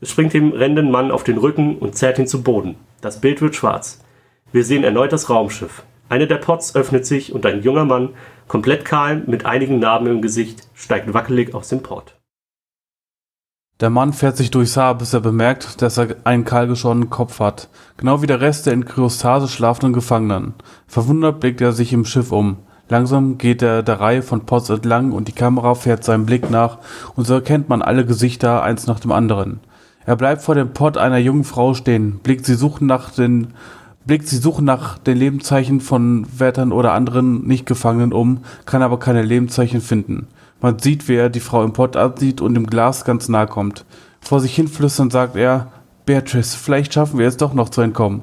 Es 0.01 0.09
springt 0.09 0.33
dem 0.33 0.51
rennenden 0.51 0.91
Mann 0.91 1.11
auf 1.11 1.23
den 1.23 1.37
Rücken 1.37 1.77
und 1.77 1.95
zerrt 1.95 2.19
ihn 2.19 2.27
zu 2.27 2.43
Boden. 2.43 2.75
Das 2.99 3.21
Bild 3.21 3.41
wird 3.41 3.55
schwarz. 3.55 4.03
Wir 4.51 4.65
sehen 4.65 4.83
erneut 4.83 5.13
das 5.13 5.29
Raumschiff. 5.29 5.83
Eine 6.09 6.27
der 6.27 6.37
Pots 6.37 6.75
öffnet 6.75 7.05
sich 7.05 7.33
und 7.33 7.45
ein 7.45 7.63
junger 7.63 7.85
Mann, 7.85 8.09
komplett 8.47 8.83
kahl, 8.83 9.23
mit 9.25 9.45
einigen 9.45 9.79
Narben 9.79 10.07
im 10.07 10.21
Gesicht, 10.21 10.67
steigt 10.73 11.13
wackelig 11.13 11.55
aus 11.55 11.69
dem 11.69 11.81
Port. 11.81 12.15
Der 13.79 13.89
Mann 13.89 14.13
fährt 14.13 14.37
sich 14.37 14.51
durchs 14.51 14.77
Haar, 14.77 14.95
bis 14.95 15.13
er 15.13 15.21
bemerkt, 15.21 15.81
dass 15.81 15.97
er 15.97 16.17
einen 16.25 16.45
kahlgeschorenen 16.45 17.09
Kopf 17.09 17.39
hat. 17.39 17.69
Genau 17.97 18.21
wie 18.21 18.27
der 18.27 18.41
Rest 18.41 18.65
der 18.65 18.73
in 18.73 18.85
Kryostase 18.85 19.47
schlafenden 19.47 19.93
Gefangenen. 19.93 20.53
Verwundert 20.87 21.39
blickt 21.39 21.61
er 21.61 21.71
sich 21.71 21.91
im 21.93 22.05
Schiff 22.05 22.31
um. 22.31 22.57
Langsam 22.93 23.39
geht 23.39 23.63
er 23.63 23.81
der 23.81 23.99
Reihe 23.99 24.21
von 24.21 24.41
Pots 24.45 24.69
entlang 24.69 25.13
und 25.13 25.27
die 25.27 25.31
Kamera 25.31 25.73
fährt 25.73 26.03
seinem 26.03 26.27
Blick 26.27 26.51
nach 26.51 26.77
und 27.15 27.25
so 27.25 27.33
erkennt 27.33 27.67
man 27.67 27.81
alle 27.81 28.05
Gesichter 28.05 28.61
eins 28.61 28.85
nach 28.85 28.99
dem 28.99 29.11
anderen. 29.11 29.61
Er 30.05 30.15
bleibt 30.15 30.43
vor 30.43 30.53
dem 30.53 30.73
Pott 30.73 30.99
einer 30.99 31.17
jungen 31.17 31.43
Frau 31.43 31.73
stehen, 31.73 32.19
blickt 32.19 32.45
sie 32.45 32.53
suchen 32.53 32.85
nach 32.85 33.09
den 33.09 33.47
blickt 34.05 34.27
sie 34.27 34.37
suchen 34.37 34.65
nach 34.65 34.99
den 34.99 35.17
Lebenszeichen 35.17 35.81
von 35.81 36.27
Wärtern 36.37 36.71
oder 36.71 36.93
anderen 36.93 37.47
Nicht-Gefangenen 37.47 38.13
um, 38.13 38.41
kann 38.67 38.83
aber 38.83 38.99
keine 38.99 39.23
Lebenszeichen 39.23 39.81
finden. 39.81 40.27
Man 40.61 40.77
sieht, 40.77 41.07
wie 41.07 41.15
er 41.15 41.31
die 41.31 41.39
Frau 41.39 41.63
im 41.63 41.73
Pott 41.73 41.97
ansieht 41.97 42.41
und 42.41 42.55
im 42.55 42.67
Glas 42.67 43.05
ganz 43.05 43.27
nahe 43.27 43.47
kommt. 43.47 43.85
Vor 44.21 44.39
sich 44.39 44.53
hin 44.53 44.67
flüstern 44.67 45.09
sagt 45.09 45.35
er, 45.35 45.71
Beatrice, 46.05 46.55
vielleicht 46.55 46.93
schaffen 46.93 47.17
wir 47.17 47.25
es 47.25 47.37
doch 47.37 47.55
noch 47.55 47.69
zu 47.69 47.81
entkommen. 47.81 48.21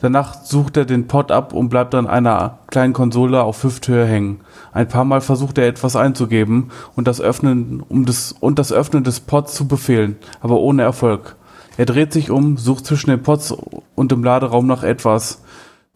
Danach 0.00 0.42
sucht 0.44 0.78
er 0.78 0.86
den 0.86 1.06
Pott 1.06 1.30
ab 1.30 1.52
und 1.52 1.68
bleibt 1.68 1.94
an 1.94 2.06
einer 2.06 2.58
kleinen 2.68 2.94
Konsole 2.94 3.42
auf 3.42 3.62
Hüfthöhe 3.62 4.06
hängen. 4.06 4.40
Ein 4.72 4.88
paar 4.88 5.04
Mal 5.04 5.20
versucht 5.20 5.58
er 5.58 5.66
etwas 5.66 5.94
einzugeben 5.94 6.70
und 6.96 7.06
das 7.06 7.20
Öffnen, 7.20 7.82
um 7.86 8.06
das, 8.06 8.32
und 8.40 8.58
das 8.58 8.72
Öffnen 8.72 9.04
des 9.04 9.20
Pots 9.20 9.54
zu 9.54 9.68
befehlen, 9.68 10.16
aber 10.40 10.58
ohne 10.58 10.82
Erfolg. 10.82 11.36
Er 11.76 11.86
dreht 11.86 12.12
sich 12.12 12.30
um, 12.30 12.56
sucht 12.56 12.86
zwischen 12.86 13.10
den 13.10 13.22
Pots 13.22 13.54
und 13.94 14.10
dem 14.10 14.24
Laderaum 14.24 14.66
nach 14.66 14.82
etwas. 14.82 15.42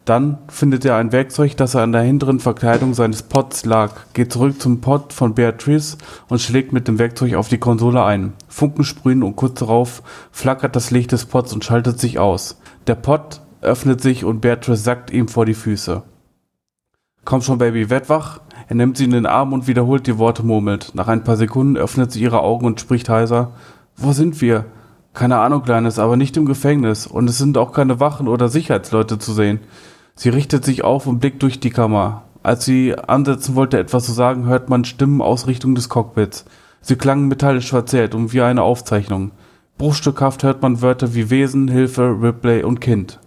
Dann 0.05 0.37
findet 0.49 0.85
er 0.85 0.97
ein 0.97 1.11
Werkzeug, 1.11 1.57
das 1.57 1.73
er 1.73 1.81
an 1.81 1.91
der 1.91 2.03
hinteren 2.03 2.39
Verkleidung 2.39 2.93
seines 2.93 3.23
Pots 3.23 3.65
lag, 3.65 3.91
geht 4.13 4.31
zurück 4.31 4.61
zum 4.61 4.81
Pot 4.81 5.13
von 5.13 5.33
Beatrice 5.33 5.97
und 6.27 6.39
schlägt 6.39 6.73
mit 6.73 6.87
dem 6.87 6.99
Werkzeug 6.99 7.33
auf 7.33 7.49
die 7.49 7.57
Konsole 7.57 8.03
ein. 8.03 8.33
Funken 8.47 8.83
sprühen 8.83 9.23
und 9.23 9.35
kurz 9.35 9.59
darauf 9.59 10.03
flackert 10.31 10.75
das 10.75 10.91
Licht 10.91 11.11
des 11.11 11.25
Pots 11.25 11.53
und 11.53 11.65
schaltet 11.65 11.99
sich 11.99 12.19
aus. 12.19 12.59
Der 12.85 12.93
Pot 12.93 13.41
öffnet 13.65 14.01
sich 14.01 14.23
und 14.23 14.41
Beatrice 14.41 14.83
sackt 14.83 15.11
ihm 15.11 15.27
vor 15.27 15.45
die 15.45 15.53
Füße. 15.53 16.03
Komm 17.25 17.41
schon, 17.41 17.57
Baby, 17.57 17.89
werd 17.89 18.07
wach. 18.07 18.39
Er 18.67 18.75
nimmt 18.75 18.97
sie 18.97 19.05
in 19.05 19.11
den 19.11 19.25
Arm 19.25 19.51
und 19.51 19.67
wiederholt 19.67 20.05
die 20.05 20.17
Worte 20.19 20.43
murmelt. 20.43 20.91
Nach 20.93 21.07
ein 21.07 21.23
paar 21.23 21.37
Sekunden 21.37 21.75
öffnet 21.75 22.11
sie 22.11 22.21
ihre 22.21 22.41
Augen 22.41 22.65
und 22.65 22.79
spricht 22.79 23.09
heiser. 23.09 23.53
Wo 23.97 24.11
sind 24.11 24.41
wir? 24.41 24.65
Keine 25.13 25.39
Ahnung, 25.39 25.63
Kleines, 25.63 25.97
aber 25.97 26.17
nicht 26.17 26.37
im 26.37 26.45
Gefängnis. 26.45 27.07
Und 27.07 27.29
es 27.29 27.37
sind 27.37 27.57
auch 27.57 27.71
keine 27.71 27.99
Wachen 27.99 28.27
oder 28.27 28.47
Sicherheitsleute 28.47 29.17
zu 29.17 29.33
sehen. 29.33 29.59
Sie 30.13 30.29
richtet 30.29 30.63
sich 30.63 30.83
auf 30.83 31.07
und 31.07 31.19
blickt 31.19 31.41
durch 31.41 31.59
die 31.59 31.71
Kammer. 31.71 32.23
Als 32.43 32.63
sie 32.63 32.95
ansetzen 32.95 33.55
wollte, 33.55 33.79
etwas 33.79 34.05
zu 34.05 34.11
sagen, 34.11 34.45
hört 34.45 34.69
man 34.69 34.85
Stimmen 34.85 35.21
aus 35.21 35.47
Richtung 35.47 35.73
des 35.73 35.89
Cockpits. 35.89 36.45
Sie 36.81 36.95
klangen 36.95 37.27
metallisch 37.27 37.69
verzerrt 37.69 38.13
und 38.13 38.33
wie 38.33 38.41
eine 38.41 38.61
Aufzeichnung. 38.61 39.31
Bruchstückhaft 39.79 40.43
hört 40.43 40.61
man 40.61 40.83
Wörter 40.83 41.15
wie 41.15 41.31
Wesen, 41.31 41.67
Hilfe, 41.67 42.15
Ripley 42.21 42.63
und 42.63 42.81
Kind. 42.81 43.19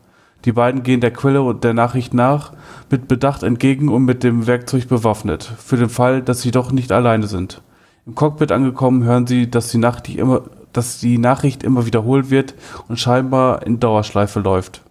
Die 0.45 0.53
beiden 0.53 0.83
gehen 0.83 1.01
der 1.01 1.13
Quelle 1.13 1.43
und 1.43 1.65
der 1.65 1.75
Nachricht 1.75 2.15
nach, 2.15 2.53
mit 2.91 3.09
Bedacht 3.09 3.43
entgegen 3.43 3.89
und 3.89 4.05
mit 4.05 4.23
dem 4.23 4.47
Werkzeug 4.47 4.89
bewaffnet, 4.89 5.53
für 5.59 5.77
den 5.77 5.89
Fall, 5.89 6.23
dass 6.23 6.43
sie 6.43 6.53
doch 6.53 6.71
nicht 6.71 6.93
alleine 6.93 7.27
sind. 7.27 7.61
Im 8.07 8.15
Cockpit 8.15 8.53
angekommen 8.53 9.05
hören 9.05 9.27
sie, 9.27 9.51
dass 9.51 9.71
die, 9.71 9.79
Nacht 9.79 10.09
immer, 10.09 10.43
dass 10.73 10.99
die 11.01 11.19
Nachricht 11.19 11.63
immer 11.63 11.87
wiederholt 11.87 12.31
wird 12.31 12.55
und 12.89 12.99
scheinbar 12.99 13.67
in 13.67 13.81
Dauerschleife 13.81 14.41
läuft. 14.41 14.83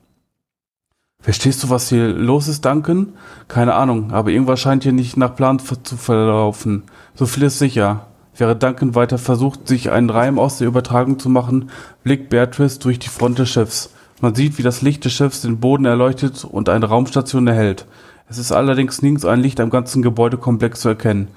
Verstehst 1.20 1.64
du, 1.64 1.70
was 1.70 1.90
hier 1.90 2.10
los 2.10 2.48
ist, 2.48 2.64
Duncan? 2.64 3.14
Keine 3.48 3.74
Ahnung, 3.74 4.12
aber 4.12 4.30
irgendwas 4.30 4.60
scheint 4.60 4.84
hier 4.84 4.92
nicht 4.94 5.18
nach 5.18 5.36
Plan 5.36 5.60
zu 5.60 5.98
verlaufen. 5.98 6.84
So 7.16 7.26
viel 7.26 7.44
ist 7.44 7.58
sicher. 7.58 8.08
Während 8.36 8.62
Duncan 8.62 8.94
weiter 8.94 9.18
versucht, 9.18 9.68
sich 9.68 9.90
einen 9.90 10.12
Reim 10.12 10.38
aus 10.38 10.60
der 10.60 10.68
Übertragung 10.68 11.18
zu 11.18 11.28
machen, 11.28 11.72
blickt 12.04 12.30
Beatrice 12.30 12.80
durch 12.80 13.00
die 13.00 13.10
Front 13.10 13.40
des 13.40 13.50
Schiffs. 13.50 13.90
Man 14.20 14.34
sieht, 14.34 14.58
wie 14.58 14.64
das 14.64 14.82
Licht 14.82 15.06
des 15.06 15.14
Schiffs 15.14 15.42
den 15.42 15.60
Boden 15.60 15.86
erleuchtet 15.86 16.44
und 16.44 16.70
eine 16.70 16.88
Raumstation 16.88 17.48
erhält. 17.48 17.86
Es 18.28 18.40
ist 18.40 18.52
allerdings 18.52 19.02
nirgends 19.02 19.26
ein 19.26 19.40
Licht 19.42 19.60
am 19.60 19.70
ganzen 19.70 20.02
Gebäudekomplex 20.02 20.82
zu 20.82 20.90
erkennen. 20.90 21.28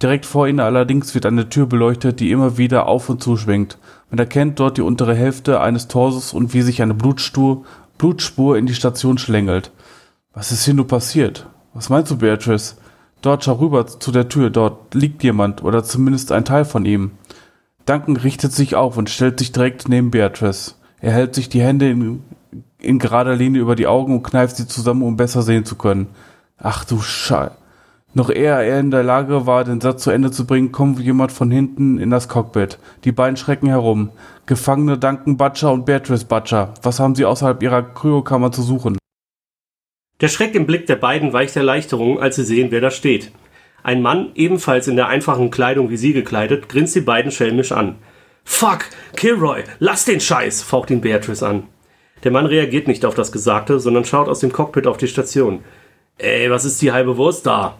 Direkt 0.00 0.24
vor 0.24 0.46
ihnen 0.46 0.60
allerdings 0.60 1.14
wird 1.14 1.26
eine 1.26 1.48
Tür 1.48 1.66
beleuchtet, 1.66 2.20
die 2.20 2.30
immer 2.30 2.56
wieder 2.56 2.86
auf 2.86 3.08
und 3.08 3.22
zuschwingt. 3.22 3.78
Man 4.10 4.20
erkennt 4.20 4.60
dort 4.60 4.76
die 4.76 4.82
untere 4.82 5.14
Hälfte 5.14 5.60
eines 5.60 5.88
Torsos 5.88 6.32
und 6.32 6.54
wie 6.54 6.62
sich 6.62 6.80
eine 6.80 6.94
Blutspur, 6.94 7.64
Blutspur 7.98 8.56
in 8.56 8.66
die 8.66 8.74
Station 8.74 9.18
schlängelt. 9.18 9.72
Was 10.32 10.52
ist 10.52 10.64
hier 10.64 10.74
nur 10.74 10.86
passiert? 10.86 11.46
Was 11.74 11.88
meinst 11.90 12.12
du, 12.12 12.16
Beatrice? 12.16 12.76
Dort 13.20 13.44
schau 13.44 13.54
rüber 13.54 13.86
zu 13.88 14.12
der 14.12 14.28
Tür, 14.28 14.50
dort 14.50 14.94
liegt 14.94 15.24
jemand 15.24 15.64
oder 15.64 15.82
zumindest 15.82 16.30
ein 16.30 16.44
Teil 16.44 16.64
von 16.64 16.84
ihm. 16.86 17.10
Duncan 17.84 18.16
richtet 18.16 18.52
sich 18.52 18.76
auf 18.76 18.96
und 18.96 19.10
stellt 19.10 19.40
sich 19.40 19.50
direkt 19.50 19.88
neben 19.88 20.12
Beatrice. 20.12 20.74
Er 21.00 21.12
hält 21.12 21.34
sich 21.34 21.48
die 21.48 21.62
Hände 21.62 21.88
in, 21.90 22.22
in 22.80 22.98
gerader 22.98 23.36
Linie 23.36 23.60
über 23.60 23.76
die 23.76 23.86
Augen 23.86 24.14
und 24.14 24.22
kneift 24.22 24.56
sie 24.56 24.66
zusammen, 24.66 25.02
um 25.02 25.16
besser 25.16 25.42
sehen 25.42 25.64
zu 25.64 25.76
können. 25.76 26.08
Ach 26.58 26.84
du 26.84 27.00
Schei. 27.00 27.50
Noch 28.14 28.30
ehe 28.30 28.46
er 28.46 28.80
in 28.80 28.90
der 28.90 29.02
Lage 29.02 29.46
war, 29.46 29.64
den 29.64 29.80
Satz 29.80 30.02
zu 30.02 30.10
Ende 30.10 30.30
zu 30.30 30.46
bringen, 30.46 30.72
kommt 30.72 30.98
jemand 30.98 31.30
von 31.30 31.50
hinten 31.50 31.98
in 31.98 32.10
das 32.10 32.28
Cockpit. 32.28 32.78
Die 33.04 33.12
beiden 33.12 33.36
schrecken 33.36 33.68
herum. 33.68 34.10
Gefangene 34.46 34.98
danken 34.98 35.36
Butcher 35.36 35.72
und 35.72 35.84
Beatrice 35.84 36.24
Butcher. 36.24 36.74
Was 36.82 36.98
haben 36.98 37.14
sie 37.14 37.26
außerhalb 37.26 37.62
ihrer 37.62 37.82
Kryokammer 37.82 38.50
zu 38.50 38.62
suchen? 38.62 38.98
Der 40.20 40.28
Schreck 40.28 40.54
im 40.54 40.66
Blick 40.66 40.86
der 40.86 40.96
beiden 40.96 41.32
weicht 41.32 41.54
Erleichterung, 41.54 42.18
als 42.18 42.36
sie 42.36 42.44
sehen, 42.44 42.70
wer 42.70 42.80
da 42.80 42.90
steht. 42.90 43.30
Ein 43.84 44.02
Mann, 44.02 44.30
ebenfalls 44.34 44.88
in 44.88 44.96
der 44.96 45.06
einfachen 45.06 45.50
Kleidung 45.50 45.90
wie 45.90 45.96
sie 45.96 46.12
gekleidet, 46.12 46.68
grinst 46.68 46.96
die 46.96 47.02
beiden 47.02 47.30
schelmisch 47.30 47.72
an. 47.72 47.96
Fuck, 48.50 48.86
Kilroy, 49.14 49.62
lass 49.78 50.04
den 50.04 50.18
Scheiß, 50.18 50.64
faucht 50.64 50.90
ihn 50.90 51.00
Beatrice 51.00 51.46
an. 51.46 51.68
Der 52.24 52.32
Mann 52.32 52.46
reagiert 52.46 52.88
nicht 52.88 53.04
auf 53.04 53.14
das 53.14 53.30
Gesagte, 53.30 53.78
sondern 53.78 54.04
schaut 54.04 54.26
aus 54.26 54.40
dem 54.40 54.50
Cockpit 54.50 54.88
auf 54.88 54.96
die 54.96 55.06
Station. 55.06 55.62
Ey, 56.16 56.50
was 56.50 56.64
ist 56.64 56.82
die 56.82 56.90
halbe 56.90 57.16
Wurst 57.18 57.46
da? 57.46 57.76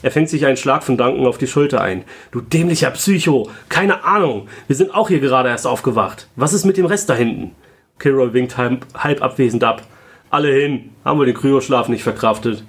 Er 0.00 0.10
fängt 0.10 0.30
sich 0.30 0.46
einen 0.46 0.56
Schlag 0.56 0.84
von 0.84 0.96
Duncan 0.96 1.26
auf 1.26 1.36
die 1.36 1.48
Schulter 1.48 1.82
ein. 1.82 2.04
Du 2.30 2.40
dämlicher 2.40 2.90
Psycho! 2.92 3.50
Keine 3.68 4.04
Ahnung! 4.04 4.48
Wir 4.68 4.76
sind 4.76 4.94
auch 4.94 5.08
hier 5.08 5.20
gerade 5.20 5.50
erst 5.50 5.66
aufgewacht. 5.66 6.28
Was 6.34 6.54
ist 6.54 6.64
mit 6.64 6.78
dem 6.78 6.86
Rest 6.86 7.10
da 7.10 7.14
hinten? 7.14 7.54
Kilroy 7.98 8.32
winkt 8.32 8.56
halb, 8.56 8.86
halb 8.96 9.20
abwesend 9.20 9.64
ab. 9.64 9.82
Alle 10.30 10.50
hin! 10.54 10.94
Haben 11.04 11.18
wir 11.18 11.26
den 11.26 11.36
Kryoschlaf 11.36 11.88
nicht 11.88 12.04
verkraftet? 12.04 12.64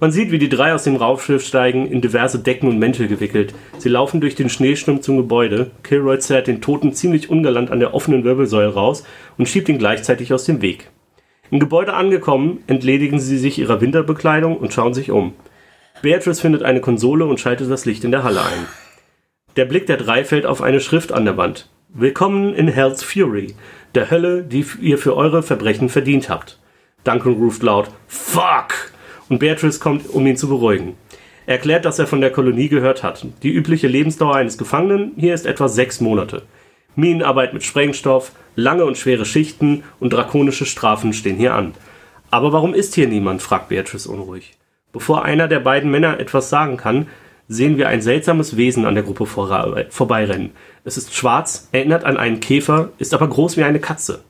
Man 0.00 0.12
sieht, 0.12 0.30
wie 0.30 0.38
die 0.38 0.48
drei 0.48 0.72
aus 0.72 0.84
dem 0.84 0.96
Raumschiff 0.96 1.46
steigen, 1.46 1.86
in 1.86 2.00
diverse 2.00 2.38
Decken 2.38 2.70
und 2.70 2.78
Mäntel 2.78 3.06
gewickelt. 3.06 3.54
Sie 3.76 3.90
laufen 3.90 4.22
durch 4.22 4.34
den 4.34 4.48
Schneesturm 4.48 5.02
zum 5.02 5.18
Gebäude. 5.18 5.72
Kilroy 5.82 6.18
zerrt 6.18 6.46
den 6.46 6.62
Toten 6.62 6.94
ziemlich 6.94 7.28
ungalant 7.28 7.70
an 7.70 7.80
der 7.80 7.92
offenen 7.92 8.24
Wirbelsäule 8.24 8.72
raus 8.72 9.04
und 9.36 9.46
schiebt 9.46 9.68
ihn 9.68 9.78
gleichzeitig 9.78 10.32
aus 10.32 10.46
dem 10.46 10.62
Weg. 10.62 10.88
Im 11.50 11.60
Gebäude 11.60 11.92
angekommen, 11.92 12.64
entledigen 12.66 13.20
sie 13.20 13.36
sich 13.36 13.58
ihrer 13.58 13.82
Winterbekleidung 13.82 14.56
und 14.56 14.72
schauen 14.72 14.94
sich 14.94 15.10
um. 15.10 15.34
Beatrice 16.00 16.40
findet 16.40 16.62
eine 16.62 16.80
Konsole 16.80 17.26
und 17.26 17.38
schaltet 17.38 17.70
das 17.70 17.84
Licht 17.84 18.02
in 18.02 18.10
der 18.10 18.22
Halle 18.22 18.40
ein. 18.40 18.66
Der 19.56 19.66
Blick 19.66 19.84
der 19.84 19.98
drei 19.98 20.24
fällt 20.24 20.46
auf 20.46 20.62
eine 20.62 20.80
Schrift 20.80 21.12
an 21.12 21.26
der 21.26 21.36
Wand. 21.36 21.68
Willkommen 21.90 22.54
in 22.54 22.68
Hell's 22.68 23.02
Fury, 23.02 23.54
der 23.94 24.10
Hölle, 24.10 24.44
die 24.44 24.64
ihr 24.80 24.96
für 24.96 25.14
eure 25.14 25.42
Verbrechen 25.42 25.90
verdient 25.90 26.30
habt. 26.30 26.58
Duncan 27.04 27.34
ruft 27.34 27.62
laut 27.62 27.90
Fuck! 28.06 28.92
Und 29.30 29.38
Beatrice 29.38 29.80
kommt, 29.80 30.10
um 30.10 30.26
ihn 30.26 30.36
zu 30.36 30.48
beruhigen. 30.48 30.96
Er 31.46 31.54
erklärt, 31.54 31.86
dass 31.86 31.98
er 31.98 32.06
von 32.06 32.20
der 32.20 32.30
Kolonie 32.30 32.68
gehört 32.68 33.02
hat. 33.02 33.24
Die 33.42 33.50
übliche 33.50 33.88
Lebensdauer 33.88 34.36
eines 34.36 34.58
Gefangenen 34.58 35.12
hier 35.16 35.32
ist 35.32 35.46
etwa 35.46 35.68
sechs 35.68 36.02
Monate. 36.02 36.42
Minenarbeit 36.96 37.54
mit 37.54 37.64
Sprengstoff, 37.64 38.32
lange 38.56 38.84
und 38.84 38.98
schwere 38.98 39.24
Schichten 39.24 39.84
und 40.00 40.12
drakonische 40.12 40.66
Strafen 40.66 41.14
stehen 41.14 41.36
hier 41.36 41.54
an. 41.54 41.72
Aber 42.30 42.52
warum 42.52 42.74
ist 42.74 42.94
hier 42.94 43.08
niemand? 43.08 43.40
fragt 43.40 43.68
Beatrice 43.68 44.08
unruhig. 44.08 44.58
Bevor 44.92 45.24
einer 45.24 45.48
der 45.48 45.60
beiden 45.60 45.90
Männer 45.90 46.18
etwas 46.20 46.50
sagen 46.50 46.76
kann, 46.76 47.06
sehen 47.48 47.78
wir 47.78 47.88
ein 47.88 48.02
seltsames 48.02 48.56
Wesen 48.56 48.86
an 48.86 48.94
der 48.94 49.04
Gruppe 49.04 49.26
vorbeirennen. 49.26 50.50
Es 50.84 50.96
ist 50.96 51.14
schwarz, 51.14 51.68
erinnert 51.72 52.04
an 52.04 52.16
einen 52.16 52.40
Käfer, 52.40 52.90
ist 52.98 53.14
aber 53.14 53.28
groß 53.28 53.56
wie 53.56 53.64
eine 53.64 53.80
Katze. 53.80 54.22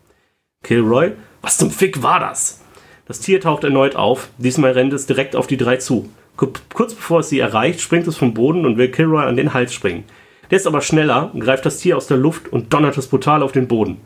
Kilroy, 0.63 1.13
was 1.43 1.59
zum 1.59 1.71
Fick 1.71 2.03
war 2.03 2.21
das? 2.21 2.63
Das 3.11 3.19
Tier 3.19 3.41
taucht 3.41 3.65
erneut 3.65 3.97
auf, 3.97 4.29
diesmal 4.39 4.71
rennt 4.71 4.93
es 4.93 5.05
direkt 5.05 5.35
auf 5.35 5.49
die 5.49 5.57
drei 5.57 5.79
zu. 5.79 6.09
Kurz 6.37 6.95
bevor 6.95 7.19
es 7.19 7.29
sie 7.29 7.41
erreicht, 7.41 7.81
springt 7.81 8.07
es 8.07 8.17
vom 8.17 8.35
Boden 8.35 8.65
und 8.65 8.77
will 8.77 8.89
Kilroy 8.89 9.25
an 9.25 9.35
den 9.35 9.53
Hals 9.53 9.75
springen. 9.75 10.05
Der 10.49 10.59
ist 10.59 10.67
aber 10.69 10.81
schneller, 10.81 11.33
greift 11.37 11.67
das 11.67 11.79
Tier 11.79 11.97
aus 11.97 12.07
der 12.07 12.19
Luft 12.19 12.53
und 12.53 12.73
donnert 12.73 12.97
es 12.99 13.09
brutal 13.09 13.43
auf 13.43 13.51
den 13.51 13.67
Boden. 13.67 13.97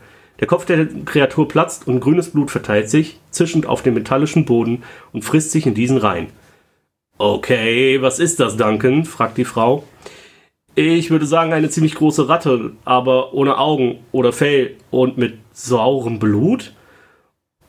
Der 0.41 0.47
Kopf 0.47 0.65
der 0.65 0.87
Kreatur 1.05 1.47
platzt 1.47 1.87
und 1.87 2.01
grünes 2.01 2.31
Blut 2.31 2.51
verteilt 2.51 2.89
sich, 2.89 3.21
zischend 3.29 3.67
auf 3.67 3.83
dem 3.83 3.93
metallischen 3.93 4.47
Boden 4.47 4.85
und 5.13 5.23
frisst 5.23 5.51
sich 5.51 5.67
in 5.67 5.75
diesen 5.75 5.99
rein. 5.99 6.29
Okay, 7.19 8.01
was 8.01 8.19
ist 8.19 8.41
das, 8.41 8.57
Duncan? 8.57 9.05
fragt 9.05 9.37
die 9.37 9.45
Frau. 9.45 9.85
Ich 10.77 11.11
würde 11.11 11.27
sagen, 11.27 11.53
eine 11.53 11.69
ziemlich 11.69 11.97
große 11.97 12.31
Ratte, 12.31 12.73
aber 12.87 13.35
ohne 13.35 13.59
Augen 13.59 13.99
oder 14.13 14.33
Fell 14.33 14.77
und 14.91 15.19
mit 15.19 15.35
saurem 15.53 16.19
Blut? 16.19 16.73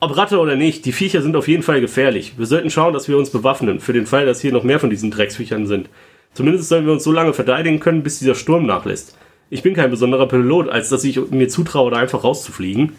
Ob 0.06 0.16
Ratte 0.16 0.38
oder 0.38 0.54
nicht, 0.54 0.84
die 0.84 0.92
Viecher 0.92 1.20
sind 1.20 1.34
auf 1.34 1.48
jeden 1.48 1.64
Fall 1.64 1.80
gefährlich. 1.80 2.34
Wir 2.36 2.46
sollten 2.46 2.70
schauen, 2.70 2.94
dass 2.94 3.08
wir 3.08 3.18
uns 3.18 3.30
bewaffnen, 3.30 3.80
für 3.80 3.92
den 3.92 4.06
Fall, 4.06 4.24
dass 4.24 4.40
hier 4.40 4.52
noch 4.52 4.62
mehr 4.62 4.78
von 4.78 4.88
diesen 4.88 5.10
Drecksviechern 5.10 5.66
sind. 5.66 5.88
Zumindest 6.32 6.68
sollen 6.68 6.86
wir 6.86 6.92
uns 6.92 7.02
so 7.02 7.10
lange 7.10 7.32
verteidigen 7.32 7.80
können, 7.80 8.04
bis 8.04 8.20
dieser 8.20 8.36
Sturm 8.36 8.66
nachlässt. 8.66 9.18
Ich 9.50 9.64
bin 9.64 9.74
kein 9.74 9.90
besonderer 9.90 10.28
Pilot, 10.28 10.68
als 10.68 10.90
dass 10.90 11.02
ich 11.02 11.18
mir 11.32 11.48
zutraue, 11.48 11.90
da 11.90 11.96
einfach 11.96 12.22
rauszufliegen. 12.22 12.92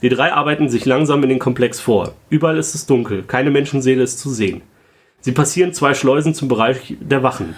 Die 0.00 0.08
drei 0.08 0.32
arbeiten 0.32 0.70
sich 0.70 0.86
langsam 0.86 1.22
in 1.24 1.28
den 1.28 1.40
Komplex 1.40 1.78
vor. 1.78 2.14
Überall 2.30 2.56
ist 2.56 2.74
es 2.74 2.86
dunkel, 2.86 3.22
keine 3.24 3.50
Menschenseele 3.50 4.02
ist 4.02 4.18
zu 4.18 4.30
sehen. 4.30 4.62
Sie 5.20 5.32
passieren 5.32 5.74
zwei 5.74 5.92
Schleusen 5.92 6.32
zum 6.32 6.48
Bereich 6.48 6.96
der 7.00 7.22
Wachen. 7.22 7.54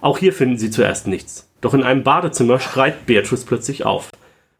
Auch 0.00 0.18
hier 0.18 0.32
finden 0.32 0.58
sie 0.58 0.70
zuerst 0.70 1.06
nichts. 1.06 1.48
Doch 1.60 1.72
in 1.72 1.84
einem 1.84 2.02
Badezimmer 2.02 2.58
schreit 2.58 3.06
Beatrice 3.06 3.46
plötzlich 3.46 3.86
auf. 3.86 4.10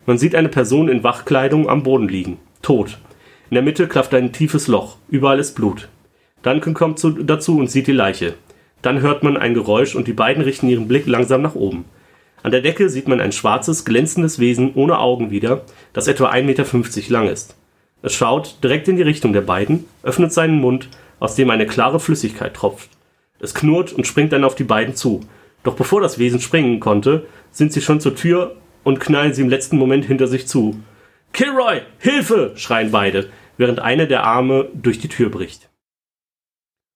Man 0.07 0.17
sieht 0.17 0.37
eine 0.37 0.49
Person 0.49 0.89
in 0.89 1.03
Wachkleidung 1.03 1.69
am 1.69 1.83
Boden 1.83 2.09
liegen, 2.09 2.39
tot. 2.63 2.99
In 3.51 3.55
der 3.55 3.63
Mitte 3.63 3.89
klafft 3.89 4.15
ein 4.15 4.33
tiefes 4.33 4.69
Loch, 4.69 4.97
überall 5.09 5.39
ist 5.39 5.55
Blut. 5.55 5.89
Duncan 6.43 6.75
kommt 6.75 6.99
zu, 6.99 7.11
dazu 7.11 7.59
und 7.59 7.71
sieht 7.71 7.87
die 7.87 7.93
Leiche. 7.93 8.35
Dann 8.83 9.01
hört 9.01 9.23
man 9.23 9.37
ein 9.37 9.55
Geräusch 9.55 9.95
und 9.95 10.09
die 10.09 10.13
beiden 10.13 10.43
richten 10.43 10.69
ihren 10.69 10.89
Blick 10.89 11.07
langsam 11.07 11.43
nach 11.43 11.55
oben. 11.55 11.85
An 12.43 12.51
der 12.51 12.61
Decke 12.61 12.91
sieht 12.91 13.09
man 13.09 13.21
ein 13.21 13.33
schwarzes, 13.33 13.87
glänzendes 13.87 14.39
Wesen 14.39 14.75
ohne 14.75 14.99
Augen 14.99 15.31
wieder, 15.31 15.63
das 15.95 16.09
etwa 16.09 16.31
1,50 16.31 16.43
Meter 16.45 17.11
lang 17.11 17.29
ist. 17.29 17.57
Es 18.03 18.13
schaut 18.13 18.63
direkt 18.63 18.87
in 18.89 18.97
die 18.97 19.03
Richtung 19.03 19.33
der 19.33 19.41
beiden, 19.41 19.87
öffnet 20.03 20.33
seinen 20.33 20.61
Mund, 20.61 20.89
aus 21.21 21.37
dem 21.37 21.49
eine 21.49 21.67
klare 21.67 22.01
Flüssigkeit 22.01 22.53
tropft. 22.53 22.91
Es 23.41 23.55
knurrt 23.55 23.95
und 23.95 24.07
springt 24.07 24.33
dann 24.35 24.45
auf 24.45 24.55
die 24.55 24.65
beiden 24.65 24.95
zu. 24.95 25.21
Doch 25.63 25.75
bevor 25.75 26.03
das 26.03 26.19
Wesen 26.19 26.41
springen 26.41 26.81
konnte, 26.81 27.27
sind 27.51 27.73
sie 27.73 27.81
schon 27.81 28.01
zur 28.01 28.15
Tür 28.15 28.57
und 28.83 29.01
knallen 29.01 29.33
sie 29.33 29.41
im 29.41 29.49
letzten 29.49 29.79
Moment 29.79 30.05
hinter 30.05 30.27
sich 30.27 30.47
zu. 30.47 30.77
Kilroy, 31.35 31.81
Hilfe! 31.99 32.53
schreien 32.55 32.93
beide, 32.93 33.29
während 33.57 33.81
eine 33.81 34.07
der 34.07 34.23
Arme 34.23 34.69
durch 34.73 35.01
die 35.01 35.09
Tür 35.09 35.31
bricht. 35.31 35.69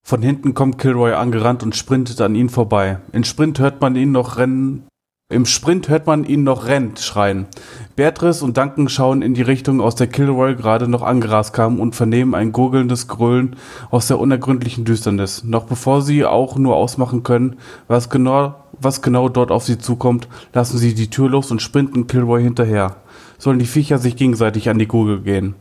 Von 0.07 0.22
hinten 0.22 0.55
kommt 0.55 0.78
Kilroy 0.78 1.12
angerannt 1.14 1.64
und 1.64 1.74
sprintet 1.74 2.20
an 2.20 2.36
ihn 2.36 2.49
vorbei. 2.49 3.01
In 3.12 3.24
Sprint 3.24 3.59
hört 3.59 3.80
man 3.80 3.97
ihn 3.97 4.12
noch 4.12 4.36
rennen. 4.36 4.86
Im 5.28 5.45
Sprint 5.45 5.89
hört 5.89 6.07
man 6.07 6.22
ihn 6.24 6.45
noch 6.45 6.66
rennt 6.66 7.01
schreien. 7.01 7.49
Beatrice 7.97 8.45
und 8.45 8.57
Duncan 8.57 8.89
schauen 8.89 9.22
in 9.22 9.34
die 9.34 9.43
Richtung, 9.43 9.80
aus 9.80 9.97
der 9.97 10.07
Kilroy 10.07 10.55
gerade 10.55 10.86
noch 10.86 11.03
angerast 11.03 11.53
kam 11.53 11.80
und 11.80 11.97
vernehmen 11.97 12.36
ein 12.36 12.53
gurgelndes 12.53 13.09
Gröhlen 13.09 13.57
aus 13.91 14.07
der 14.07 14.20
unergründlichen 14.20 14.84
Düsternis. 14.84 15.43
Noch 15.43 15.64
bevor 15.64 16.01
sie 16.01 16.24
auch 16.24 16.57
nur 16.57 16.76
ausmachen 16.76 17.24
können, 17.24 17.57
was 17.89 18.09
genau, 18.09 18.55
was 18.80 19.03
genau 19.03 19.28
dort 19.28 19.51
auf 19.51 19.64
sie 19.64 19.78
zukommt, 19.78 20.28
lassen 20.53 20.78
sie 20.78 20.95
die 20.95 21.11
Tür 21.11 21.28
los 21.28 21.51
und 21.51 21.61
sprinten 21.61 22.07
Kilroy 22.07 22.41
hinterher. 22.41 22.99
Sollen 23.39 23.59
die 23.59 23.66
Viecher 23.66 23.99
sich 23.99 24.16
gegenseitig 24.16 24.68
an 24.68 24.78
die 24.78 24.89
Gurgel 24.89 25.22
gehen. 25.22 25.55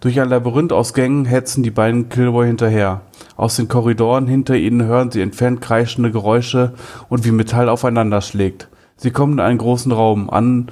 Durch 0.00 0.20
ein 0.20 0.28
Labyrinth 0.28 0.72
aus 0.72 0.94
Gängen 0.94 1.24
hetzen 1.24 1.62
die 1.62 1.70
beiden 1.70 2.08
Kilroy 2.08 2.46
hinterher. 2.46 3.02
Aus 3.36 3.56
den 3.56 3.68
Korridoren 3.68 4.26
hinter 4.26 4.54
ihnen 4.54 4.84
hören 4.84 5.10
sie 5.10 5.20
entfernt 5.20 5.60
kreischende 5.60 6.12
Geräusche 6.12 6.74
und 7.08 7.24
wie 7.24 7.32
Metall 7.32 7.68
aufeinander 7.68 8.20
schlägt. 8.20 8.68
Sie 8.96 9.10
kommen 9.10 9.34
in 9.34 9.40
einen 9.40 9.58
großen 9.58 9.92
Raum 9.92 10.30
an, 10.30 10.70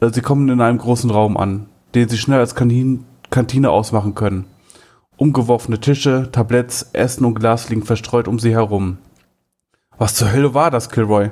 äh, 0.00 0.10
sie 0.10 0.20
kommen 0.20 0.48
in 0.48 0.60
einem 0.60 0.78
großen 0.78 1.10
Raum 1.10 1.36
an, 1.36 1.66
den 1.94 2.08
sie 2.08 2.18
schnell 2.18 2.40
als 2.40 2.54
Kantin 2.54 3.04
Kantine 3.30 3.70
ausmachen 3.70 4.14
können. 4.14 4.44
Umgeworfene 5.16 5.80
Tische, 5.80 6.28
Tabletts, 6.32 6.90
Essen 6.92 7.24
und 7.24 7.34
Glas 7.34 7.68
liegen 7.68 7.82
verstreut 7.82 8.28
um 8.28 8.38
sie 8.38 8.52
herum. 8.52 8.98
Was 9.98 10.14
zur 10.14 10.32
Hölle 10.32 10.54
war 10.54 10.70
das, 10.70 10.90
Kilroy? 10.90 11.30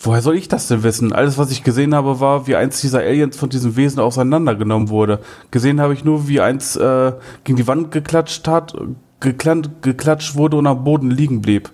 Woher 0.00 0.22
soll 0.22 0.36
ich 0.36 0.46
das 0.46 0.68
denn 0.68 0.84
wissen? 0.84 1.12
Alles, 1.12 1.38
was 1.38 1.50
ich 1.50 1.64
gesehen 1.64 1.92
habe, 1.92 2.20
war, 2.20 2.46
wie 2.46 2.54
eins 2.54 2.80
dieser 2.80 3.00
Aliens 3.00 3.36
von 3.36 3.48
diesem 3.48 3.76
Wesen 3.76 3.98
auseinandergenommen 3.98 4.90
wurde. 4.90 5.18
Gesehen 5.50 5.80
habe 5.80 5.92
ich 5.92 6.04
nur, 6.04 6.28
wie 6.28 6.40
eins 6.40 6.76
äh, 6.76 7.12
gegen 7.42 7.56
die 7.56 7.66
Wand 7.66 7.90
geklatscht 7.90 8.46
hat, 8.46 8.76
geklatscht 9.20 10.36
wurde 10.36 10.56
und 10.56 10.68
am 10.68 10.84
Boden 10.84 11.10
liegen 11.10 11.42
blieb. 11.42 11.70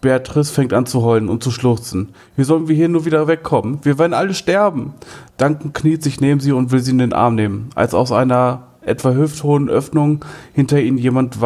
Beatrice 0.00 0.50
fängt 0.50 0.72
an 0.72 0.86
zu 0.86 1.02
heulen 1.02 1.28
und 1.28 1.42
zu 1.42 1.50
schluchzen. 1.50 2.10
Wie 2.36 2.44
sollen 2.44 2.68
wir 2.68 2.76
hier 2.76 2.88
nur 2.88 3.04
wieder 3.04 3.28
wegkommen? 3.28 3.80
Wir 3.82 3.98
werden 3.98 4.14
alle 4.14 4.32
sterben. 4.32 4.94
Duncan 5.36 5.74
kniet 5.74 6.02
sich 6.02 6.22
neben 6.22 6.40
sie 6.40 6.52
und 6.52 6.70
will 6.70 6.80
sie 6.80 6.92
in 6.92 6.98
den 6.98 7.12
Arm 7.12 7.34
nehmen, 7.34 7.68
als 7.74 7.92
aus 7.92 8.12
einer 8.12 8.68
etwa 8.80 9.12
hüfthohen 9.12 9.68
Öffnung 9.68 10.24
hinter 10.54 10.80
ihnen 10.80 10.96
jemand 10.96 11.38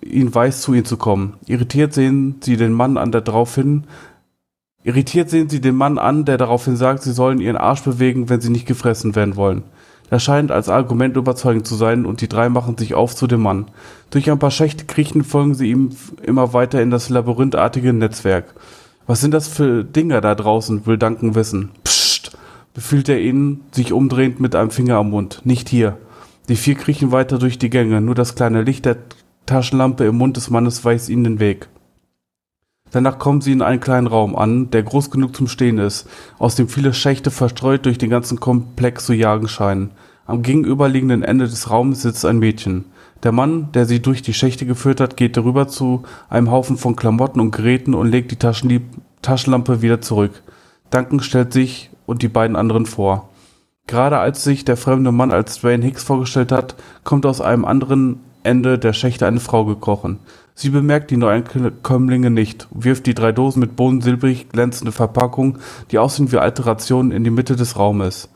ihn 0.00 0.34
weiß, 0.34 0.62
zu 0.62 0.72
ihnen 0.72 0.86
zu 0.86 0.96
kommen. 0.96 1.34
Irritiert 1.46 1.92
sehen 1.92 2.36
sie 2.40 2.56
den 2.56 2.72
Mann 2.72 2.96
an, 2.96 3.12
der 3.12 3.20
daraufhin 3.20 3.84
Irritiert 4.84 5.28
sehen 5.28 5.48
sie 5.48 5.60
den 5.60 5.74
Mann 5.74 5.98
an, 5.98 6.24
der 6.24 6.38
daraufhin 6.38 6.76
sagt, 6.76 7.02
sie 7.02 7.12
sollen 7.12 7.40
ihren 7.40 7.56
Arsch 7.56 7.82
bewegen, 7.82 8.28
wenn 8.28 8.40
sie 8.40 8.50
nicht 8.50 8.66
gefressen 8.66 9.16
werden 9.16 9.36
wollen. 9.36 9.64
Das 10.10 10.22
scheint 10.22 10.50
als 10.50 10.68
Argument 10.68 11.16
überzeugend 11.16 11.66
zu 11.66 11.74
sein 11.74 12.06
und 12.06 12.20
die 12.20 12.28
drei 12.28 12.48
machen 12.48 12.78
sich 12.78 12.94
auf 12.94 13.14
zu 13.14 13.26
dem 13.26 13.42
Mann. 13.42 13.66
Durch 14.10 14.30
ein 14.30 14.38
paar 14.38 14.50
Schächte 14.50 14.86
kriechen 14.86 15.24
folgen 15.24 15.54
sie 15.54 15.70
ihm 15.70 15.90
immer 16.22 16.54
weiter 16.54 16.80
in 16.80 16.90
das 16.90 17.10
labyrinthartige 17.10 17.92
Netzwerk. 17.92 18.54
Was 19.06 19.20
sind 19.20 19.34
das 19.34 19.48
für 19.48 19.84
Dinger 19.84 20.20
da 20.20 20.34
draußen, 20.34 20.86
will 20.86 20.96
Duncan 20.96 21.34
wissen. 21.34 21.70
Psst, 21.84 22.38
befiehlt 22.72 23.08
er 23.08 23.20
ihnen, 23.20 23.64
sich 23.72 23.92
umdrehend 23.92 24.40
mit 24.40 24.54
einem 24.54 24.70
Finger 24.70 24.96
am 24.96 25.10
Mund. 25.10 25.42
Nicht 25.44 25.68
hier. 25.68 25.98
Die 26.48 26.56
vier 26.56 26.76
kriechen 26.76 27.12
weiter 27.12 27.38
durch 27.38 27.58
die 27.58 27.70
Gänge, 27.70 28.00
nur 28.00 28.14
das 28.14 28.34
kleine 28.34 28.62
Licht 28.62 28.86
der 28.86 28.96
Taschenlampe 29.44 30.04
im 30.04 30.16
Mund 30.16 30.36
des 30.36 30.50
Mannes 30.50 30.84
weist 30.84 31.08
ihnen 31.08 31.24
den 31.24 31.40
Weg. 31.40 31.68
Danach 32.90 33.18
kommen 33.18 33.40
sie 33.40 33.52
in 33.52 33.62
einen 33.62 33.80
kleinen 33.80 34.06
Raum 34.06 34.34
an, 34.36 34.70
der 34.70 34.82
groß 34.82 35.10
genug 35.10 35.36
zum 35.36 35.48
Stehen 35.48 35.78
ist, 35.78 36.08
aus 36.38 36.54
dem 36.54 36.68
viele 36.68 36.94
Schächte 36.94 37.30
verstreut 37.30 37.84
durch 37.86 37.98
den 37.98 38.10
ganzen 38.10 38.40
Komplex 38.40 39.06
zu 39.06 39.12
jagen 39.12 39.48
scheinen. 39.48 39.90
Am 40.26 40.42
gegenüberliegenden 40.42 41.22
Ende 41.22 41.46
des 41.46 41.70
Raums 41.70 42.02
sitzt 42.02 42.24
ein 42.24 42.38
Mädchen. 42.38 42.84
Der 43.22 43.32
Mann, 43.32 43.72
der 43.72 43.86
sie 43.86 44.00
durch 44.00 44.22
die 44.22 44.34
Schächte 44.34 44.66
geführt 44.66 45.00
hat, 45.00 45.16
geht 45.16 45.36
darüber 45.36 45.68
zu 45.68 46.02
einem 46.28 46.50
Haufen 46.50 46.76
von 46.76 46.96
Klamotten 46.96 47.40
und 47.40 47.50
Geräten 47.50 47.94
und 47.94 48.08
legt 48.08 48.30
die 48.30 48.36
Taschenlieb 48.36 48.82
Taschenlampe 49.22 49.82
wieder 49.82 50.00
zurück. 50.00 50.42
Duncan 50.90 51.20
stellt 51.20 51.52
sich 51.52 51.90
und 52.06 52.22
die 52.22 52.28
beiden 52.28 52.56
anderen 52.56 52.86
vor. 52.86 53.28
Gerade 53.86 54.18
als 54.18 54.44
sich 54.44 54.64
der 54.64 54.76
fremde 54.76 55.12
Mann 55.12 55.32
als 55.32 55.60
Dwayne 55.60 55.84
Hicks 55.84 56.04
vorgestellt 56.04 56.52
hat, 56.52 56.76
kommt 57.04 57.26
aus 57.26 57.40
einem 57.40 57.64
anderen 57.64 58.20
Ende 58.42 58.78
der 58.78 58.92
Schächte 58.92 59.26
eine 59.26 59.40
Frau 59.40 59.64
gekrochen. 59.64 60.20
Sie 60.60 60.70
bemerkt 60.70 61.12
die 61.12 61.16
Neuankömmlinge 61.16 62.30
nicht, 62.30 62.66
wirft 62.72 63.06
die 63.06 63.14
drei 63.14 63.30
Dosen 63.30 63.60
mit 63.60 63.76
bohnensilbrig 63.76 64.48
glänzende 64.48 64.90
Verpackung, 64.90 65.58
die 65.92 66.00
aussehen 66.00 66.32
wie 66.32 66.38
Alterationen, 66.38 67.12
in 67.12 67.22
die 67.22 67.30
Mitte 67.30 67.54
des 67.54 67.78
Raumes. 67.78 68.28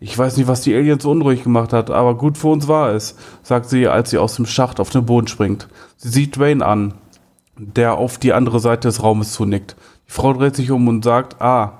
Ich 0.00 0.18
weiß 0.18 0.38
nicht, 0.38 0.48
was 0.48 0.62
die 0.62 0.74
Aliens 0.74 1.04
unruhig 1.04 1.44
gemacht 1.44 1.72
hat, 1.72 1.88
aber 1.88 2.16
gut 2.16 2.36
für 2.36 2.48
uns 2.48 2.66
war 2.66 2.92
es, 2.92 3.14
sagt 3.44 3.68
sie, 3.68 3.86
als 3.86 4.10
sie 4.10 4.18
aus 4.18 4.34
dem 4.34 4.46
Schacht 4.46 4.80
auf 4.80 4.90
den 4.90 5.06
Boden 5.06 5.28
springt. 5.28 5.68
Sie 5.98 6.08
sieht 6.08 6.34
Dwayne 6.34 6.66
an, 6.66 6.94
der 7.56 7.94
auf 7.94 8.18
die 8.18 8.32
andere 8.32 8.58
Seite 8.58 8.88
des 8.88 9.00
Raumes 9.00 9.30
zunickt. 9.30 9.76
Die 10.08 10.12
Frau 10.12 10.32
dreht 10.32 10.56
sich 10.56 10.72
um 10.72 10.88
und 10.88 11.04
sagt, 11.04 11.40
ah, 11.40 11.78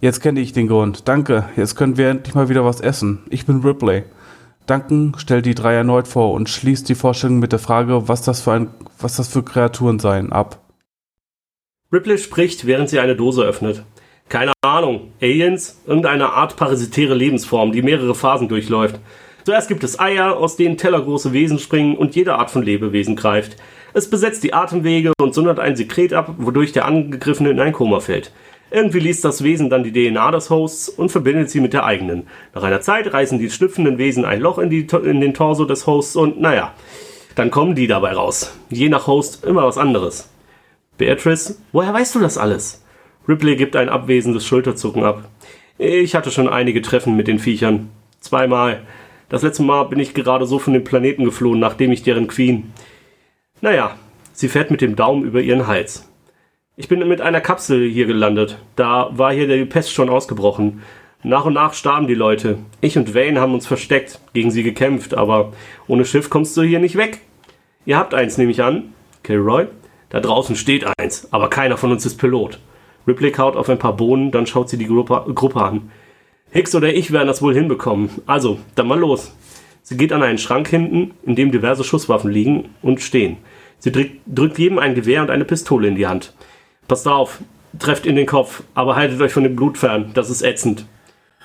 jetzt 0.00 0.20
kenne 0.20 0.38
ich 0.38 0.52
den 0.52 0.68
Grund. 0.68 1.08
Danke, 1.08 1.48
jetzt 1.56 1.74
können 1.74 1.96
wir 1.96 2.08
endlich 2.08 2.36
mal 2.36 2.48
wieder 2.48 2.64
was 2.64 2.80
essen. 2.80 3.24
Ich 3.30 3.46
bin 3.46 3.62
Ripley. 3.62 4.04
Duncan 4.66 5.14
stellt 5.18 5.46
die 5.46 5.54
drei 5.54 5.74
erneut 5.74 6.08
vor 6.08 6.32
und 6.32 6.48
schließt 6.48 6.88
die 6.88 6.94
Vorstellung 6.94 7.38
mit 7.38 7.52
der 7.52 7.58
Frage, 7.58 8.08
was 8.08 8.22
das 8.22 8.40
für, 8.40 8.52
ein, 8.52 8.68
was 8.98 9.16
das 9.16 9.28
für 9.28 9.42
Kreaturen 9.42 9.98
seien, 9.98 10.32
ab. 10.32 10.60
Ripley 11.92 12.18
spricht, 12.18 12.66
während 12.66 12.88
sie 12.88 12.98
eine 12.98 13.14
Dose 13.14 13.42
öffnet. 13.42 13.84
Keine 14.28 14.52
Ahnung, 14.62 15.12
Aliens? 15.20 15.80
Irgendeine 15.86 16.32
Art 16.32 16.56
parasitäre 16.56 17.14
Lebensform, 17.14 17.72
die 17.72 17.82
mehrere 17.82 18.14
Phasen 18.14 18.48
durchläuft. 18.48 18.98
Zuerst 19.44 19.68
gibt 19.68 19.84
es 19.84 20.00
Eier, 20.00 20.38
aus 20.38 20.56
denen 20.56 20.78
tellergroße 20.78 21.34
Wesen 21.34 21.58
springen 21.58 21.96
und 21.96 22.16
jede 22.16 22.36
Art 22.36 22.50
von 22.50 22.62
Lebewesen 22.62 23.14
greift. 23.14 23.56
Es 23.92 24.08
besetzt 24.08 24.42
die 24.42 24.54
Atemwege 24.54 25.12
und 25.20 25.34
sondert 25.34 25.60
ein 25.60 25.76
Sekret 25.76 26.14
ab, 26.14 26.34
wodurch 26.38 26.72
der 26.72 26.86
Angegriffene 26.86 27.50
in 27.50 27.60
ein 27.60 27.74
Koma 27.74 28.00
fällt. 28.00 28.32
Irgendwie 28.74 28.98
liest 28.98 29.24
das 29.24 29.44
Wesen 29.44 29.70
dann 29.70 29.84
die 29.84 29.92
DNA 29.92 30.32
des 30.32 30.50
Hosts 30.50 30.88
und 30.88 31.12
verbindet 31.12 31.48
sie 31.48 31.60
mit 31.60 31.72
der 31.72 31.84
eigenen. 31.84 32.26
Nach 32.56 32.64
einer 32.64 32.80
Zeit 32.80 33.12
reißen 33.12 33.38
die 33.38 33.48
schlüpfenden 33.48 33.98
Wesen 33.98 34.24
ein 34.24 34.40
Loch 34.40 34.58
in, 34.58 34.68
die, 34.68 34.84
in 35.04 35.20
den 35.20 35.32
Torso 35.32 35.64
des 35.64 35.86
Hosts 35.86 36.16
und 36.16 36.40
naja, 36.40 36.74
dann 37.36 37.52
kommen 37.52 37.76
die 37.76 37.86
dabei 37.86 38.14
raus. 38.14 38.52
Je 38.70 38.88
nach 38.88 39.06
Host 39.06 39.44
immer 39.44 39.64
was 39.64 39.78
anderes. 39.78 40.28
Beatrice, 40.98 41.56
woher 41.70 41.94
weißt 41.94 42.16
du 42.16 42.18
das 42.18 42.36
alles? 42.36 42.84
Ripley 43.28 43.54
gibt 43.54 43.76
ein 43.76 43.88
abwesendes 43.88 44.44
Schulterzucken 44.44 45.04
ab. 45.04 45.28
Ich 45.78 46.16
hatte 46.16 46.32
schon 46.32 46.48
einige 46.48 46.82
Treffen 46.82 47.14
mit 47.14 47.28
den 47.28 47.38
Viechern. 47.38 47.90
Zweimal. 48.18 48.82
Das 49.28 49.42
letzte 49.42 49.62
Mal 49.62 49.84
bin 49.84 50.00
ich 50.00 50.14
gerade 50.14 50.46
so 50.46 50.58
von 50.58 50.72
dem 50.72 50.82
Planeten 50.82 51.24
geflohen, 51.24 51.60
nachdem 51.60 51.92
ich 51.92 52.02
deren 52.02 52.26
Queen. 52.26 52.72
Naja, 53.60 53.94
sie 54.32 54.48
fährt 54.48 54.72
mit 54.72 54.80
dem 54.80 54.96
Daumen 54.96 55.22
über 55.22 55.40
ihren 55.40 55.68
Hals. 55.68 56.08
Ich 56.76 56.88
bin 56.88 57.06
mit 57.06 57.20
einer 57.20 57.40
Kapsel 57.40 57.88
hier 57.88 58.06
gelandet. 58.06 58.58
Da 58.74 59.08
war 59.12 59.32
hier 59.32 59.46
die 59.46 59.64
Pest 59.64 59.92
schon 59.92 60.10
ausgebrochen. 60.10 60.82
Nach 61.22 61.44
und 61.44 61.52
nach 61.52 61.72
starben 61.72 62.08
die 62.08 62.14
Leute. 62.14 62.58
Ich 62.80 62.98
und 62.98 63.14
Wayne 63.14 63.40
haben 63.40 63.54
uns 63.54 63.64
versteckt, 63.64 64.18
gegen 64.32 64.50
sie 64.50 64.64
gekämpft, 64.64 65.14
aber 65.14 65.52
ohne 65.86 66.04
Schiff 66.04 66.30
kommst 66.30 66.56
du 66.56 66.62
hier 66.62 66.80
nicht 66.80 66.96
weg. 66.96 67.20
Ihr 67.86 67.96
habt 67.96 68.12
eins, 68.12 68.38
nehme 68.38 68.50
ich 68.50 68.60
an. 68.60 68.92
Kilroy? 69.22 69.66
Da 70.08 70.18
draußen 70.18 70.56
steht 70.56 70.84
eins, 70.98 71.28
aber 71.32 71.48
keiner 71.48 71.76
von 71.76 71.92
uns 71.92 72.06
ist 72.06 72.16
Pilot. 72.16 72.58
Ripley 73.06 73.30
kaut 73.30 73.54
auf 73.54 73.68
ein 73.68 73.78
paar 73.78 73.96
Bohnen, 73.96 74.32
dann 74.32 74.48
schaut 74.48 74.68
sie 74.68 74.76
die 74.76 74.88
Gruppe, 74.88 75.32
Gruppe 75.32 75.62
an. 75.62 75.92
Hicks 76.50 76.74
oder 76.74 76.92
ich 76.92 77.12
werden 77.12 77.28
das 77.28 77.40
wohl 77.40 77.54
hinbekommen. 77.54 78.10
Also, 78.26 78.58
dann 78.74 78.88
mal 78.88 78.98
los. 78.98 79.32
Sie 79.82 79.96
geht 79.96 80.12
an 80.12 80.24
einen 80.24 80.38
Schrank 80.38 80.66
hinten, 80.66 81.12
in 81.22 81.36
dem 81.36 81.52
diverse 81.52 81.84
Schusswaffen 81.84 82.32
liegen 82.32 82.70
und 82.82 83.00
stehen. 83.00 83.36
Sie 83.78 83.92
drückt 83.92 84.58
jedem 84.58 84.80
ein 84.80 84.96
Gewehr 84.96 85.22
und 85.22 85.30
eine 85.30 85.44
Pistole 85.44 85.86
in 85.86 85.94
die 85.94 86.08
Hand. 86.08 86.34
Passt 86.88 87.08
auf, 87.08 87.40
trefft 87.78 88.06
in 88.06 88.16
den 88.16 88.26
Kopf, 88.26 88.62
aber 88.74 88.96
haltet 88.96 89.20
euch 89.20 89.32
von 89.32 89.42
dem 89.42 89.56
Blut 89.56 89.78
fern, 89.78 90.10
das 90.14 90.30
ist 90.30 90.42
ätzend. 90.42 90.86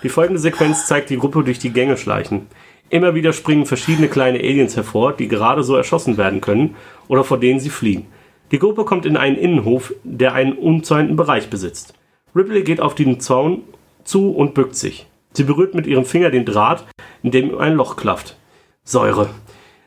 Die 0.04 0.10
folgende 0.10 0.40
Sequenz 0.40 0.86
zeigt 0.86 1.10
die 1.10 1.18
Gruppe 1.18 1.44
durch 1.44 1.60
die 1.60 1.72
Gänge 1.72 1.98
schleichen. 1.98 2.48
Immer 2.90 3.16
wieder 3.16 3.34
springen 3.34 3.66
verschiedene 3.66 4.08
kleine 4.08 4.40
Aliens 4.40 4.76
hervor, 4.76 5.14
die 5.14 5.28
gerade 5.28 5.64
so 5.64 5.76
erschossen 5.76 6.18
werden 6.18 6.42
können 6.42 6.76
oder 7.08 7.24
vor 7.24 7.40
denen 7.40 7.60
sie 7.60 7.70
fliehen. 7.70 8.08
Die 8.52 8.60
Gruppe 8.60 8.84
kommt 8.84 9.06
in 9.06 9.16
einen 9.16 9.38
Innenhof, 9.38 9.94
der 10.04 10.34
einen 10.34 10.54
umzäunten 10.54 11.16
Bereich 11.16 11.50
besitzt. 11.50 11.94
Ripley 12.36 12.64
geht 12.64 12.82
auf 12.82 12.96
den 12.96 13.20
Zaun 13.20 13.64
zu 14.04 14.32
und 14.32 14.54
bückt 14.54 14.76
sich. 14.76 15.06
Sie 15.34 15.44
berührt 15.44 15.76
mit 15.76 15.86
ihrem 15.86 16.06
Finger 16.06 16.32
den 16.32 16.46
Draht, 16.46 16.86
in 17.22 17.32
dem 17.32 17.58
ein 17.58 17.74
Loch 17.74 17.96
klafft. 17.96 18.38
Säure. 18.84 19.30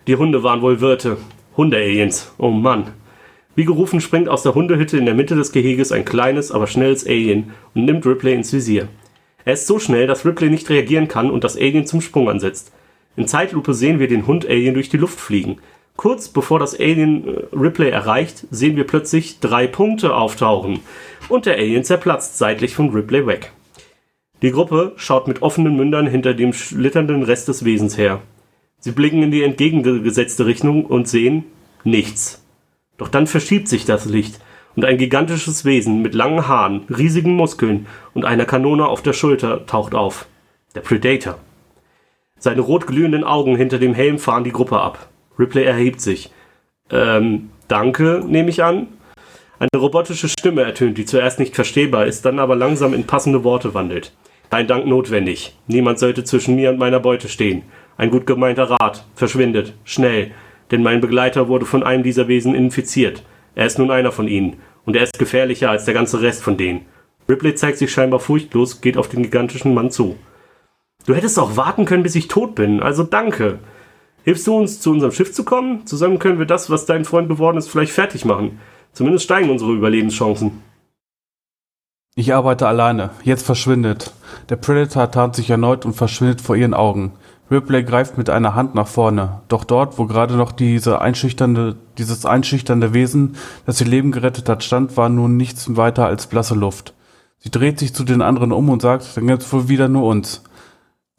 Die 0.06 0.16
Hunde 0.16 0.42
waren 0.42 0.62
wohl 0.62 0.80
Wirte. 0.80 1.16
Hunde-Aliens. 1.56 2.32
Oh 2.38 2.50
Mann. 2.50 2.92
Wie 3.54 3.64
gerufen 3.64 4.00
springt 4.00 4.28
aus 4.28 4.42
der 4.42 4.54
Hundehütte 4.54 4.96
in 4.96 5.04
der 5.04 5.14
Mitte 5.14 5.36
des 5.36 5.52
Geheges 5.52 5.92
ein 5.92 6.04
kleines, 6.04 6.50
aber 6.50 6.66
schnelles 6.66 7.06
Alien 7.06 7.52
und 7.74 7.84
nimmt 7.84 8.06
Ripley 8.06 8.34
ins 8.34 8.52
Visier. 8.52 8.88
Er 9.44 9.54
ist 9.54 9.66
so 9.66 9.78
schnell, 9.78 10.06
dass 10.06 10.24
Ripley 10.24 10.48
nicht 10.48 10.70
reagieren 10.70 11.08
kann 11.08 11.30
und 11.30 11.44
das 11.44 11.56
Alien 11.56 11.86
zum 11.86 12.00
Sprung 12.00 12.30
ansetzt. 12.30 12.72
In 13.16 13.26
Zeitlupe 13.26 13.74
sehen 13.74 13.98
wir 13.98 14.08
den 14.08 14.26
Hund-Alien 14.26 14.74
durch 14.74 14.88
die 14.88 14.96
Luft 14.96 15.20
fliegen. 15.20 15.58
Kurz 15.96 16.28
bevor 16.28 16.58
das 16.58 16.78
Alien 16.78 17.28
äh, 17.28 17.40
Ripley 17.52 17.90
erreicht, 17.90 18.46
sehen 18.50 18.76
wir 18.76 18.86
plötzlich 18.86 19.40
drei 19.40 19.66
Punkte 19.66 20.14
auftauchen 20.14 20.80
und 21.28 21.44
der 21.44 21.56
Alien 21.56 21.84
zerplatzt 21.84 22.38
seitlich 22.38 22.74
von 22.74 22.90
Ripley 22.90 23.26
weg. 23.26 23.52
Die 24.40 24.50
Gruppe 24.50 24.92
schaut 24.96 25.28
mit 25.28 25.42
offenen 25.42 25.76
Mündern 25.76 26.06
hinter 26.06 26.34
dem 26.34 26.52
schlitternden 26.52 27.22
Rest 27.22 27.48
des 27.48 27.64
Wesens 27.64 27.98
her. 27.98 28.20
Sie 28.80 28.90
blicken 28.90 29.22
in 29.22 29.30
die 29.30 29.42
entgegengesetzte 29.42 30.46
Richtung 30.46 30.86
und 30.86 31.06
sehen 31.06 31.44
nichts. 31.84 32.41
Doch 32.98 33.08
dann 33.08 33.26
verschiebt 33.26 33.68
sich 33.68 33.84
das 33.84 34.04
Licht 34.04 34.40
und 34.76 34.84
ein 34.84 34.98
gigantisches 34.98 35.64
Wesen 35.64 36.02
mit 36.02 36.14
langen 36.14 36.48
Haaren, 36.48 36.84
riesigen 36.88 37.36
Muskeln 37.36 37.86
und 38.14 38.24
einer 38.24 38.44
Kanone 38.44 38.86
auf 38.86 39.02
der 39.02 39.12
Schulter 39.12 39.66
taucht 39.66 39.94
auf. 39.94 40.26
Der 40.74 40.80
Predator. 40.80 41.38
Seine 42.38 42.62
rot 42.62 42.86
glühenden 42.86 43.24
Augen 43.24 43.56
hinter 43.56 43.78
dem 43.78 43.94
Helm 43.94 44.18
fahren 44.18 44.44
die 44.44 44.52
Gruppe 44.52 44.80
ab. 44.80 45.08
Ripley 45.38 45.64
erhebt 45.64 46.00
sich. 46.00 46.32
Ähm, 46.90 47.50
danke, 47.68 48.22
nehme 48.26 48.50
ich 48.50 48.64
an. 48.64 48.88
Eine 49.58 49.80
robotische 49.80 50.28
Stimme 50.28 50.62
ertönt, 50.62 50.98
die 50.98 51.04
zuerst 51.04 51.38
nicht 51.38 51.54
verstehbar 51.54 52.06
ist, 52.06 52.24
dann 52.24 52.38
aber 52.38 52.56
langsam 52.56 52.94
in 52.94 53.06
passende 53.06 53.44
Worte 53.44 53.74
wandelt. 53.74 54.12
Kein 54.50 54.66
Dank 54.66 54.86
notwendig. 54.86 55.56
Niemand 55.66 55.98
sollte 55.98 56.24
zwischen 56.24 56.56
mir 56.56 56.70
und 56.70 56.78
meiner 56.78 57.00
Beute 57.00 57.28
stehen. 57.28 57.62
Ein 57.96 58.10
gut 58.10 58.26
gemeinter 58.26 58.64
Rat. 58.64 59.06
Verschwindet. 59.14 59.72
Schnell. 59.84 60.32
Denn 60.72 60.82
mein 60.82 61.00
Begleiter 61.00 61.46
wurde 61.46 61.66
von 61.66 61.84
einem 61.84 62.02
dieser 62.02 62.26
Wesen 62.26 62.56
infiziert. 62.56 63.22
Er 63.54 63.66
ist 63.66 63.78
nun 63.78 63.92
einer 63.92 64.10
von 64.10 64.26
ihnen. 64.26 64.56
Und 64.84 64.96
er 64.96 65.04
ist 65.04 65.18
gefährlicher 65.18 65.70
als 65.70 65.84
der 65.84 65.94
ganze 65.94 66.20
Rest 66.20 66.42
von 66.42 66.56
denen. 66.56 66.86
Ripley 67.28 67.54
zeigt 67.54 67.78
sich 67.78 67.92
scheinbar 67.92 68.18
furchtlos, 68.18 68.80
geht 68.80 68.96
auf 68.96 69.08
den 69.08 69.22
gigantischen 69.22 69.74
Mann 69.74 69.92
zu. 69.92 70.16
Du 71.06 71.14
hättest 71.14 71.38
auch 71.38 71.56
warten 71.56 71.84
können, 71.84 72.02
bis 72.02 72.16
ich 72.16 72.26
tot 72.26 72.54
bin, 72.54 72.80
also 72.80 73.04
danke. 73.04 73.58
Hilfst 74.24 74.46
du 74.46 74.56
uns, 74.56 74.80
zu 74.80 74.90
unserem 74.90 75.12
Schiff 75.12 75.32
zu 75.32 75.44
kommen? 75.44 75.86
Zusammen 75.86 76.18
können 76.18 76.38
wir 76.38 76.46
das, 76.46 76.70
was 76.70 76.86
dein 76.86 77.04
Freund 77.04 77.28
geworden 77.28 77.58
ist, 77.58 77.68
vielleicht 77.68 77.92
fertig 77.92 78.24
machen. 78.24 78.60
Zumindest 78.92 79.24
steigen 79.24 79.50
unsere 79.50 79.72
Überlebenschancen. 79.72 80.62
Ich 82.14 82.34
arbeite 82.34 82.68
alleine. 82.68 83.10
Jetzt 83.24 83.44
verschwindet. 83.44 84.12
Der 84.48 84.56
Predator 84.56 85.10
tarnt 85.10 85.34
sich 85.34 85.48
erneut 85.48 85.86
und 85.86 85.94
verschwindet 85.94 86.40
vor 86.40 86.56
ihren 86.56 86.74
Augen. 86.74 87.12
Ripley 87.52 87.84
greift 87.84 88.16
mit 88.16 88.30
einer 88.30 88.54
Hand 88.54 88.74
nach 88.74 88.88
vorne. 88.88 89.42
Doch 89.48 89.64
dort, 89.64 89.98
wo 89.98 90.06
gerade 90.06 90.34
noch 90.36 90.52
diese 90.52 91.02
einschüchternde, 91.02 91.76
dieses 91.98 92.24
einschüchternde 92.24 92.94
Wesen, 92.94 93.36
das 93.66 93.80
ihr 93.80 93.86
Leben 93.86 94.10
gerettet 94.10 94.48
hat, 94.48 94.64
stand, 94.64 94.96
war 94.96 95.10
nun 95.10 95.36
nichts 95.36 95.76
weiter 95.76 96.06
als 96.06 96.26
blasse 96.26 96.54
Luft. 96.54 96.94
Sie 97.38 97.50
dreht 97.50 97.78
sich 97.78 97.94
zu 97.94 98.04
den 98.04 98.22
anderen 98.22 98.52
um 98.52 98.70
und 98.70 98.80
sagt, 98.80 99.16
dann 99.16 99.26
gibt's 99.26 99.52
wohl 99.52 99.68
wieder 99.68 99.88
nur 99.88 100.04
uns. 100.04 100.42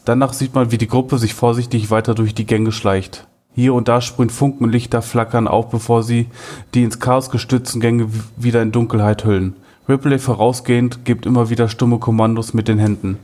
Danach 0.05 0.33
sieht 0.33 0.55
man, 0.55 0.71
wie 0.71 0.77
die 0.77 0.87
Gruppe 0.87 1.19
sich 1.19 1.35
vorsichtig 1.35 1.91
weiter 1.91 2.15
durch 2.15 2.33
die 2.33 2.45
Gänge 2.45 2.71
schleicht. 2.71 3.27
Hier 3.53 3.75
und 3.75 3.87
da 3.87 4.01
sprühen 4.01 4.31
Funken 4.31 4.63
und 4.63 4.71
Lichter 4.71 5.03
flackern 5.03 5.47
auf, 5.47 5.69
bevor 5.69 6.01
sie 6.01 6.27
die 6.73 6.83
ins 6.83 6.99
Chaos 6.99 7.29
gestützten 7.29 7.79
Gänge 7.79 8.07
wieder 8.35 8.63
in 8.63 8.71
Dunkelheit 8.71 9.23
hüllen. 9.23 9.55
Ripley 9.87 10.17
vorausgehend 10.17 11.05
gibt 11.05 11.27
immer 11.27 11.49
wieder 11.51 11.69
stumme 11.69 11.99
Kommandos 11.99 12.53
mit 12.53 12.67
den 12.67 12.79
Händen. 12.79 13.19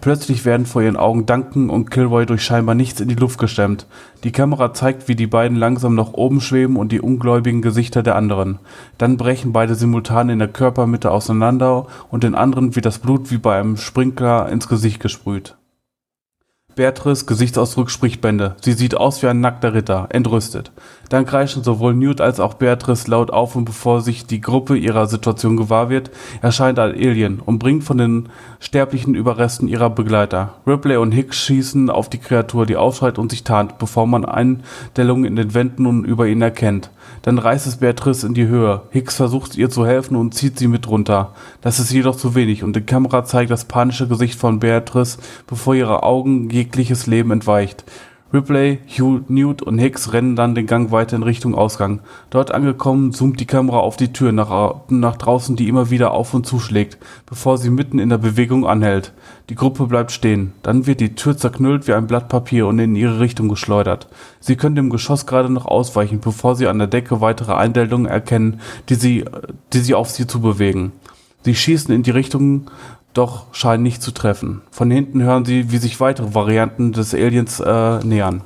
Plötzlich 0.00 0.46
werden 0.46 0.64
vor 0.64 0.80
ihren 0.80 0.96
Augen 0.96 1.26
Duncan 1.26 1.68
und 1.68 1.90
Kilroy 1.90 2.24
durch 2.24 2.42
scheinbar 2.42 2.74
nichts 2.74 3.00
in 3.00 3.08
die 3.08 3.16
Luft 3.16 3.38
gestemmt. 3.38 3.86
Die 4.24 4.32
Kamera 4.32 4.72
zeigt, 4.72 5.08
wie 5.08 5.14
die 5.14 5.26
beiden 5.26 5.58
langsam 5.58 5.94
nach 5.94 6.14
oben 6.14 6.40
schweben 6.40 6.76
und 6.76 6.90
die 6.90 7.02
ungläubigen 7.02 7.60
Gesichter 7.60 8.02
der 8.02 8.16
anderen. 8.16 8.58
Dann 8.96 9.18
brechen 9.18 9.52
beide 9.52 9.74
simultan 9.74 10.30
in 10.30 10.38
der 10.38 10.48
Körpermitte 10.48 11.10
auseinander 11.10 11.86
und 12.10 12.24
den 12.24 12.34
anderen 12.34 12.74
wird 12.74 12.86
das 12.86 12.98
Blut 12.98 13.30
wie 13.30 13.38
bei 13.38 13.58
einem 13.58 13.76
Sprinkler 13.76 14.48
ins 14.48 14.68
Gesicht 14.68 15.00
gesprüht. 15.00 15.56
Beatrice 16.80 17.26
Gesichtsausdruck 17.26 17.90
spricht 17.90 18.22
Bände. 18.22 18.56
Sie 18.62 18.72
sieht 18.72 18.96
aus 18.96 19.22
wie 19.22 19.26
ein 19.26 19.42
nackter 19.42 19.74
Ritter, 19.74 20.06
entrüstet. 20.08 20.72
Dann 21.10 21.26
kreischen 21.26 21.62
sowohl 21.62 21.92
Newt 21.92 22.22
als 22.22 22.40
auch 22.40 22.54
Beatrice 22.54 23.10
laut 23.10 23.30
auf 23.30 23.54
und 23.54 23.66
bevor 23.66 24.00
sich 24.00 24.24
die 24.24 24.40
Gruppe 24.40 24.78
ihrer 24.78 25.06
Situation 25.06 25.58
gewahr 25.58 25.90
wird, 25.90 26.10
erscheint 26.40 26.78
ein 26.78 26.92
Alien 26.92 27.40
und 27.40 27.58
bringt 27.58 27.84
von 27.84 27.98
den 27.98 28.30
sterblichen 28.60 29.14
Überresten 29.14 29.68
ihrer 29.68 29.90
Begleiter. 29.90 30.54
Ripley 30.66 30.96
und 30.96 31.12
Hicks 31.12 31.36
schießen 31.36 31.90
auf 31.90 32.08
die 32.08 32.16
Kreatur, 32.16 32.64
die 32.64 32.78
aufschreit 32.78 33.18
und 33.18 33.30
sich 33.30 33.44
tarnt, 33.44 33.76
bevor 33.76 34.06
man 34.06 34.24
Eindellungen 34.24 35.26
in 35.26 35.36
den 35.36 35.52
Wänden 35.52 35.84
und 35.84 36.06
über 36.06 36.28
ihn 36.28 36.40
erkennt. 36.40 36.90
Dann 37.22 37.38
reißt 37.38 37.66
es 37.66 37.76
Beatrice 37.76 38.26
in 38.26 38.34
die 38.34 38.46
Höhe. 38.46 38.82
Hicks 38.90 39.16
versucht 39.16 39.56
ihr 39.56 39.68
zu 39.68 39.86
helfen 39.86 40.16
und 40.16 40.34
zieht 40.34 40.58
sie 40.58 40.68
mit 40.68 40.88
runter. 40.88 41.34
Das 41.60 41.78
ist 41.78 41.92
jedoch 41.92 42.16
zu 42.16 42.34
wenig 42.34 42.62
und 42.62 42.74
die 42.76 42.80
Kamera 42.80 43.24
zeigt 43.24 43.50
das 43.50 43.66
panische 43.66 44.08
Gesicht 44.08 44.38
von 44.38 44.58
Beatrice, 44.58 45.18
bevor 45.46 45.74
ihre 45.74 46.02
Augen 46.02 46.48
jegliches 46.50 47.06
Leben 47.06 47.30
entweicht. 47.30 47.84
Ripley, 48.32 48.78
Hugh, 48.86 49.24
Newt 49.26 49.60
und 49.60 49.78
Hicks 49.78 50.12
rennen 50.12 50.36
dann 50.36 50.54
den 50.54 50.66
Gang 50.66 50.92
weiter 50.92 51.16
in 51.16 51.24
Richtung 51.24 51.56
Ausgang. 51.56 51.98
Dort 52.30 52.52
angekommen, 52.52 53.12
zoomt 53.12 53.40
die 53.40 53.46
Kamera 53.46 53.78
auf 53.78 53.96
die 53.96 54.12
Tür 54.12 54.30
nach, 54.30 54.82
nach 54.88 55.16
draußen, 55.16 55.56
die 55.56 55.66
immer 55.66 55.90
wieder 55.90 56.12
auf 56.12 56.32
und 56.32 56.46
zuschlägt, 56.46 56.98
bevor 57.26 57.58
sie 57.58 57.70
mitten 57.70 57.98
in 57.98 58.08
der 58.08 58.18
Bewegung 58.18 58.66
anhält. 58.66 59.12
Die 59.48 59.56
Gruppe 59.56 59.86
bleibt 59.86 60.12
stehen. 60.12 60.52
Dann 60.62 60.86
wird 60.86 61.00
die 61.00 61.16
Tür 61.16 61.36
zerknüllt 61.36 61.88
wie 61.88 61.92
ein 61.92 62.06
Blatt 62.06 62.28
Papier 62.28 62.68
und 62.68 62.78
in 62.78 62.94
ihre 62.94 63.18
Richtung 63.18 63.48
geschleudert. 63.48 64.06
Sie 64.38 64.54
können 64.54 64.76
dem 64.76 64.90
Geschoss 64.90 65.26
gerade 65.26 65.50
noch 65.50 65.66
ausweichen, 65.66 66.20
bevor 66.20 66.54
sie 66.54 66.68
an 66.68 66.78
der 66.78 66.86
Decke 66.86 67.20
weitere 67.20 67.54
Einstellungen 67.54 68.06
erkennen, 68.06 68.60
die 68.88 68.94
sie, 68.94 69.24
die 69.72 69.80
sie 69.80 69.94
auf 69.94 70.08
sie 70.08 70.28
zu 70.28 70.40
bewegen. 70.40 70.92
Sie 71.42 71.54
schießen 71.54 71.92
in 71.92 72.02
die 72.02 72.10
Richtung 72.10 72.70
doch 73.14 73.46
scheinen 73.52 73.82
nicht 73.82 74.02
zu 74.02 74.12
treffen. 74.12 74.62
Von 74.70 74.90
hinten 74.90 75.22
hören 75.22 75.44
sie, 75.44 75.72
wie 75.72 75.78
sich 75.78 76.00
weitere 76.00 76.34
Varianten 76.34 76.92
des 76.92 77.14
Aliens 77.14 77.60
äh, 77.60 77.98
nähern. 78.04 78.42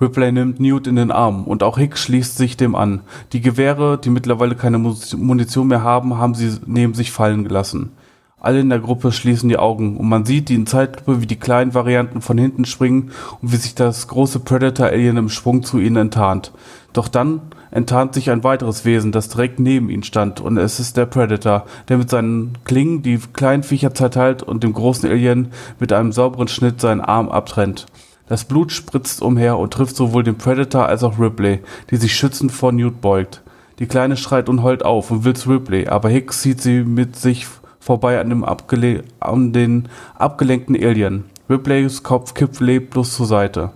Ripley 0.00 0.32
nimmt 0.32 0.58
Newt 0.58 0.86
in 0.86 0.96
den 0.96 1.12
Arm 1.12 1.44
und 1.44 1.62
auch 1.62 1.78
Hicks 1.78 2.02
schließt 2.02 2.36
sich 2.36 2.56
dem 2.56 2.74
an. 2.74 3.02
Die 3.32 3.40
Gewehre, 3.40 3.98
die 3.98 4.10
mittlerweile 4.10 4.56
keine 4.56 4.78
Munition 4.78 5.68
mehr 5.68 5.82
haben, 5.82 6.18
haben 6.18 6.34
sie 6.34 6.58
neben 6.66 6.94
sich 6.94 7.12
fallen 7.12 7.44
gelassen. 7.44 7.92
Alle 8.40 8.58
in 8.58 8.70
der 8.70 8.80
Gruppe 8.80 9.12
schließen 9.12 9.48
die 9.48 9.58
Augen 9.58 9.96
und 9.96 10.08
man 10.08 10.24
sieht 10.24 10.48
die 10.48 10.56
in 10.56 10.66
Zeitlupe, 10.66 11.20
wie 11.20 11.26
die 11.26 11.38
kleinen 11.38 11.74
Varianten 11.74 12.20
von 12.20 12.36
hinten 12.36 12.64
springen 12.64 13.12
und 13.40 13.52
wie 13.52 13.56
sich 13.56 13.76
das 13.76 14.08
große 14.08 14.40
Predator-Alien 14.40 15.16
im 15.16 15.28
Sprung 15.28 15.62
zu 15.62 15.78
ihnen 15.78 15.96
enttarnt. 15.96 16.50
Doch 16.92 17.06
dann 17.06 17.42
enttarnt 17.72 18.14
sich 18.14 18.30
ein 18.30 18.44
weiteres 18.44 18.84
Wesen, 18.84 19.10
das 19.10 19.28
direkt 19.28 19.58
neben 19.58 19.90
ihnen 19.90 20.04
stand, 20.04 20.40
und 20.40 20.58
es 20.58 20.78
ist 20.78 20.96
der 20.96 21.06
Predator, 21.06 21.64
der 21.88 21.98
mit 21.98 22.08
seinen 22.08 22.58
Klingen 22.64 23.02
die 23.02 23.18
kleinen 23.32 23.64
Viecher 23.64 23.94
zerteilt 23.94 24.42
und 24.42 24.62
dem 24.62 24.74
großen 24.74 25.10
Alien 25.10 25.48
mit 25.80 25.92
einem 25.92 26.12
sauberen 26.12 26.48
Schnitt 26.48 26.80
seinen 26.80 27.00
Arm 27.00 27.28
abtrennt. 27.28 27.86
Das 28.28 28.44
Blut 28.44 28.70
spritzt 28.70 29.20
umher 29.20 29.58
und 29.58 29.72
trifft 29.72 29.96
sowohl 29.96 30.22
den 30.22 30.38
Predator 30.38 30.86
als 30.86 31.02
auch 31.02 31.18
Ripley, 31.18 31.60
die 31.90 31.96
sich 31.96 32.14
schützend 32.14 32.52
vor 32.52 32.72
Newt 32.72 33.00
beugt. 33.00 33.42
Die 33.78 33.86
Kleine 33.86 34.16
schreit 34.16 34.48
und 34.48 34.62
heult 34.62 34.84
auf 34.84 35.10
und 35.10 35.24
will 35.24 35.34
zu 35.34 35.50
Ripley, 35.50 35.88
aber 35.88 36.08
Hicks 36.08 36.42
sieht 36.42 36.60
sie 36.60 36.84
mit 36.84 37.16
sich 37.16 37.46
vorbei 37.80 38.20
an, 38.20 38.28
dem 38.28 38.44
abgele 38.44 39.02
an 39.18 39.52
den 39.52 39.88
abgelenkten 40.14 40.76
Alien. 40.76 41.24
Ripleys 41.50 42.02
Kopf 42.02 42.34
kippt 42.34 42.60
leblos 42.60 43.16
zur 43.16 43.26
Seite. 43.26 43.70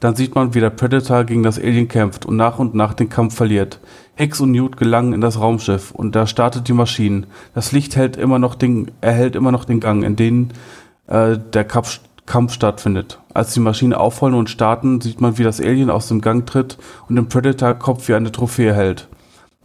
Dann 0.00 0.14
sieht 0.14 0.34
man, 0.34 0.54
wie 0.54 0.60
der 0.60 0.70
Predator 0.70 1.24
gegen 1.24 1.42
das 1.42 1.58
Alien 1.58 1.88
kämpft 1.88 2.26
und 2.26 2.36
nach 2.36 2.58
und 2.58 2.74
nach 2.74 2.94
den 2.94 3.08
Kampf 3.08 3.34
verliert. 3.34 3.80
Hex 4.14 4.40
und 4.40 4.52
Newt 4.52 4.76
gelangen 4.76 5.12
in 5.12 5.20
das 5.20 5.40
Raumschiff 5.40 5.90
und 5.90 6.14
da 6.14 6.26
startet 6.26 6.68
die 6.68 6.72
Maschine. 6.72 7.26
Das 7.54 7.72
Licht 7.72 7.96
hält 7.96 8.16
immer 8.16 8.38
noch 8.38 8.54
den, 8.54 8.90
erhält 9.00 9.36
immer 9.36 9.52
noch 9.52 9.64
den 9.64 9.80
Gang, 9.80 10.02
in 10.02 10.16
dem 10.16 10.48
äh, 11.06 11.38
der 11.38 11.64
Kampf, 11.64 12.00
Kampf 12.24 12.52
stattfindet. 12.52 13.20
Als 13.34 13.54
die 13.54 13.60
Maschine 13.60 13.98
aufholen 13.98 14.34
und 14.34 14.50
starten, 14.50 15.00
sieht 15.00 15.20
man, 15.20 15.38
wie 15.38 15.44
das 15.44 15.60
Alien 15.60 15.90
aus 15.90 16.08
dem 16.08 16.20
Gang 16.20 16.46
tritt 16.46 16.78
und 17.08 17.16
den 17.16 17.28
Predator-Kopf 17.28 18.08
wie 18.08 18.14
eine 18.14 18.32
Trophäe 18.32 18.74
hält. 18.74 19.08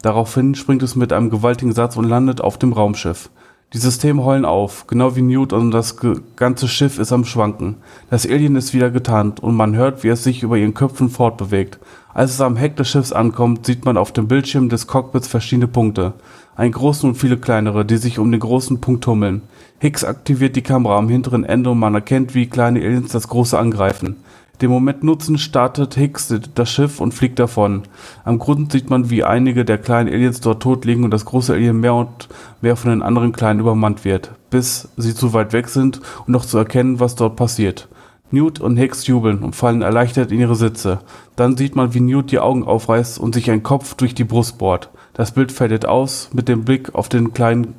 Daraufhin 0.02 0.56
springt 0.56 0.84
es 0.84 0.96
mit 0.96 1.14
einem 1.14 1.30
gewaltigen 1.30 1.74
Satz 1.74 1.96
und 1.96 2.06
landet 2.06 2.42
auf 2.42 2.58
dem 2.58 2.74
Raumschiff. 2.74 3.30
Die 3.74 3.78
Systeme 3.78 4.26
heulen 4.26 4.44
auf, 4.44 4.86
genau 4.88 5.16
wie 5.16 5.22
Newt 5.22 5.54
und 5.54 5.72
das 5.72 5.96
ganze 6.36 6.68
Schiff 6.68 7.00
ist 7.00 7.14
am 7.14 7.24
Schwanken. 7.24 7.78
Das 8.10 8.28
Alien 8.28 8.58
ist 8.58 8.74
wieder 8.74 8.92
getarnt 8.92 9.40
und 9.40 9.56
man 9.56 9.78
hört, 9.78 10.04
wie 10.04 10.10
es 10.10 10.26
sich 10.26 10.44
über 10.44 10.58
ihren 10.58 10.74
Köpfen 10.74 11.10
fortbewegt. 11.10 11.80
Als 12.14 12.32
es 12.32 12.42
am 12.42 12.58
Heck 12.58 12.76
des 12.76 12.90
Schiffs 12.90 13.14
ankommt, 13.14 13.66
sieht 13.66 13.86
man 13.86 13.96
auf 13.96 14.12
dem 14.12 14.28
Bildschirm 14.28 14.68
des 14.68 14.88
Cockpits 14.88 15.30
verschiedene 15.30 15.70
Punkte. 15.70 16.12
Einen 16.58 16.74
großen 16.74 17.08
und 17.08 17.16
viele 17.16 17.38
kleinere, 17.38 17.86
die 17.86 17.96
sich 17.96 18.20
um 18.20 18.30
den 18.30 18.42
großen 18.42 18.82
Punkt 18.82 19.06
tummeln. 19.06 19.42
Hicks 19.80 20.04
aktiviert 20.04 20.58
die 20.58 20.64
Kamera 20.64 20.98
am 20.98 21.08
hinteren 21.08 21.46
Ende 21.46 21.70
und 21.70 21.80
man 21.80 21.96
erkennt, 21.96 22.36
wie 22.36 22.48
kleine 22.48 22.82
Aliens 22.82 23.14
das 23.14 23.30
große 23.30 23.58
angreifen. 23.58 24.18
Den 24.62 24.70
Moment 24.70 25.04
nutzen 25.04 25.40
startet 25.40 25.96
Hicks 25.96 26.34
das 26.54 26.70
Schiff 26.70 27.02
und 27.02 27.16
fliegt 27.16 27.40
davon. 27.40 27.82
Am 28.24 28.38
Grund 28.38 28.72
sieht 28.72 28.92
man, 28.92 29.10
wie 29.10 29.24
einige 29.24 29.66
der 29.66 29.80
kleinen 29.80 30.14
Aliens 30.14 30.40
dort 30.40 30.62
tot 30.62 30.86
liegen 30.86 31.04
und 31.04 31.10
das 31.10 31.26
große 31.26 31.54
Alien 31.54 31.80
mehr 31.80 31.96
und 31.96 32.30
mehr 32.62 32.76
von 32.76 32.92
den 32.92 33.02
anderen 33.02 33.32
kleinen 33.32 33.60
übermannt 33.60 34.06
wird, 34.06 34.32
bis 34.52 34.90
sie 34.98 35.16
zu 35.16 35.34
weit 35.34 35.54
weg 35.54 35.68
sind, 35.68 36.00
um 36.28 36.34
noch 36.34 36.46
zu 36.46 36.60
erkennen, 36.60 37.00
was 37.00 37.16
dort 37.16 37.38
passiert. 37.38 37.88
Newt 38.30 38.62
und 38.62 38.78
Hicks 38.78 39.08
jubeln 39.08 39.40
und 39.40 39.56
fallen 39.56 39.82
erleichtert 39.82 40.32
in 40.32 40.40
ihre 40.40 40.56
Sitze. 40.56 41.00
Dann 41.36 41.58
sieht 41.58 41.76
man, 41.76 41.96
wie 41.96 42.00
Newt 42.00 42.32
die 42.32 42.40
Augen 42.40 42.64
aufreißt 42.64 43.20
und 43.20 43.34
sich 43.34 43.50
ein 43.50 43.64
Kopf 43.64 43.96
durch 43.96 44.14
die 44.14 44.24
Brust 44.24 44.60
bohrt. 44.60 44.90
Das 45.14 45.32
Bild 45.32 45.52
fällt 45.52 45.86
aus 45.88 46.30
mit 46.34 46.48
dem 46.48 46.64
Blick 46.66 46.94
auf 46.94 47.10
den 47.10 47.34
kleinen 47.34 47.74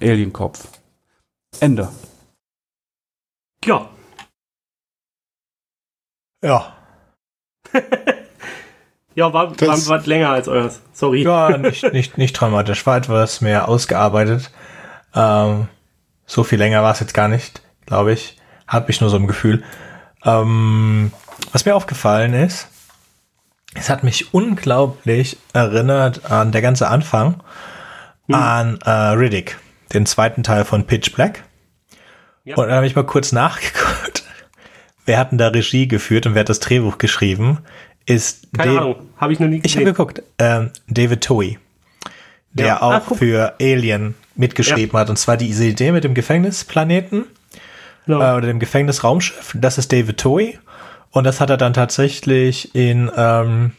Alienkopf. 0.00 0.68
Ende. 1.60 1.88
Ja, 3.64 3.88
ja. 6.42 6.72
ja, 9.14 9.32
war, 9.32 9.60
war, 9.60 9.86
war 9.88 10.06
länger 10.06 10.30
als 10.30 10.48
eures. 10.48 10.82
Sorry. 10.92 11.22
Ja, 11.22 11.56
nicht, 11.58 11.92
nicht, 11.92 12.18
nicht 12.18 12.32
dramatisch. 12.32 12.86
War 12.86 12.96
etwas 12.96 13.40
mehr 13.40 13.68
ausgearbeitet. 13.68 14.50
Ähm, 15.14 15.68
so 16.26 16.44
viel 16.44 16.58
länger 16.58 16.82
war 16.82 16.92
es 16.92 17.00
jetzt 17.00 17.14
gar 17.14 17.28
nicht, 17.28 17.62
glaube 17.86 18.12
ich. 18.12 18.36
Habe 18.66 18.90
ich 18.90 19.00
nur 19.00 19.10
so 19.10 19.16
ein 19.16 19.26
Gefühl. 19.26 19.62
Ähm, 20.24 21.12
was 21.52 21.64
mir 21.64 21.74
aufgefallen 21.74 22.34
ist, 22.34 22.68
es 23.74 23.90
hat 23.90 24.02
mich 24.02 24.34
unglaublich 24.34 25.38
erinnert 25.52 26.30
an 26.30 26.52
der 26.52 26.62
ganze 26.62 26.88
Anfang 26.88 27.42
hm. 28.26 28.34
an 28.34 28.78
äh, 28.84 28.90
Riddick, 28.90 29.58
den 29.92 30.06
zweiten 30.06 30.42
Teil 30.42 30.64
von 30.64 30.86
Pitch 30.86 31.12
Black. 31.14 31.44
Ja. 32.44 32.56
Und 32.56 32.68
dann 32.68 32.76
habe 32.76 32.86
ich 32.86 32.96
mal 32.96 33.04
kurz 33.04 33.32
nachgeguckt 33.32 34.05
wer 35.06 35.18
hat 35.18 35.30
denn 35.30 35.38
da 35.38 35.48
Regie 35.48 35.88
geführt 35.88 36.26
und 36.26 36.34
wer 36.34 36.40
hat 36.40 36.48
das 36.48 36.60
Drehbuch 36.60 36.98
geschrieben? 36.98 37.58
Ist 38.04 38.48
Keine 38.52 38.72
Dave, 38.72 38.80
Ahnung, 38.80 38.96
habe 39.16 39.32
ich 39.32 39.40
noch 39.40 39.48
nie 39.48 39.60
gesehen. 39.60 39.66
Ich 39.66 39.76
habe 39.76 39.84
geguckt. 39.86 40.22
Ähm, 40.38 40.70
David 40.88 41.24
Towie, 41.24 41.58
der 42.52 42.66
ja. 42.66 42.82
auch 42.82 43.10
ah, 43.10 43.14
für 43.14 43.54
Alien 43.60 44.14
mitgeschrieben 44.34 44.92
ja. 44.92 45.00
hat. 45.00 45.10
Und 45.10 45.16
zwar 45.16 45.36
diese 45.36 45.64
Idee 45.64 45.92
mit 45.92 46.04
dem 46.04 46.14
Gefängnisplaneten 46.14 47.24
no. 48.06 48.20
äh, 48.20 48.36
oder 48.36 48.42
dem 48.42 48.60
Gefängnisraumschiff. 48.60 49.56
Das 49.58 49.78
ist 49.78 49.92
David 49.92 50.18
Towie. 50.18 50.58
Und 51.10 51.24
das 51.24 51.40
hat 51.40 51.50
er 51.50 51.56
dann 51.56 51.72
tatsächlich 51.72 52.74
in, 52.74 53.10
ähm, 53.16 53.72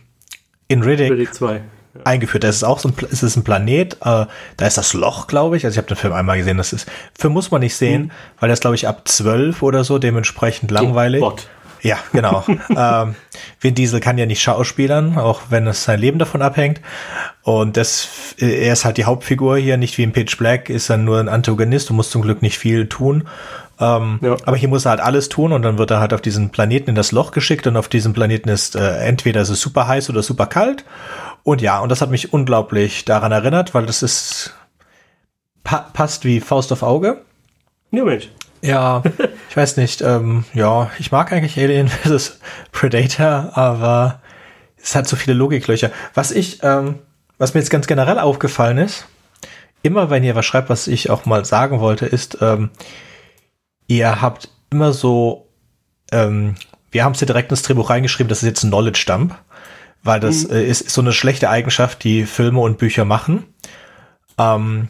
in 0.67 0.81
Riddick, 0.81 1.11
Riddick 1.11 1.33
2 1.33 1.61
eingeführt. 2.03 2.43
Das 2.43 2.55
ist 2.55 2.63
auch 2.63 2.79
so 2.79 2.89
ein, 2.89 2.93
es 3.11 3.23
ist 3.23 3.35
ein 3.35 3.43
Planet, 3.43 3.95
äh, 4.01 4.25
da 4.57 4.65
ist 4.65 4.77
das 4.77 4.93
Loch, 4.93 5.27
glaube 5.27 5.57
ich. 5.57 5.65
Also 5.65 5.75
ich 5.75 5.77
habe 5.77 5.87
den 5.87 5.97
Film 5.97 6.13
einmal 6.13 6.37
gesehen. 6.37 6.57
Das 6.57 6.73
ist, 6.73 6.87
Film 7.17 7.33
muss 7.33 7.51
man 7.51 7.61
nicht 7.61 7.75
sehen, 7.75 8.03
mhm. 8.03 8.11
weil 8.39 8.49
das 8.49 8.59
glaube 8.59 8.75
ich 8.75 8.87
ab 8.87 9.07
zwölf 9.07 9.61
oder 9.61 9.83
so 9.83 9.99
dementsprechend 9.99 10.71
langweilig. 10.71 11.21
Gott. 11.21 11.47
Ja, 11.81 11.97
genau. 12.11 12.43
ähm, 12.75 13.15
Vin 13.61 13.75
Diesel 13.75 13.99
kann 13.99 14.17
ja 14.17 14.25
nicht 14.25 14.41
schauspielern, 14.41 15.17
auch 15.17 15.41
wenn 15.49 15.67
es 15.67 15.83
sein 15.83 15.99
Leben 15.99 16.19
davon 16.19 16.41
abhängt. 16.41 16.81
Und 17.43 17.77
das, 17.77 18.35
er 18.37 18.73
ist 18.73 18.83
halt 18.83 18.97
die 18.97 19.05
Hauptfigur 19.05 19.57
hier, 19.57 19.77
nicht 19.77 19.97
wie 19.97 20.03
in 20.03 20.11
Pitch 20.11 20.37
Black, 20.37 20.69
ist 20.69 20.89
er 20.89 20.97
nur 20.97 21.19
ein 21.19 21.29
Antagonist 21.29 21.89
und 21.89 21.95
muss 21.95 22.09
zum 22.09 22.21
Glück 22.21 22.41
nicht 22.41 22.57
viel 22.57 22.87
tun. 22.87 23.27
Ähm, 23.79 24.19
ja. 24.21 24.35
Aber 24.45 24.57
hier 24.57 24.69
muss 24.69 24.85
er 24.85 24.91
halt 24.91 25.01
alles 25.01 25.29
tun 25.29 25.53
und 25.53 25.61
dann 25.61 25.77
wird 25.77 25.91
er 25.91 25.99
halt 25.99 26.13
auf 26.13 26.21
diesen 26.21 26.49
Planeten 26.49 26.89
in 26.89 26.95
das 26.95 27.11
Loch 27.11 27.31
geschickt 27.31 27.67
und 27.67 27.77
auf 27.77 27.87
diesem 27.87 28.13
Planeten 28.13 28.49
ist 28.49 28.75
äh, 28.75 28.97
entweder 28.99 29.41
ist 29.41 29.49
es 29.49 29.61
super 29.61 29.87
heiß 29.87 30.09
oder 30.09 30.23
super 30.23 30.47
kalt 30.47 30.83
und 31.43 31.61
ja, 31.61 31.79
und 31.79 31.89
das 31.89 32.01
hat 32.01 32.09
mich 32.09 32.33
unglaublich 32.33 33.05
daran 33.05 33.31
erinnert, 33.31 33.73
weil 33.73 33.85
das 33.85 34.03
ist 34.03 34.53
pa 35.63 35.77
passt 35.93 36.25
wie 36.25 36.41
Faust 36.41 36.71
auf 36.73 36.83
Auge. 36.83 37.21
Ja, 37.91 38.03
Mensch. 38.03 38.29
Ja, 38.61 39.03
ich 39.49 39.55
weiß 39.55 39.77
nicht. 39.77 40.01
Ähm, 40.01 40.43
ja, 40.53 40.91
ich 40.99 41.11
mag 41.11 41.31
eigentlich 41.31 41.57
Alien 41.57 41.87
vs. 41.87 42.39
Predator, 42.71 43.51
aber 43.53 44.19
es 44.81 44.95
hat 44.95 45.07
so 45.07 45.15
viele 45.15 45.37
Logiklöcher. 45.37 45.91
Was 46.13 46.31
ich, 46.31 46.63
ähm, 46.63 46.95
was 47.37 47.53
mir 47.53 47.61
jetzt 47.61 47.69
ganz 47.69 47.87
generell 47.87 48.19
aufgefallen 48.19 48.77
ist, 48.77 49.05
immer 49.83 50.09
wenn 50.09 50.23
ihr 50.23 50.35
was 50.35 50.45
schreibt, 50.45 50.69
was 50.69 50.87
ich 50.87 51.09
auch 51.09 51.25
mal 51.25 51.45
sagen 51.45 51.79
wollte, 51.79 52.07
ist, 52.07 52.39
ähm, 52.41 52.71
ihr 53.87 54.21
habt 54.21 54.49
immer 54.69 54.93
so, 54.93 55.47
ähm, 56.11 56.55
wir 56.91 57.03
haben 57.03 57.13
es 57.13 57.21
ja 57.21 57.27
direkt 57.27 57.51
ins 57.51 57.63
Drehbuch 57.63 57.89
reingeschrieben, 57.89 58.29
das 58.29 58.43
ist 58.43 58.47
jetzt 58.47 58.63
ein 58.63 58.69
Knowledge 58.69 59.03
Dump 59.07 59.35
weil 60.07 60.19
das 60.19 60.47
mhm. 60.47 60.55
äh, 60.55 60.63
ist, 60.63 60.89
so 60.89 61.01
eine 61.01 61.13
schlechte 61.13 61.49
Eigenschaft, 61.49 62.03
die 62.03 62.25
Filme 62.25 62.61
und 62.61 62.79
Bücher 62.79 63.05
machen. 63.05 63.43
Ähm, 64.39 64.87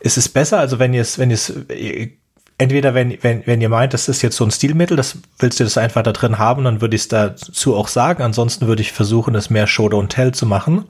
es 0.00 0.16
ist 0.16 0.30
besser, 0.30 0.58
also 0.58 0.78
wenn 0.80 0.92
ihr 0.92 1.02
es, 1.02 1.18
wenn 1.18 1.30
ihr 1.30 1.34
es, 1.34 1.50
äh, 1.68 2.10
entweder 2.58 2.94
wenn, 2.94 3.16
wenn, 3.22 3.46
wenn 3.46 3.60
ihr 3.60 3.68
meint, 3.68 3.94
das 3.94 4.08
ist 4.08 4.22
jetzt 4.22 4.36
so 4.36 4.44
ein 4.44 4.50
Stilmittel, 4.50 4.96
das 4.96 5.18
willst 5.38 5.60
du 5.60 5.64
das 5.64 5.78
einfach 5.78 6.02
da 6.02 6.12
drin 6.12 6.38
haben, 6.38 6.64
dann 6.64 6.80
würde 6.80 6.96
ich 6.96 7.02
es 7.02 7.08
dazu 7.08 7.76
auch 7.76 7.88
sagen. 7.88 8.22
Ansonsten 8.22 8.66
würde 8.66 8.82
ich 8.82 8.92
versuchen, 8.92 9.34
es 9.34 9.50
mehr 9.50 9.66
Show 9.66 9.86
don't 9.86 10.08
tell 10.08 10.32
zu 10.32 10.46
machen. 10.46 10.86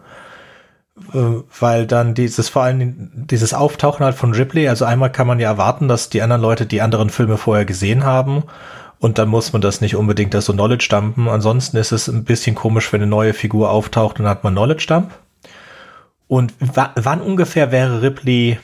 Äh, 1.12 1.42
weil 1.58 1.86
dann 1.86 2.14
dieses, 2.14 2.48
vor 2.48 2.62
allem 2.62 3.10
dieses 3.14 3.54
Auftauchen 3.54 4.04
halt 4.04 4.16
von 4.16 4.32
Ripley, 4.32 4.68
also 4.68 4.84
einmal 4.84 5.12
kann 5.12 5.26
man 5.26 5.40
ja 5.40 5.48
erwarten, 5.48 5.88
dass 5.88 6.08
die 6.08 6.22
anderen 6.22 6.42
Leute 6.42 6.66
die 6.66 6.82
anderen 6.82 7.10
Filme 7.10 7.36
vorher 7.36 7.64
gesehen 7.64 8.04
haben 8.04 8.44
und 9.04 9.18
dann 9.18 9.28
muss 9.28 9.52
man 9.52 9.60
das 9.60 9.80
nicht 9.82 9.96
unbedingt 9.96 10.34
als 10.34 10.46
so 10.46 10.54
Knowledge 10.54 10.86
dumpen. 10.88 11.28
Ansonsten 11.28 11.76
ist 11.76 11.92
es 11.92 12.08
ein 12.08 12.24
bisschen 12.24 12.54
komisch, 12.54 12.92
wenn 12.92 13.02
eine 13.02 13.10
neue 13.10 13.34
Figur 13.34 13.70
auftaucht 13.70 14.18
und 14.18 14.26
hat 14.26 14.44
man 14.44 14.54
Knowledge 14.54 14.86
Dump. 14.88 15.10
Und 16.26 16.54
wann 16.58 17.20
ungefähr 17.20 17.70
wäre 17.70 18.00
Ripley 18.00 18.58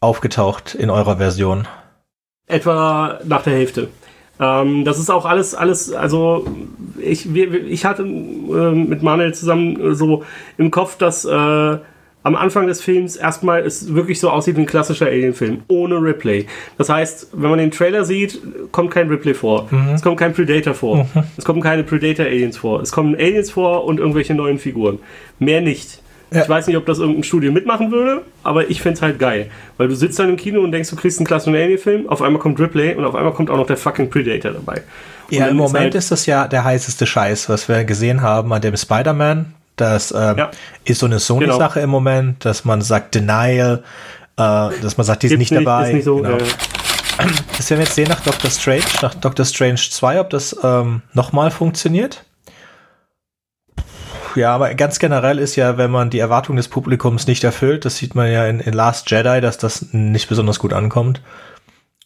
aufgetaucht 0.00 0.74
in 0.74 0.90
eurer 0.90 1.18
Version? 1.18 1.68
Etwa 2.48 3.20
nach 3.24 3.42
der 3.42 3.52
Hälfte. 3.52 3.88
Ähm, 4.40 4.84
das 4.84 4.98
ist 4.98 5.10
auch 5.10 5.24
alles, 5.24 5.54
alles, 5.54 5.92
also 5.92 6.46
ich, 6.98 7.32
ich 7.34 7.84
hatte 7.84 8.02
äh, 8.02 8.74
mit 8.74 9.02
Manuel 9.02 9.34
zusammen 9.34 9.94
so 9.94 10.24
im 10.58 10.70
Kopf, 10.70 10.96
dass 10.96 11.24
äh, 11.24 11.78
am 12.24 12.36
Anfang 12.36 12.66
des 12.66 12.80
Films 12.80 13.16
erstmal 13.16 13.60
es 13.60 13.94
wirklich 13.94 14.18
so 14.18 14.30
aussieht 14.30 14.56
wie 14.56 14.62
ein 14.62 14.66
klassischer 14.66 15.06
Alien-Film, 15.06 15.62
ohne 15.68 15.96
Ripley. 15.96 16.46
Das 16.78 16.88
heißt, 16.88 17.28
wenn 17.34 17.50
man 17.50 17.58
den 17.58 17.70
Trailer 17.70 18.04
sieht, 18.04 18.40
kommt 18.72 18.90
kein 18.90 19.08
Ripley 19.08 19.34
vor. 19.34 19.68
Mhm. 19.70 19.90
Es 19.94 20.02
kommt 20.02 20.16
kein 20.16 20.32
Predator 20.32 20.72
vor. 20.72 21.04
Mhm. 21.04 21.22
Es 21.36 21.44
kommen 21.44 21.60
keine 21.60 21.84
Predator-Aliens 21.84 22.56
vor. 22.56 22.80
Es 22.80 22.92
kommen 22.92 23.14
Aliens 23.14 23.50
vor 23.50 23.84
und 23.84 24.00
irgendwelche 24.00 24.34
neuen 24.34 24.58
Figuren. 24.58 24.98
Mehr 25.38 25.60
nicht. 25.60 26.00
Ja. 26.34 26.42
Ich 26.42 26.48
weiß 26.48 26.66
nicht, 26.66 26.76
ob 26.76 26.86
das 26.86 26.98
irgendein 26.98 27.24
Studio 27.24 27.52
mitmachen 27.52 27.90
würde, 27.90 28.22
aber 28.42 28.68
ich 28.68 28.82
find's 28.82 29.00
halt 29.00 29.18
geil. 29.18 29.50
Weil 29.76 29.88
du 29.88 29.94
sitzt 29.94 30.18
dann 30.18 30.28
im 30.28 30.36
Kino 30.36 30.60
und 30.60 30.72
denkst, 30.72 30.90
du 30.90 30.96
kriegst 30.96 31.18
einen 31.18 31.26
klassischen 31.26 31.54
Alien-Film, 31.54 32.08
auf 32.08 32.22
einmal 32.22 32.40
kommt 32.40 32.58
Ripley 32.60 32.94
und 32.94 33.04
auf 33.04 33.14
einmal 33.14 33.32
kommt 33.32 33.50
auch 33.50 33.56
noch 33.56 33.66
der 33.66 33.76
fucking 33.76 34.10
Predator 34.10 34.52
dabei. 34.52 34.82
Und 35.30 35.38
ja, 35.38 35.46
im 35.46 35.56
Moment 35.56 35.74
ist, 35.74 35.80
halt 35.80 35.94
ist 35.94 36.10
das 36.10 36.26
ja 36.26 36.48
der 36.48 36.64
heißeste 36.64 37.06
Scheiß, 37.06 37.48
was 37.48 37.68
wir 37.68 37.84
gesehen 37.84 38.20
haben 38.20 38.52
an 38.52 38.60
dem 38.60 38.76
Spider-Man 38.76 39.54
das 39.76 40.12
äh, 40.12 40.36
ja. 40.36 40.50
ist 40.84 41.00
so 41.00 41.06
eine 41.06 41.18
Sony-Sache 41.18 41.74
genau. 41.74 41.84
im 41.84 41.90
Moment, 41.90 42.44
dass 42.44 42.64
man 42.64 42.80
sagt 42.80 43.14
Denial, 43.14 43.82
äh, 44.36 44.42
dass 44.80 44.96
man 44.96 45.04
sagt, 45.04 45.22
die 45.22 45.26
ist 45.26 45.38
nicht, 45.38 45.50
nicht 45.50 45.66
dabei. 45.66 45.88
Ist 45.88 45.94
nicht 45.94 46.04
so, 46.04 46.16
genau. 46.16 46.36
äh, 46.36 46.42
das 47.56 47.70
werden 47.70 47.80
wir 47.80 47.84
jetzt 47.84 47.94
sehen 47.94 48.08
nach 48.08 48.20
Doctor 48.20 48.50
Strange, 48.50 48.84
nach 49.02 49.14
Doctor 49.14 49.44
Strange 49.44 49.76
2, 49.76 50.20
ob 50.20 50.30
das 50.30 50.56
ähm, 50.62 51.02
nochmal 51.12 51.50
funktioniert. 51.50 52.24
Ja, 54.36 54.54
aber 54.54 54.74
ganz 54.74 54.98
generell 54.98 55.38
ist 55.38 55.56
ja, 55.56 55.76
wenn 55.76 55.90
man 55.90 56.10
die 56.10 56.18
Erwartungen 56.18 56.56
des 56.56 56.68
Publikums 56.68 57.26
nicht 57.26 57.44
erfüllt, 57.44 57.84
das 57.84 57.96
sieht 57.96 58.14
man 58.14 58.30
ja 58.30 58.46
in, 58.46 58.60
in 58.60 58.72
Last 58.72 59.10
Jedi, 59.10 59.40
dass 59.40 59.58
das 59.58 59.92
nicht 59.92 60.28
besonders 60.28 60.58
gut 60.58 60.72
ankommt. 60.72 61.20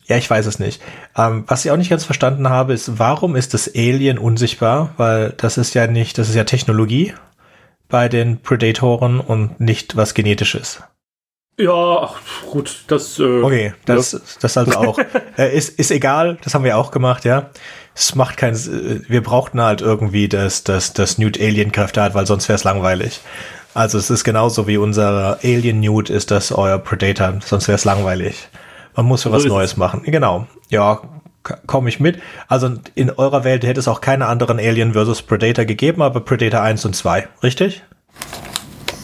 Ja, 0.07 0.16
ich 0.16 0.29
weiß 0.29 0.47
es 0.47 0.59
nicht. 0.59 0.83
Ähm, 1.16 1.45
was 1.47 1.64
ich 1.64 1.70
auch 1.70 1.76
nicht 1.76 1.91
ganz 1.91 2.05
verstanden 2.05 2.49
habe, 2.49 2.72
ist, 2.72 2.99
warum 2.99 3.37
ist 3.37 3.53
das 3.53 3.68
Alien 3.74 4.18
unsichtbar? 4.18 4.95
Weil 4.97 5.35
das 5.37 5.59
ist 5.59 5.74
ja 5.74 5.87
nicht, 5.87 6.16
das 6.16 6.31
ist 6.31 6.35
ja 6.35 6.45
Technologie 6.45 7.12
bei 7.89 8.09
den 8.09 8.41
Predatoren 8.41 9.20
und 9.20 9.61
nicht 9.61 9.97
was 9.97 10.14
Genetisches. 10.14 10.83
Ja, 11.59 12.11
gut, 12.51 12.85
das. 12.87 13.18
Äh, 13.18 13.43
okay, 13.43 13.74
das, 13.85 14.12
ja. 14.12 14.20
das 14.41 14.57
also 14.57 14.79
auch. 14.79 14.99
äh, 15.37 15.57
ist, 15.57 15.79
ist 15.79 15.91
egal, 15.91 16.39
das 16.43 16.55
haben 16.55 16.64
wir 16.64 16.79
auch 16.79 16.91
gemacht, 16.91 17.24
ja. 17.24 17.51
Es 17.99 18.15
macht 18.15 18.37
keinen. 18.37 18.55
Äh, 18.55 19.01
wir 19.09 19.23
brauchten 19.23 19.61
halt 19.61 19.81
irgendwie, 19.81 20.29
dass, 20.29 20.65
dass, 20.65 20.93
dass 20.93 21.19
Newt 21.19 21.41
Alien-Kräfte 21.41 22.01
hat, 22.01 22.15
weil 22.15 22.27
sonst 22.27 22.49
wäre 22.49 22.57
es 22.57 22.65
langweilig. 22.65 23.21
Also 23.75 23.99
es 23.99 24.11
ist 24.11 24.25
genauso 24.25 24.67
wie 24.67 24.77
unser 24.77 25.39
Alien 25.43 25.81
Newt 25.81 26.11
ist 26.11 26.31
das 26.31 26.53
euer 26.53 26.79
Predator, 26.79 27.35
sonst 27.45 27.69
wäre 27.69 27.77
es 27.77 27.85
langweilig. 27.85 28.49
Man 28.97 29.07
muss 29.07 29.23
für 29.23 29.29
so 29.29 29.37
was 29.37 29.45
Neues 29.45 29.77
machen. 29.77 30.03
Genau. 30.05 30.47
Ja, 30.71 31.03
komme 31.67 31.89
ich 31.89 32.01
mit. 32.01 32.19
Also 32.49 32.73
in 32.95 33.11
eurer 33.11 33.45
Welt 33.45 33.65
hätte 33.65 33.79
es 33.79 33.89
auch 33.89 34.01
keine 34.01 34.27
anderen 34.27 34.59
Alien 34.59 34.95
vs. 34.95 35.23
Predator 35.23 35.65
gegeben, 35.65 36.03
aber 36.03 36.21
Predator 36.21 36.63
1 36.63 36.85
und 36.87 36.97
2, 36.97 37.29
richtig? 37.43 37.83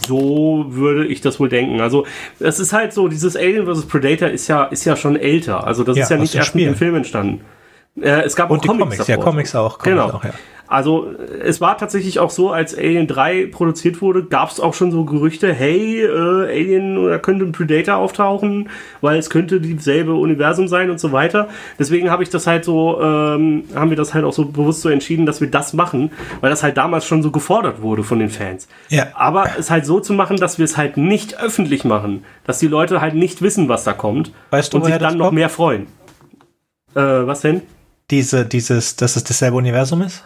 So 0.07 0.67
würde 0.69 1.07
ich 1.07 1.21
das 1.21 1.41
wohl 1.41 1.49
denken. 1.49 1.81
Also, 1.81 2.05
es 2.39 2.61
ist 2.61 2.73
halt 2.73 2.93
so, 2.93 3.09
dieses 3.09 3.37
Alien 3.37 3.67
vs. 3.67 3.87
Predator 3.87 4.29
ist 4.29 4.49
ja, 4.49 4.65
ist 4.65 4.85
ja 4.85 4.97
schon 4.97 5.17
älter. 5.17 5.67
Also, 5.67 5.83
das 5.83 5.97
ja, 5.97 6.03
ist 6.03 6.11
ja 6.11 6.17
nicht 6.19 6.35
erst 6.35 6.55
mit 6.55 6.67
dem 6.67 6.75
Film 6.75 6.97
entstanden. 6.97 7.41
Äh, 8.01 8.23
es 8.23 8.37
gab 8.37 8.51
Und 8.51 8.59
auch 8.59 8.63
die 8.63 8.69
Comics, 8.69 8.97
Comics 8.97 9.09
ja, 9.09 9.17
Comics 9.17 9.55
auch. 9.55 9.79
Comics 9.79 10.03
genau. 10.03 10.17
Auch, 10.17 10.25
ja. 10.25 10.33
Also 10.67 11.11
es 11.43 11.61
war 11.61 11.77
tatsächlich 11.77 12.19
auch 12.19 12.31
so, 12.31 12.51
als 12.51 12.77
Alien 12.77 13.07
3 13.07 13.47
produziert 13.53 14.01
wurde, 14.01 14.25
gab 14.25 14.51
es 14.51 14.61
auch 14.61 14.73
schon 14.73 14.91
so 14.91 15.05
Gerüchte, 15.05 15.53
hey, 15.53 16.03
äh, 16.03 16.09
Alien 16.09 16.97
oder 16.97 17.19
könnte 17.19 17.45
ein 17.45 17.53
Predator 17.53 17.97
auftauchen, 17.97 18.71
weil 19.03 19.19
es 19.19 19.29
könnte 19.29 19.61
dieselbe 19.61 20.15
Universum 20.15 20.67
sein 20.67 20.91
und 20.91 20.99
so 20.99 21.13
weiter. 21.13 21.49
Deswegen 21.79 22.11
habe 22.11 22.23
ich 22.23 22.31
das 22.31 22.47
halt 22.47 22.65
so, 22.65 22.99
ähm, 23.01 23.65
haben 23.75 23.91
wir 23.91 23.97
das 23.97 24.15
halt 24.15 24.25
auch 24.25 24.33
so 24.33 24.47
bewusst 24.47 24.81
so 24.81 24.89
entschieden, 24.89 25.27
dass 25.27 25.43
wir 25.43 25.51
das 25.51 25.75
machen, 25.75 26.11
weil 26.41 26.51
das 26.51 26.63
halt 26.63 26.79
damals 26.79 27.05
schon 27.05 27.23
so 27.23 27.31
gefordert 27.31 27.83
wurde 27.83 28.03
von 28.03 28.19
den 28.19 28.31
Fans. 28.31 28.67
Ja. 28.89 29.09
Aber 29.15 29.45
es 29.59 29.71
halt 29.71 29.85
so 29.85 30.01
zu 30.01 30.15
machen, 30.15 30.39
dass 30.39 30.59
wir 30.59 30.65
es 30.65 30.79
halt 30.79 30.97
nicht 30.97 31.39
öffentlich 31.41 31.85
machen, 31.85 32.25
dass 32.47 32.59
die 32.59 32.69
Leute 32.69 33.03
halt 33.03 33.15
nicht 33.15 33.43
wissen, 33.43 33.69
was 33.69 33.85
da 33.85 33.93
kommt 33.93 34.33
weißt 34.51 34.73
du, 34.73 34.79
und 34.79 34.87
sich 34.87 34.97
dann 34.97 35.19
noch 35.19 35.27
kommt? 35.27 35.35
mehr 35.35 35.51
freuen. 35.51 35.87
Äh, 36.95 37.01
was 37.01 37.43
denn? 37.43 37.63
Diese, 38.11 38.45
dieses, 38.45 38.97
dass 38.97 39.17
es 39.17 39.25
dasselbe 39.25 39.57
Universum 39.57 40.03
ist? 40.03 40.25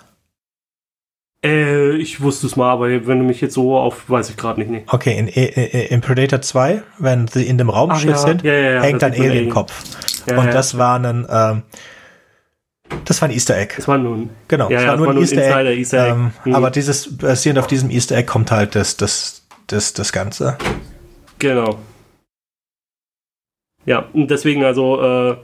Äh, 1.45 1.93
ich 1.97 2.21
wusste 2.21 2.49
es 2.49 2.57
mal, 2.57 2.71
aber 2.71 2.89
wenn 3.07 3.21
du 3.21 3.25
mich 3.25 3.41
jetzt 3.41 3.55
so 3.55 3.79
auf, 3.79 4.11
weiß 4.11 4.31
ich 4.31 4.37
gerade 4.37 4.61
nicht. 4.61 4.71
Nee. 4.71 4.83
Okay, 4.89 5.17
in, 5.17 5.29
in, 5.29 5.47
in, 5.47 6.01
Predator 6.01 6.41
2, 6.41 6.83
wenn 6.99 7.29
sie 7.29 7.47
in 7.47 7.59
dem 7.59 7.71
Raumschiff 7.71 8.11
ja, 8.11 8.17
sind, 8.17 8.43
ja, 8.43 8.53
ja, 8.53 8.83
hängt 8.83 9.05
ein 9.05 9.13
Alien-Kopf. 9.13 9.73
Alien. 10.27 10.47
Und 10.47 10.53
das 10.53 10.77
war 10.77 10.99
ein, 10.99 11.27
ähm, 11.31 11.63
das 13.05 13.23
war 13.23 13.29
ein 13.29 13.35
Easter 13.35 13.57
Egg. 13.57 13.75
Das 13.77 13.87
war 13.87 13.99
nun. 13.99 14.31
Genau, 14.49 14.69
ja, 14.69 14.81
das 14.81 14.89
war 14.89 14.97
nur 14.97 15.11
ein 15.11 15.19
Easter 15.19 15.61
Egg. 15.61 15.79
Easter 15.79 16.07
Egg. 16.07 16.13
Ähm, 16.13 16.31
mhm. 16.45 16.55
Aber 16.57 16.71
dieses, 16.71 17.17
basierend 17.17 17.61
auf 17.61 17.69
diesem 17.69 17.91
Easter 17.91 18.17
Egg 18.17 18.27
kommt 18.27 18.51
halt 18.51 18.75
das, 18.75 18.97
das, 18.97 19.47
das, 19.69 19.93
das 19.93 20.13
Ganze. 20.13 20.59
Genau. 21.39 21.79
Ja, 23.87 24.07
und 24.13 24.29
deswegen 24.29 24.65
also 24.65 25.01
äh, 25.01 25.37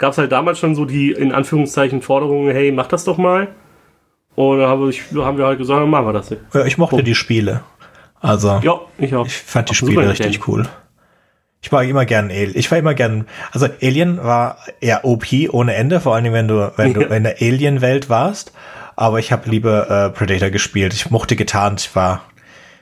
gab 0.00 0.12
es 0.12 0.18
halt 0.18 0.32
damals 0.32 0.58
schon 0.58 0.74
so 0.74 0.86
die 0.86 1.12
in 1.12 1.30
Anführungszeichen 1.30 2.00
Forderungen, 2.00 2.50
hey, 2.50 2.72
mach 2.72 2.86
das 2.86 3.04
doch 3.04 3.18
mal. 3.18 3.48
Und 4.34 4.58
da 4.58 4.68
haben 4.68 4.88
wir, 5.38 5.46
halt 5.46 5.58
gesagt, 5.58 5.86
machen 5.86 6.06
wir 6.06 6.12
das. 6.14 6.34
Ja, 6.54 6.64
ich 6.64 6.78
mochte 6.78 6.96
oh. 6.96 7.02
die 7.02 7.14
Spiele. 7.14 7.62
Also, 8.18 8.60
ja, 8.62 8.80
ich, 8.96 9.14
auch. 9.14 9.26
ich 9.26 9.36
fand 9.36 9.68
die 9.68 9.74
Spiele 9.74 10.08
richtig 10.08 10.48
cool. 10.48 10.66
Ich 11.60 11.70
war 11.70 11.84
immer 11.84 12.06
gern 12.06 12.30
Alien. 12.30 12.52
Ich 12.54 12.70
war 12.70 12.78
immer 12.78 12.94
gern, 12.94 13.26
also 13.52 13.66
Alien 13.82 14.24
war 14.24 14.56
eher 14.80 15.04
OP 15.04 15.26
ohne 15.50 15.74
Ende, 15.74 16.00
vor 16.00 16.14
allem 16.14 16.32
wenn 16.32 16.48
du, 16.48 16.72
wenn 16.76 16.94
du 16.94 17.02
in 17.02 17.24
der 17.24 17.36
Alien-Welt 17.38 18.08
warst. 18.08 18.52
Aber 18.96 19.18
ich 19.18 19.32
habe 19.32 19.50
lieber 19.50 19.90
äh, 19.90 20.10
Predator 20.10 20.48
gespielt. 20.48 20.94
Ich 20.94 21.10
mochte 21.10 21.36
getarnt. 21.36 21.80
Ich 21.80 21.94
war, 21.94 22.22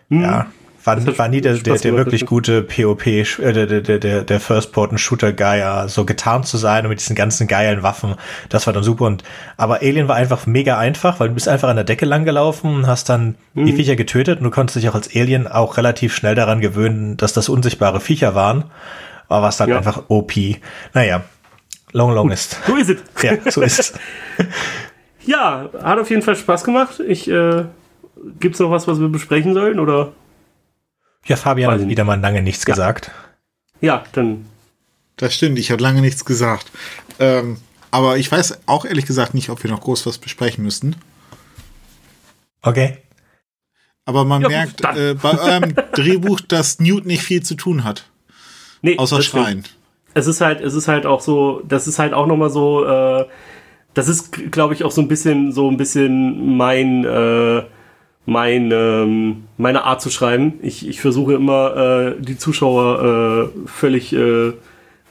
hm. 0.09 0.23
ja, 0.23 0.47
war, 0.85 1.19
war 1.19 1.29
nie 1.29 1.41
der, 1.41 1.55
der, 1.55 1.77
der 1.77 1.97
wirklich 1.97 2.27
gute 2.27 2.63
POP, 2.63 3.07
äh, 3.07 3.25
der, 3.53 3.67
der, 3.67 3.99
der, 3.99 4.23
der 4.23 4.41
First-Person-Shooter-Guy, 4.41 5.59
ja, 5.59 5.89
so 5.89 6.05
getarnt 6.05 6.47
zu 6.47 6.57
sein 6.57 6.85
und 6.85 6.91
mit 6.91 7.01
diesen 7.01 7.17
ganzen 7.17 7.47
geilen 7.49 7.83
Waffen. 7.83 8.15
Das 8.49 8.67
war 8.67 8.73
dann 8.73 8.83
super. 8.83 9.07
Und, 9.07 9.25
aber 9.57 9.77
Alien 9.83 10.09
war 10.09 10.17
einfach 10.17 10.47
mega 10.47 10.79
einfach, 10.79 11.21
weil 11.21 11.29
du 11.29 11.35
bist 11.35 11.49
einfach 11.49 11.69
an 11.69 11.77
der 11.77 11.85
Decke 11.85 12.07
langgelaufen 12.07 12.75
und 12.75 12.87
hast 12.87 13.09
dann 13.09 13.37
mhm. 13.55 13.67
die 13.67 13.73
Viecher 13.73 13.97
getötet 13.97 14.39
und 14.39 14.45
du 14.45 14.51
konntest 14.51 14.77
dich 14.77 14.89
auch 14.89 14.95
als 14.95 15.15
Alien 15.15 15.47
auch 15.47 15.77
relativ 15.77 16.15
schnell 16.15 16.35
daran 16.35 16.61
gewöhnen, 16.61 17.17
dass 17.17 17.33
das 17.33 17.49
unsichtbare 17.49 18.01
Viecher 18.01 18.35
waren. 18.35 18.65
Aber 19.29 19.47
was 19.47 19.59
dann 19.59 19.69
ja. 19.69 19.77
einfach 19.77 20.05
OP. 20.09 20.33
Naja, 20.95 21.23
long, 21.93 22.13
long 22.13 22.31
ist. 22.31 22.59
So 22.67 22.77
ist 22.77 22.91
es. 22.91 23.23
Ja, 23.23 23.33
so 23.51 23.61
ist 23.63 23.79
es. 23.79 23.93
ja, 25.27 25.69
hat 25.83 25.99
auf 25.99 26.09
jeden 26.09 26.23
Fall 26.23 26.37
Spaß 26.37 26.65
gemacht. 26.65 27.01
Ich, 27.07 27.29
äh, 27.29 27.65
gibt's 28.41 28.59
noch 28.59 28.71
was, 28.71 28.89
was 28.89 29.01
wir 29.01 29.09
besprechen 29.09 29.55
sollen, 29.55 29.81
oder? 29.81 30.13
Ja, 31.27 31.37
Fabian 31.37 31.71
hat 31.71 31.89
wieder 31.89 32.05
mal 32.05 32.21
lange 32.21 32.43
nichts 32.43 32.65
ja. 32.67 32.75
gesagt. 32.75 33.11
Ja, 33.81 34.05
dann. 34.13 34.47
Das 35.17 35.35
stimmt, 35.35 35.59
ich 35.59 35.71
habe 35.71 35.83
lange 35.83 36.01
nichts 36.01 36.25
gesagt. 36.25 36.71
Ähm, 37.19 37.59
aber 37.91 38.19
ich 38.19 38.31
weiß 38.31 38.61
auch 38.67 38.85
ehrlich 38.85 39.07
gesagt 39.07 39.35
nicht, 39.35 39.51
ob 39.51 39.63
wir 39.63 39.71
noch 39.71 39.81
groß 39.81 40.07
was 40.07 40.19
besprechen 40.19 40.65
müssten. 40.65 40.97
Okay. 42.63 42.99
Aber 44.05 44.25
man 44.25 44.43
ja, 44.43 44.49
merkt 44.49 44.83
äh, 44.85 45.15
bei 45.15 45.39
eurem 45.39 45.75
Drehbuch, 45.93 46.41
dass 46.41 46.81
Newt 46.81 47.07
nicht 47.07 47.23
viel 47.23 47.43
zu 47.43 47.55
tun 47.55 47.85
hat. 47.85 48.09
Nee, 48.83 48.97
außer 48.97 49.23
Schreien. 49.23 49.65
Es 50.15 50.27
ist 50.27 50.41
halt, 50.41 50.61
es 50.61 50.75
ist 50.75 50.89
halt 50.89 51.05
auch 51.07 51.21
so, 51.21 51.63
das 51.69 51.87
ist 51.87 51.99
halt 51.99 52.15
auch 52.15 52.27
nochmal 52.27 52.51
so, 52.51 52.85
äh, 52.85 53.27
das 53.95 54.09
ist, 54.09 54.33
glaube 54.51 54.75
ich, 54.75 54.85
auch 54.85 54.91
so 54.91 55.01
ein 55.01 55.09
bisschen, 55.09 55.53
so 55.53 55.71
ein 55.71 55.77
bisschen 55.77 56.57
mein, 56.57 57.05
äh, 57.05 57.65
mein, 58.29 58.71
ähm, 58.73 59.45
meine 59.57 59.85
Art 59.85 60.03
zu 60.03 60.11
schreiben. 60.11 60.59
Ich, 60.61 60.87
ich 60.87 61.01
versuche 61.01 61.33
immer, 61.33 62.15
äh, 62.19 62.21
die 62.21 62.37
Zuschauer 62.37 63.51
äh, 63.55 63.67
völlig 63.67 64.13
äh, 64.13 64.53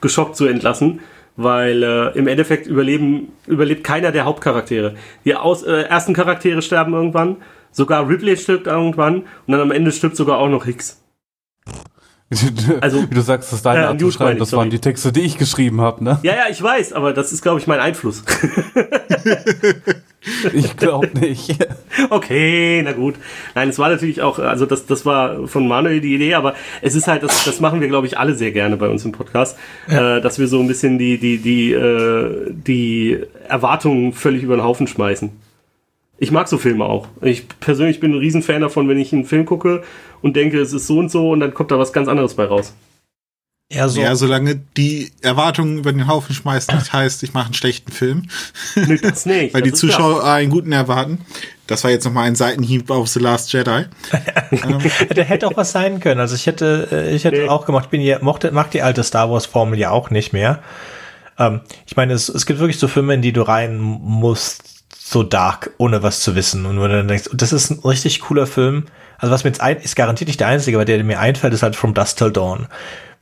geschockt 0.00 0.36
zu 0.36 0.46
entlassen, 0.46 1.00
weil 1.34 1.82
äh, 1.82 2.16
im 2.16 2.28
Endeffekt 2.28 2.68
überleben, 2.68 3.32
überlebt 3.48 3.82
keiner 3.82 4.12
der 4.12 4.24
Hauptcharaktere. 4.24 4.94
Die 5.24 5.34
aus, 5.34 5.64
äh, 5.64 5.82
ersten 5.82 6.14
Charaktere 6.14 6.62
sterben 6.62 6.92
irgendwann, 6.92 7.38
sogar 7.72 8.08
Ripley 8.08 8.36
stirbt 8.36 8.68
irgendwann 8.68 9.22
und 9.22 9.48
dann 9.48 9.62
am 9.62 9.72
Ende 9.72 9.90
stirbt 9.90 10.14
sogar 10.14 10.38
auch 10.38 10.48
noch 10.48 10.64
Hicks. 10.64 11.02
Also, 12.80 13.10
Wie 13.10 13.14
du 13.14 13.20
sagst, 13.22 13.48
das 13.48 13.58
ist 13.58 13.66
deine 13.66 13.80
äh, 13.80 13.84
Art 13.84 14.00
zu 14.00 14.10
schreiben, 14.10 14.38
das 14.38 14.50
sorry. 14.50 14.64
waren 14.64 14.70
die 14.70 14.80
Texte, 14.80 15.12
die 15.12 15.22
ich 15.22 15.38
geschrieben 15.38 15.80
habe, 15.80 16.04
ne? 16.04 16.18
Ja, 16.22 16.34
ja, 16.34 16.44
ich 16.50 16.62
weiß, 16.62 16.92
aber 16.92 17.12
das 17.12 17.32
ist, 17.32 17.42
glaube 17.42 17.58
ich, 17.58 17.66
mein 17.66 17.80
Einfluss. 17.80 18.22
ich 20.52 20.76
glaube 20.76 21.08
nicht. 21.18 21.56
Okay, 22.10 22.80
na 22.84 22.92
gut. 22.92 23.16
Nein, 23.56 23.70
es 23.70 23.78
war 23.78 23.88
natürlich 23.88 24.22
auch, 24.22 24.38
also 24.38 24.66
das, 24.66 24.86
das 24.86 25.04
war 25.04 25.48
von 25.48 25.66
Manuel 25.66 26.00
die 26.00 26.14
Idee, 26.14 26.34
aber 26.34 26.54
es 26.80 26.94
ist 26.94 27.08
halt, 27.08 27.24
das, 27.24 27.44
das 27.44 27.58
machen 27.58 27.80
wir, 27.80 27.88
glaube 27.88 28.06
ich, 28.06 28.18
alle 28.18 28.34
sehr 28.34 28.52
gerne 28.52 28.76
bei 28.76 28.88
uns 28.88 29.04
im 29.04 29.10
Podcast, 29.10 29.58
ja. 29.88 30.18
äh, 30.18 30.20
dass 30.20 30.38
wir 30.38 30.46
so 30.46 30.60
ein 30.60 30.68
bisschen 30.68 30.96
die, 30.96 31.18
die, 31.18 31.38
die, 31.38 31.72
äh, 31.72 32.50
die 32.50 33.18
Erwartungen 33.48 34.12
völlig 34.12 34.44
über 34.44 34.56
den 34.56 34.62
Haufen 34.62 34.86
schmeißen. 34.86 35.32
Ich 36.18 36.30
mag 36.30 36.48
so 36.48 36.58
Filme 36.58 36.84
auch. 36.84 37.06
Ich 37.22 37.48
persönlich 37.60 38.00
bin 38.00 38.12
ein 38.12 38.18
Riesenfan 38.18 38.60
davon, 38.60 38.88
wenn 38.88 38.98
ich 38.98 39.12
einen 39.12 39.24
Film 39.24 39.46
gucke 39.46 39.82
und 40.20 40.34
denke, 40.34 40.60
es 40.60 40.72
ist 40.72 40.86
so 40.86 40.98
und 40.98 41.10
so 41.10 41.30
und 41.30 41.40
dann 41.40 41.54
kommt 41.54 41.70
da 41.70 41.78
was 41.78 41.92
ganz 41.92 42.08
anderes 42.08 42.34
bei 42.34 42.44
raus. 42.44 42.74
Ja, 43.70 43.86
so. 43.86 44.00
ja, 44.00 44.16
solange 44.16 44.56
die 44.78 45.12
Erwartungen 45.20 45.78
über 45.78 45.92
den 45.92 46.08
Haufen 46.08 46.34
schmeißt, 46.34 46.72
nicht 46.72 46.92
heißt, 46.92 47.22
ich 47.22 47.34
mache 47.34 47.46
einen 47.46 47.54
schlechten 47.54 47.92
Film. 47.92 48.22
Nee, 48.74 48.96
das 48.96 49.26
nicht. 49.26 49.52
Weil 49.54 49.60
das 49.60 49.70
die 49.70 49.74
Zuschauer 49.74 50.20
klar. 50.20 50.36
einen 50.36 50.50
guten 50.50 50.72
erwarten. 50.72 51.20
Das 51.66 51.84
war 51.84 51.90
jetzt 51.90 52.04
nochmal 52.04 52.26
ein 52.26 52.34
Seitenhieb 52.34 52.90
auf 52.90 53.08
The 53.08 53.20
Last 53.20 53.52
Jedi. 53.52 53.84
Der 55.14 55.24
hätte 55.24 55.46
auch 55.46 55.56
was 55.56 55.72
sein 55.72 56.00
können. 56.00 56.18
Also 56.18 56.34
ich 56.34 56.46
hätte, 56.46 56.88
äh, 56.90 57.14
ich 57.14 57.24
hätte 57.24 57.42
nee. 57.42 57.48
auch 57.48 57.66
gemacht, 57.66 57.84
ich 57.84 57.90
bin 57.90 58.00
ja, 58.00 58.18
mochte, 58.22 58.50
mag 58.52 58.70
die 58.70 58.80
alte 58.80 59.04
Star 59.04 59.30
Wars 59.30 59.44
Formel 59.44 59.78
ja 59.78 59.90
auch 59.90 60.08
nicht 60.08 60.32
mehr. 60.32 60.62
Ähm, 61.38 61.60
ich 61.86 61.94
meine, 61.94 62.14
es, 62.14 62.30
es 62.30 62.46
gibt 62.46 62.60
wirklich 62.60 62.78
so 62.78 62.88
Filme, 62.88 63.12
in 63.12 63.22
die 63.22 63.34
du 63.34 63.42
rein 63.42 63.76
musst, 63.78 64.77
so 65.10 65.22
dark, 65.22 65.70
ohne 65.78 66.02
was 66.02 66.20
zu 66.20 66.34
wissen. 66.34 66.66
Und 66.66 66.80
wenn 66.82 66.90
du 66.90 66.96
dann 66.98 67.08
denkst, 67.08 67.30
das 67.32 67.52
ist 67.52 67.70
ein 67.70 67.78
richtig 67.80 68.20
cooler 68.20 68.46
Film. 68.46 68.84
Also 69.16 69.32
was 69.32 69.42
mir 69.42 69.50
jetzt 69.50 69.60
ein, 69.62 69.78
ist 69.78 69.96
garantiert 69.96 70.28
nicht 70.28 70.40
der 70.40 70.48
einzige, 70.48 70.76
aber 70.76 70.84
der, 70.84 70.96
der 70.96 71.04
mir 71.04 71.18
einfällt, 71.18 71.54
ist 71.54 71.62
halt 71.62 71.76
From 71.76 71.94
Dust 71.94 72.18
Till 72.18 72.30
Dawn. 72.30 72.66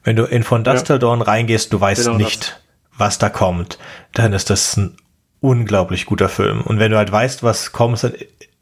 Wenn 0.03 0.17
du 0.17 0.25
in 0.25 0.43
From 0.43 0.65
Dust 0.65 0.89
ja. 0.89 0.95
Till 0.95 0.99
Dawn 0.99 1.23
reingehst, 1.23 1.73
du 1.73 1.81
weißt 1.81 2.05
genau 2.05 2.17
nicht, 2.17 2.43
das. 2.43 2.99
was 2.99 3.19
da 3.19 3.29
kommt, 3.29 3.79
dann 4.15 4.33
ist 4.33 4.51
das 4.51 4.77
ein 4.77 4.97
unglaublich 5.41 6.07
guter 6.07 6.29
Film. 6.29 6.63
Und 6.63 6.81
wenn 6.81 6.91
du 6.91 6.97
halt 6.97 7.13
weißt, 7.13 7.45
was 7.45 7.71
kommt, 7.71 8.03
dann 8.03 8.15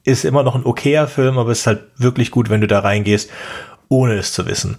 ist 0.05 0.27
immer 0.27 0.43
noch 0.43 0.55
ein 0.55 0.66
okayer 0.66 1.09
Film, 1.09 1.39
aber 1.39 1.51
es 1.51 1.61
ist 1.61 1.66
halt 1.66 1.85
wirklich 1.97 2.31
gut, 2.31 2.51
wenn 2.51 2.61
du 2.61 2.66
da 2.66 2.81
reingehst, 2.81 3.31
ohne 3.89 4.14
es 4.14 4.35
zu 4.35 4.47
wissen. 4.47 4.77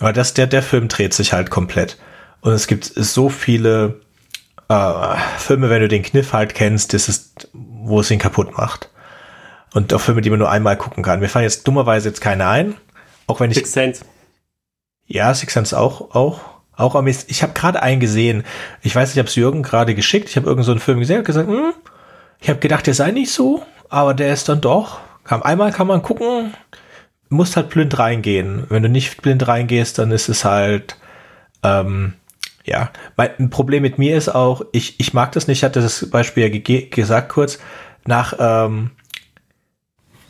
Aber 0.00 0.12
das, 0.12 0.34
der, 0.34 0.48
der 0.48 0.64
Film 0.64 0.88
dreht 0.88 1.14
sich 1.14 1.32
halt 1.32 1.48
komplett. 1.50 1.96
Und 2.40 2.52
es 2.52 2.66
gibt 2.66 2.84
so 2.84 3.28
viele 3.28 4.00
äh, 4.68 5.16
Filme, 5.38 5.70
wenn 5.70 5.80
du 5.80 5.88
den 5.88 6.02
Kniff 6.02 6.32
halt 6.32 6.54
kennst, 6.54 6.92
das 6.92 7.08
ist 7.08 7.48
wo 7.84 8.00
es 8.00 8.10
ihn 8.10 8.18
kaputt 8.18 8.56
macht. 8.56 8.90
Und 9.72 9.92
auch 9.92 10.00
Filme, 10.00 10.20
die 10.20 10.30
man 10.30 10.38
nur 10.38 10.50
einmal 10.50 10.76
gucken 10.76 11.02
kann. 11.02 11.20
Mir 11.20 11.28
fallen 11.28 11.44
jetzt 11.44 11.66
dummerweise 11.66 12.08
jetzt 12.08 12.20
keine 12.20 12.46
ein. 12.46 12.74
Auch 13.26 13.40
wenn 13.40 13.50
ich. 13.50 13.56
Six 13.56 13.72
Sense. 13.72 14.04
Ja, 15.06 15.34
Six 15.34 15.52
Sense 15.52 15.78
auch, 15.78 16.14
auch. 16.14 16.40
Auch 16.76 16.94
am 16.94 17.06
Ich 17.06 17.42
habe 17.42 17.52
gerade 17.52 17.82
einen 17.82 18.00
gesehen. 18.00 18.44
Ich 18.82 18.94
weiß, 18.94 19.12
ich 19.12 19.18
habe 19.18 19.28
es 19.28 19.34
Jürgen 19.36 19.62
gerade 19.62 19.94
geschickt. 19.94 20.28
Ich 20.28 20.36
habe 20.36 20.46
irgend 20.46 20.64
so 20.64 20.72
einen 20.72 20.80
Film 20.80 20.98
gesehen 20.98 21.18
und 21.18 21.24
gesagt, 21.24 21.48
hm, 21.48 21.72
ich 22.40 22.48
habe 22.48 22.58
gedacht, 22.58 22.86
der 22.86 22.94
sei 22.94 23.10
nicht 23.10 23.32
so, 23.32 23.62
aber 23.88 24.14
der 24.14 24.32
ist 24.32 24.48
dann 24.48 24.60
doch. 24.60 25.00
Kam 25.22 25.42
einmal 25.42 25.72
kann 25.72 25.86
man 25.86 26.02
gucken, 26.02 26.52
musst 27.28 27.56
halt 27.56 27.70
blind 27.70 27.98
reingehen. 27.98 28.66
Wenn 28.68 28.82
du 28.82 28.88
nicht 28.88 29.22
blind 29.22 29.46
reingehst, 29.46 29.98
dann 29.98 30.10
ist 30.10 30.28
es 30.28 30.44
halt 30.44 30.96
ähm, 31.62 32.14
ja, 32.64 32.90
mein 33.16 33.50
Problem 33.50 33.82
mit 33.82 33.98
mir 33.98 34.16
ist 34.16 34.28
auch, 34.28 34.62
ich, 34.72 34.98
ich 34.98 35.12
mag 35.12 35.32
das 35.32 35.46
nicht, 35.46 35.58
ich 35.58 35.64
hatte 35.64 35.80
das 35.80 36.08
Beispiel 36.10 36.44
ja 36.44 36.80
gesagt 36.90 37.28
kurz, 37.28 37.58
nach 38.06 38.34
ähm, 38.38 38.90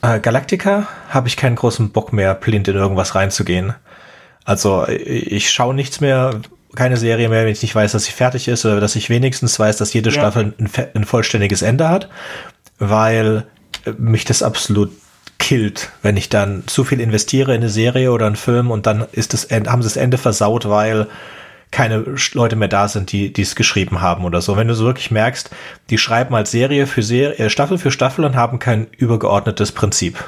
äh, 0.03 0.20
Galactica 0.20 0.89
habe 1.09 1.28
ich 1.28 1.37
keinen 1.37 1.57
großen 1.57 1.91
Bock 1.91 2.12
mehr, 2.12 2.35
blind 2.35 2.68
in 2.68 2.74
irgendwas 2.74 3.14
reinzugehen. 3.14 3.74
Also 4.45 4.87
ich 4.89 5.51
schaue 5.51 5.74
nichts 5.74 6.01
mehr, 6.01 6.41
keine 6.74 6.97
Serie 6.97 7.28
mehr, 7.28 7.45
wenn 7.45 7.53
ich 7.53 7.62
nicht 7.62 7.74
weiß, 7.74 7.93
dass 7.93 8.05
sie 8.05 8.12
fertig 8.12 8.49
ist 8.49 8.66
oder 8.66 8.80
dass 8.80 8.97
ich 8.97 9.09
wenigstens 9.09 9.59
weiß, 9.59 9.76
dass 9.76 9.93
jede 9.93 10.11
ja. 10.11 10.20
Staffel 10.20 10.55
ein, 10.59 10.70
ein 10.95 11.05
vollständiges 11.05 11.62
Ende 11.62 11.89
hat, 11.89 12.11
weil 12.78 13.47
mich 13.97 14.24
das 14.24 14.43
absolut 14.43 14.91
killt, 15.39 15.91
wenn 16.03 16.16
ich 16.16 16.28
dann 16.28 16.64
zu 16.66 16.85
viel 16.85 17.01
investiere 17.01 17.55
in 17.55 17.61
eine 17.61 17.70
Serie 17.70 18.12
oder 18.12 18.26
einen 18.26 18.37
Film 18.37 18.70
und 18.70 18.87
dann 18.87 19.07
ist 19.12 19.32
das, 19.32 19.49
haben 19.51 19.82
sie 19.82 19.89
das 19.89 19.97
Ende 19.97 20.18
versaut, 20.18 20.68
weil 20.68 21.07
keine 21.75 22.05
Leute 22.35 22.55
mehr 22.55 22.68
da 22.68 22.87
sind, 22.87 23.11
die 23.11 23.33
es 23.37 23.57
geschrieben 23.57 24.01
haben 24.01 24.25
oder 24.25 24.41
so. 24.41 24.57
Wenn 24.57 24.68
du 24.68 24.75
so 24.75 24.85
wirklich 24.85 25.11
merkst, 25.11 25.51
die 25.91 25.99
schreiben 25.99 26.33
als 26.37 26.53
Serie 26.53 26.87
für 26.87 27.03
Serie, 27.03 27.37
äh, 27.37 27.51
Staffel 27.51 27.79
für 27.79 27.91
Staffel 27.91 28.25
und 28.25 28.37
haben 28.37 28.61
kein 28.61 28.87
übergeordnetes 28.97 29.72
Prinzip. 29.72 30.22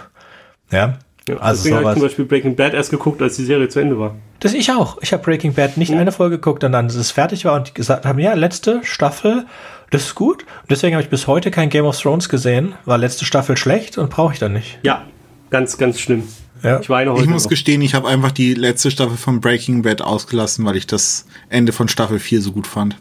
Ja. 0.73 0.99
ja 1.29 1.37
also 1.37 1.63
deswegen 1.63 1.77
habe 1.77 1.91
ich 1.91 1.93
zum 1.95 2.03
Beispiel 2.03 2.25
Breaking 2.25 2.57
Bad 2.57 2.75
erst 2.75 2.91
geguckt, 2.91 3.23
als 3.23 3.37
die 3.37 3.45
Serie 3.45 3.69
zu 3.69 3.79
Ende 3.79 3.97
war. 3.97 4.17
Das 4.41 4.55
ich 4.55 4.73
auch. 4.73 4.99
Ich 5.03 5.13
habe 5.13 5.23
Breaking 5.23 5.55
Bad 5.55 5.77
nicht 5.77 5.93
mhm. 5.93 5.99
eine 5.99 6.11
Folge 6.11 6.39
geguckt 6.39 6.65
und 6.65 6.73
dann, 6.73 6.89
dass 6.89 6.97
es 6.97 7.13
fertig 7.13 7.45
war 7.45 7.55
und 7.55 7.77
gesagt 7.77 8.05
haben, 8.05 8.19
ja, 8.19 8.35
letzte 8.35 8.81
Staffel, 8.83 9.47
das 9.91 10.03
ist 10.03 10.15
gut. 10.17 10.43
Und 10.43 10.71
deswegen 10.71 10.97
habe 10.97 11.05
ich 11.05 11.11
bis 11.11 11.29
heute 11.29 11.53
kein 11.53 11.71
Game 11.71 11.85
of 11.85 11.97
Thrones 11.97 12.29
gesehen, 12.29 12.75
war 12.87 12.99
letzte 12.99 13.25
Staffel 13.25 13.57
schlecht 13.57 13.99
und 13.99 14.11
brauche 14.11 14.33
ich 14.33 14.41
dann 14.41 14.53
nicht. 14.53 14.81
Ja, 14.83 15.05
ganz, 15.51 15.79
ganz 15.79 16.01
schlimm. 16.01 16.25
Ja. 16.63 16.81
Ich, 16.81 16.89
weine 16.89 17.13
heute 17.13 17.25
ich 17.25 17.29
muss 17.29 17.45
noch. 17.45 17.51
gestehen, 17.51 17.83
ich 17.83 17.95
habe 17.95 18.09
einfach 18.09 18.33
die 18.33 18.55
letzte 18.55 18.91
Staffel 18.91 19.17
von 19.17 19.41
Breaking 19.41 19.83
Bad 19.83 20.03
ausgelassen, 20.03 20.65
weil 20.65 20.77
ich 20.77 20.87
das 20.87 21.27
Ende 21.49 21.73
von 21.73 21.89
Staffel 21.89 22.19
4 22.19 22.41
so 22.43 22.53
gut 22.53 22.67
fand. 22.67 22.97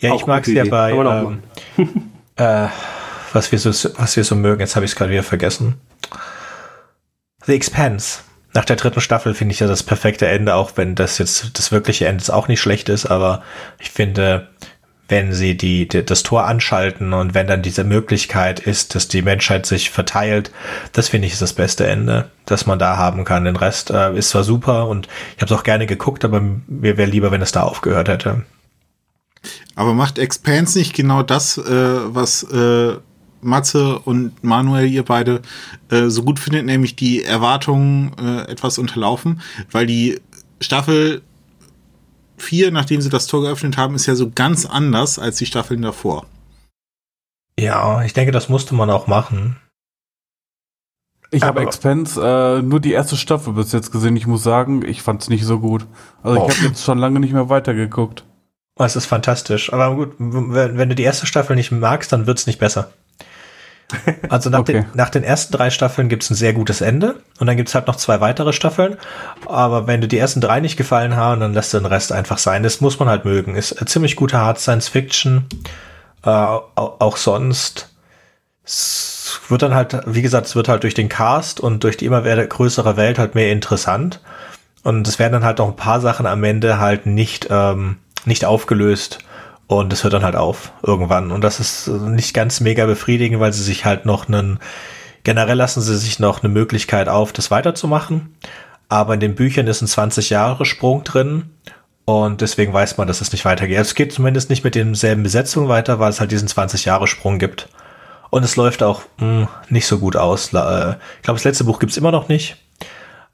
Ja, 0.00 0.12
auch 0.12 0.20
ich 0.20 0.26
mag 0.26 0.46
es 0.46 0.52
ja 0.52 0.64
bei 0.64 0.92
ähm, 0.92 1.42
äh, 2.36 2.68
was, 3.32 3.52
wir 3.52 3.58
so, 3.58 3.70
was 3.96 4.16
wir 4.16 4.24
so 4.24 4.34
mögen. 4.34 4.60
Jetzt 4.60 4.76
habe 4.76 4.84
ich 4.84 4.92
es 4.92 4.96
gerade 4.96 5.10
wieder 5.10 5.22
vergessen. 5.22 5.74
The 7.46 7.54
Expanse. 7.54 8.20
Nach 8.54 8.64
der 8.64 8.76
dritten 8.76 9.00
Staffel 9.00 9.34
finde 9.34 9.54
ich 9.54 9.60
ja 9.60 9.66
das 9.66 9.82
perfekte 9.82 10.28
Ende, 10.28 10.54
auch 10.54 10.72
wenn 10.76 10.94
das 10.94 11.16
jetzt 11.18 11.58
das 11.58 11.72
wirkliche 11.72 12.06
Ende 12.06 12.34
auch 12.34 12.48
nicht 12.48 12.60
schlecht 12.60 12.90
ist, 12.90 13.06
aber 13.06 13.42
ich 13.78 13.90
finde, 13.90 14.48
wenn 15.08 15.32
sie 15.32 15.56
die, 15.56 15.88
die, 15.88 16.04
das 16.04 16.22
Tor 16.22 16.46
anschalten 16.46 17.12
und 17.12 17.34
wenn 17.34 17.46
dann 17.46 17.62
diese 17.62 17.84
Möglichkeit 17.84 18.60
ist, 18.60 18.94
dass 18.94 19.08
die 19.08 19.22
Menschheit 19.22 19.66
sich 19.66 19.90
verteilt, 19.90 20.50
das 20.92 21.08
finde 21.08 21.26
ich 21.26 21.34
ist 21.34 21.42
das 21.42 21.52
beste 21.52 21.86
Ende, 21.86 22.30
das 22.46 22.66
man 22.66 22.78
da 22.78 22.96
haben 22.96 23.24
kann. 23.24 23.44
Den 23.44 23.56
Rest 23.56 23.90
äh, 23.90 24.16
ist 24.16 24.30
zwar 24.30 24.44
super 24.44 24.88
und 24.88 25.08
ich 25.36 25.42
habe 25.42 25.52
es 25.52 25.60
auch 25.60 25.64
gerne 25.64 25.86
geguckt, 25.86 26.24
aber 26.24 26.40
mir 26.40 26.96
wäre 26.96 27.10
lieber, 27.10 27.30
wenn 27.30 27.42
es 27.42 27.52
da 27.52 27.62
aufgehört 27.62 28.08
hätte. 28.08 28.44
Aber 29.74 29.94
macht 29.94 30.18
Expanse 30.18 30.78
nicht 30.78 30.94
genau 30.94 31.22
das, 31.22 31.58
äh, 31.58 31.64
was 31.64 32.44
äh, 32.44 32.96
Matze 33.42 33.98
und 33.98 34.42
Manuel, 34.44 34.86
ihr 34.86 35.02
beide, 35.02 35.42
äh, 35.90 36.08
so 36.08 36.22
gut 36.22 36.38
findet, 36.38 36.64
nämlich 36.64 36.96
die 36.96 37.24
Erwartungen 37.24 38.12
äh, 38.18 38.50
etwas 38.50 38.78
unterlaufen, 38.78 39.40
weil 39.70 39.86
die 39.86 40.20
Staffel 40.60 41.22
4, 42.42 42.70
nachdem 42.70 43.00
sie 43.00 43.08
das 43.08 43.26
Tor 43.26 43.42
geöffnet 43.42 43.76
haben, 43.76 43.94
ist 43.94 44.06
ja 44.06 44.14
so 44.14 44.30
ganz 44.30 44.66
anders 44.66 45.18
als 45.18 45.36
die 45.36 45.46
Staffeln 45.46 45.82
davor. 45.82 46.26
Ja, 47.58 48.02
ich 48.02 48.12
denke, 48.12 48.32
das 48.32 48.48
musste 48.48 48.74
man 48.74 48.90
auch 48.90 49.06
machen. 49.06 49.56
Ich 51.30 51.42
habe 51.42 51.62
Expense 51.62 52.20
äh, 52.20 52.62
nur 52.62 52.78
die 52.80 52.92
erste 52.92 53.16
Staffel 53.16 53.54
bis 53.54 53.72
jetzt 53.72 53.90
gesehen. 53.90 54.16
Ich 54.16 54.26
muss 54.26 54.42
sagen, 54.42 54.84
ich 54.86 55.00
fand 55.00 55.22
es 55.22 55.30
nicht 55.30 55.44
so 55.44 55.60
gut. 55.60 55.86
Also 56.22 56.40
oh. 56.40 56.48
ich 56.48 56.58
habe 56.58 56.68
jetzt 56.68 56.84
schon 56.84 56.98
lange 56.98 57.20
nicht 57.20 57.32
mehr 57.32 57.48
weitergeguckt. 57.48 58.24
Oh, 58.78 58.84
es 58.84 58.96
ist 58.96 59.06
fantastisch. 59.06 59.72
Aber 59.72 59.94
gut, 59.94 60.14
wenn, 60.18 60.76
wenn 60.76 60.88
du 60.88 60.94
die 60.94 61.02
erste 61.02 61.26
Staffel 61.26 61.56
nicht 61.56 61.72
magst, 61.72 62.12
dann 62.12 62.26
wird 62.26 62.38
es 62.38 62.46
nicht 62.46 62.58
besser. 62.58 62.92
Also 64.28 64.50
nach, 64.50 64.60
okay. 64.60 64.72
den, 64.72 64.86
nach 64.94 65.10
den 65.10 65.24
ersten 65.24 65.52
drei 65.52 65.70
Staffeln 65.70 66.08
gibt 66.08 66.22
es 66.22 66.30
ein 66.30 66.34
sehr 66.34 66.52
gutes 66.52 66.80
Ende 66.80 67.16
und 67.38 67.46
dann 67.46 67.56
gibt 67.56 67.68
es 67.68 67.74
halt 67.74 67.86
noch 67.86 67.96
zwei 67.96 68.20
weitere 68.20 68.52
Staffeln. 68.52 68.96
Aber 69.46 69.86
wenn 69.86 70.00
du 70.00 70.08
die 70.08 70.18
ersten 70.18 70.40
drei 70.40 70.60
nicht 70.60 70.76
gefallen 70.76 71.16
haben, 71.16 71.40
dann 71.40 71.52
lässt 71.52 71.74
du 71.74 71.78
den 71.78 71.86
Rest 71.86 72.12
einfach 72.12 72.38
sein. 72.38 72.62
Das 72.62 72.80
muss 72.80 72.98
man 72.98 73.08
halt 73.08 73.24
mögen. 73.24 73.54
Ist 73.54 73.76
ziemlich 73.88 74.16
guter 74.16 74.38
Hard 74.38 74.58
Science 74.58 74.88
Fiction. 74.88 75.46
Äh, 76.24 76.28
auch 76.30 77.16
sonst. 77.16 77.90
Es 78.64 79.40
wird 79.48 79.62
dann 79.62 79.74
halt, 79.74 80.00
wie 80.06 80.22
gesagt, 80.22 80.46
es 80.46 80.56
wird 80.56 80.68
halt 80.68 80.82
durch 80.84 80.94
den 80.94 81.08
Cast 81.08 81.60
und 81.60 81.84
durch 81.84 81.96
die 81.96 82.06
immer 82.06 82.22
größere 82.22 82.96
Welt 82.96 83.18
halt 83.18 83.34
mehr 83.34 83.52
interessant. 83.52 84.20
Und 84.82 85.06
es 85.06 85.18
werden 85.18 85.34
dann 85.34 85.44
halt 85.44 85.58
noch 85.58 85.68
ein 85.68 85.76
paar 85.76 86.00
Sachen 86.00 86.26
am 86.26 86.42
Ende 86.44 86.78
halt 86.78 87.06
nicht, 87.06 87.48
ähm, 87.50 87.98
nicht 88.24 88.44
aufgelöst 88.44 89.18
und 89.78 89.92
es 89.92 90.04
hört 90.04 90.14
dann 90.14 90.24
halt 90.24 90.36
auf 90.36 90.72
irgendwann. 90.82 91.30
Und 91.30 91.42
das 91.42 91.60
ist 91.60 91.88
nicht 91.88 92.34
ganz 92.34 92.60
mega 92.60 92.86
befriedigend, 92.86 93.40
weil 93.40 93.52
sie 93.52 93.62
sich 93.62 93.84
halt 93.84 94.06
noch 94.06 94.28
einen, 94.28 94.58
generell 95.24 95.56
lassen 95.56 95.80
sie 95.80 95.96
sich 95.96 96.18
noch 96.18 96.42
eine 96.42 96.52
Möglichkeit 96.52 97.08
auf, 97.08 97.32
das 97.32 97.50
weiterzumachen. 97.50 98.36
Aber 98.88 99.14
in 99.14 99.20
den 99.20 99.34
Büchern 99.34 99.66
ist 99.66 99.80
ein 99.80 99.86
20 99.86 100.30
Jahre 100.30 100.64
Sprung 100.64 101.04
drin. 101.04 101.50
Und 102.04 102.40
deswegen 102.40 102.72
weiß 102.72 102.98
man, 102.98 103.06
dass 103.06 103.20
es 103.20 103.32
nicht 103.32 103.44
weitergeht. 103.44 103.78
Es 103.78 103.94
geht 103.94 104.12
zumindest 104.12 104.50
nicht 104.50 104.64
mit 104.64 104.74
demselben 104.74 105.22
Besetzung 105.22 105.68
weiter, 105.68 105.98
weil 105.98 106.10
es 106.10 106.20
halt 106.20 106.32
diesen 106.32 106.48
20 106.48 106.84
Jahre 106.84 107.06
Sprung 107.06 107.38
gibt. 107.38 107.68
Und 108.30 108.44
es 108.44 108.56
läuft 108.56 108.82
auch 108.82 109.02
mh, 109.18 109.26
hm, 109.26 109.48
nicht 109.68 109.86
so 109.86 109.98
gut 109.98 110.16
aus. 110.16 110.46
Ich 110.46 110.50
glaube, 110.50 110.98
das 111.24 111.44
letzte 111.44 111.64
Buch 111.64 111.78
gibt 111.78 111.92
es 111.92 111.98
immer 111.98 112.10
noch 112.10 112.28
nicht. 112.28 112.56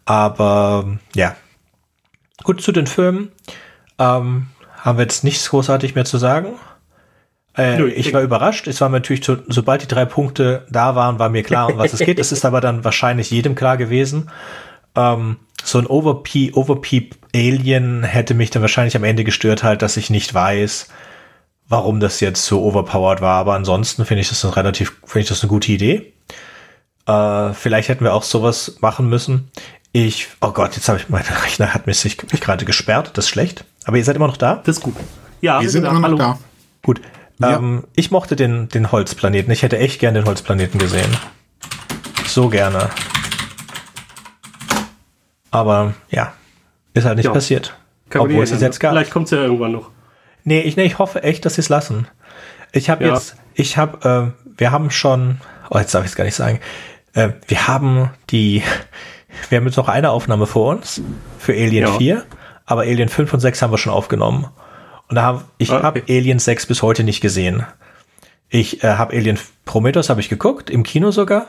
Aber 0.05 0.99
ja. 1.14 1.34
Gut 2.45 2.61
zu 2.61 2.72
den 2.72 2.86
Filmen. 2.86 3.32
Ähm, 3.99 4.49
haben 4.79 4.99
wir 4.99 5.03
jetzt 5.03 5.24
nichts 5.24 5.51
großartig 5.51 5.95
mehr 5.95 6.05
zu 6.05 6.18
sagen. 6.18 6.55
Äh, 7.57 7.76
Nö, 7.76 7.89
ich 7.89 8.12
war 8.12 8.22
überrascht. 8.22 8.68
Es 8.68 8.81
war 8.81 8.89
mir 8.89 8.99
natürlich, 8.99 9.22
zu, 9.22 9.39
sobald 9.49 9.83
die 9.83 9.89
drei 9.89 10.05
Punkte 10.05 10.66
da 10.70 10.95
waren, 10.95 11.18
war 11.18 11.29
mir 11.29 11.43
klar, 11.43 11.72
um 11.72 11.79
was 11.79 11.93
es 11.93 11.99
geht. 11.99 12.18
Es 12.18 12.31
ist 12.31 12.45
aber 12.45 12.61
dann 12.61 12.85
wahrscheinlich 12.85 13.31
jedem 13.31 13.57
klar 13.57 13.76
gewesen. 13.76 14.31
Ähm, 14.95 15.39
so 15.64 15.79
ein 15.79 15.87
Overpeep, 15.87 16.57
Overpeep 16.57 17.16
Alien 17.35 18.05
hätte 18.05 18.35
mich 18.35 18.51
dann 18.51 18.62
wahrscheinlich 18.62 18.97
am 18.97 19.05
Ende 19.05 19.24
gestört 19.24 19.64
halt, 19.64 19.83
dass 19.83 19.97
ich 19.97 20.09
nicht 20.09 20.33
weiß, 20.33 20.89
warum 21.68 21.99
das 21.99 22.20
jetzt 22.20 22.45
so 22.45 22.62
overpowered 22.62 23.20
war. 23.20 23.39
Aber 23.41 23.55
ansonsten 23.55 24.05
finde 24.05 24.20
ich 24.20 24.29
das 24.29 24.45
eine 24.45 24.57
relativ, 24.57 24.97
finde 25.05 25.20
ich 25.20 25.29
das 25.29 25.43
eine 25.43 25.49
gute 25.49 25.72
Idee. 25.72 26.12
Äh, 27.07 27.53
vielleicht 27.55 27.89
hätten 27.89 28.05
wir 28.05 28.14
auch 28.14 28.22
sowas 28.22 28.76
machen 28.81 29.09
müssen. 29.09 29.51
Ich, 29.93 30.29
oh 30.41 30.53
Gott, 30.53 30.76
jetzt 30.76 30.89
habe 30.89 30.99
ich, 30.99 31.09
mein 31.09 31.24
Rechner 31.24 31.74
hat 31.74 31.87
mich, 31.87 32.05
mich 32.05 32.41
gerade 32.41 32.64
gesperrt. 32.64 33.11
Das 33.14 33.24
ist 33.24 33.31
schlecht. 33.31 33.64
Aber 33.89 33.97
ihr 33.97 34.05
seid 34.05 34.16
immer 34.16 34.26
noch 34.26 34.36
da? 34.36 34.57
Das 34.66 34.76
ist 34.76 34.82
gut. 34.82 34.95
Ja, 35.41 35.62
wir 35.62 35.70
sind 35.70 35.86
immer 35.86 36.11
noch 36.11 36.18
da. 36.18 36.39
Gut. 36.82 37.01
Ja. 37.39 37.57
Ähm, 37.57 37.84
ich 37.97 38.11
mochte 38.11 38.36
den, 38.36 38.68
den 38.68 38.93
Holzplaneten. 38.93 39.51
Ich 39.51 39.62
hätte 39.62 39.78
echt 39.78 39.99
gerne 39.99 40.20
den 40.20 40.28
Holzplaneten 40.28 40.78
gesehen. 40.78 41.11
So 42.26 42.51
gerne. 42.51 42.91
Aber 45.51 45.95
ja, 46.11 46.34
ist 46.93 47.07
halt 47.07 47.16
nicht 47.16 47.24
ja. 47.24 47.32
passiert. 47.32 47.78
Kann 48.11 48.20
Obwohl 48.20 48.45
es 48.45 48.51
es 48.51 48.61
jetzt 48.61 48.78
gab. 48.78 48.93
Vielleicht 48.93 49.11
kommt 49.11 49.24
es 49.24 49.30
ja 49.30 49.39
irgendwann 49.39 49.72
noch. 49.72 49.91
Nee, 50.45 50.61
ich, 50.61 50.76
nee, 50.76 50.84
ich 50.84 50.99
hoffe 50.99 51.22
echt, 51.22 51.47
dass 51.47 51.55
sie 51.55 51.62
es 51.62 51.70
lassen. 51.70 52.07
Ich 52.72 52.91
habe 52.91 53.07
ja. 53.07 53.14
jetzt, 53.14 53.36
ich 53.55 53.78
habe, 53.78 54.34
äh, 54.36 54.51
wir 54.59 54.70
haben 54.70 54.91
schon, 54.91 55.41
oh, 55.70 55.78
jetzt 55.78 55.95
darf 55.95 56.05
ich 56.05 56.11
es 56.11 56.14
gar 56.14 56.24
nicht 56.24 56.36
sagen. 56.36 56.61
Äh, 57.14 57.30
wir 57.47 57.68
haben 57.68 58.11
die, 58.28 58.62
wir 59.49 59.57
haben 59.57 59.64
jetzt 59.64 59.76
noch 59.76 59.89
eine 59.89 60.11
Aufnahme 60.11 60.47
vor 60.47 60.76
uns 60.76 61.01
für 61.39 61.55
Alien 61.55 61.86
ja. 61.86 61.97
4 61.97 62.26
aber 62.69 62.83
Alien 62.83 63.09
5 63.09 63.33
und 63.33 63.41
6 63.41 63.62
haben 63.62 63.73
wir 63.73 63.79
schon 63.79 63.93
aufgenommen. 63.93 64.47
Und 65.09 65.16
da 65.16 65.23
habe 65.23 65.45
ich 65.57 65.73
okay. 65.73 65.83
habe 65.83 66.03
Alien 66.07 66.39
6 66.39 66.66
bis 66.66 66.83
heute 66.83 67.03
nicht 67.03 67.23
gesehen. 67.23 67.64
Ich 68.51 68.85
äh, 68.85 68.95
habe 68.95 69.16
Alien 69.16 69.39
Prometheus 69.64 70.11
habe 70.11 70.21
ich 70.21 70.29
geguckt, 70.29 70.69
im 70.69 70.83
Kino 70.83 71.11
sogar, 71.11 71.47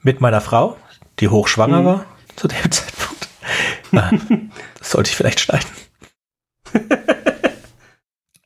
mit 0.00 0.20
meiner 0.20 0.40
Frau, 0.40 0.76
die 1.18 1.28
hochschwanger 1.28 1.80
mhm. 1.80 1.84
war 1.84 2.04
zu 2.36 2.46
dem 2.46 2.58
Zeitpunkt. 2.70 3.28
Na, 3.90 4.12
das 4.78 4.90
sollte 4.92 5.10
ich 5.10 5.16
vielleicht 5.16 5.40
schneiden. 5.40 5.66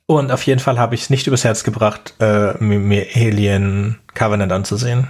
und 0.07 0.33
auf 0.33 0.43
jeden 0.45 0.61
Fall 0.61 0.79
habe 0.79 0.95
ich 0.95 1.03
es 1.03 1.11
nicht 1.11 1.27
übers 1.27 1.45
Herz 1.45 1.63
gebracht, 1.63 2.15
äh, 2.21 2.55
mir 2.59 3.07
Alien 3.15 3.99
Covenant 4.15 4.53
anzusehen. 4.53 5.09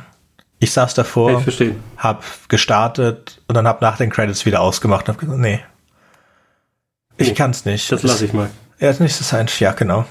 Ich 0.59 0.73
saß 0.73 0.95
davor, 0.95 1.45
ich 1.47 1.73
habe 1.97 2.25
gestartet 2.49 3.41
und 3.47 3.55
dann 3.55 3.69
habe 3.69 3.85
nach 3.85 3.99
den 3.99 4.11
Credits 4.11 4.45
wieder 4.47 4.61
ausgemacht 4.61 5.09
und 5.09 5.15
habe 5.15 5.21
gesagt, 5.25 5.41
nee, 5.41 5.61
ich 7.19 7.35
kann 7.35 7.51
es 7.51 7.65
nicht. 7.65 7.91
Das 7.91 8.03
lasse 8.03 8.25
ich 8.25 8.33
mal. 8.33 8.51
Ja, 8.81 8.91
ist 8.91 9.01
nicht 9.01 9.19
das 9.19 9.35
ein, 9.35 9.47
ja, 9.59 9.73
genau. 9.73 10.07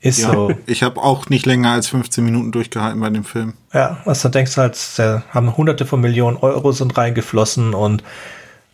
Ist 0.00 0.22
ja, 0.22 0.32
so. 0.32 0.52
Ich 0.66 0.82
habe 0.82 1.02
auch 1.02 1.28
nicht 1.28 1.46
länger 1.46 1.72
als 1.72 1.88
15 1.88 2.24
Minuten 2.24 2.52
durchgehalten 2.52 3.00
bei 3.00 3.10
dem 3.10 3.24
Film. 3.24 3.54
Ja, 3.72 3.98
was 4.04 4.22
dann 4.22 4.32
denkst 4.32 4.54
du 4.54 4.60
halt, 4.62 4.78
da 4.96 5.22
haben 5.30 5.56
hunderte 5.56 5.86
von 5.86 6.00
Millionen 6.00 6.36
Euro 6.38 6.72
sind 6.72 6.96
reingeflossen 6.96 7.74
und 7.74 8.02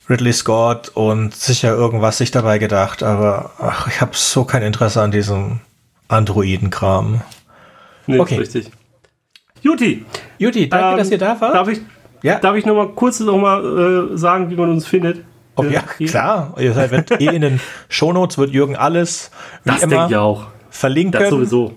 Ridley 0.08 0.32
Scott 0.32 0.90
und 0.90 1.34
sicher 1.34 1.74
irgendwas 1.74 2.18
sich 2.18 2.30
dabei 2.30 2.58
gedacht, 2.58 3.02
aber 3.02 3.50
ach, 3.58 3.88
ich 3.88 4.00
habe 4.00 4.12
so 4.14 4.44
kein 4.44 4.62
Interesse 4.62 5.02
an 5.02 5.10
diesem 5.10 5.60
Androiden-Kram. 6.08 7.22
Nee, 8.06 8.20
okay. 8.20 8.36
richtig. 8.36 8.70
Juti. 9.62 10.04
Juti, 10.38 10.68
danke, 10.68 10.90
ähm, 10.92 10.96
dass 10.98 11.10
ihr 11.10 11.18
da 11.18 11.40
wart. 11.40 11.54
Darf 11.54 11.68
ich, 11.68 11.80
ja? 12.22 12.38
darf 12.38 12.54
ich 12.54 12.64
noch 12.64 12.76
mal 12.76 12.88
kurz 12.90 13.18
noch 13.18 13.36
mal 13.36 14.12
äh, 14.12 14.16
sagen, 14.16 14.48
wie 14.50 14.54
man 14.54 14.70
uns 14.70 14.86
findet? 14.86 15.24
Oh, 15.56 15.64
ja, 15.64 15.80
klar. 15.80 16.54
Ihr 16.58 16.72
seid 16.74 17.10
eh 17.20 17.34
in 17.34 17.42
den 17.42 17.60
Shownotes 17.88 18.38
wird 18.38 18.50
Jürgen 18.50 18.76
alles 18.76 19.30
wie 19.64 19.70
das 19.70 19.82
immer 19.82 20.08
ich 20.08 20.16
auch. 20.16 20.46
verlinken. 20.70 21.20
Das 21.20 21.30
sowieso. 21.30 21.74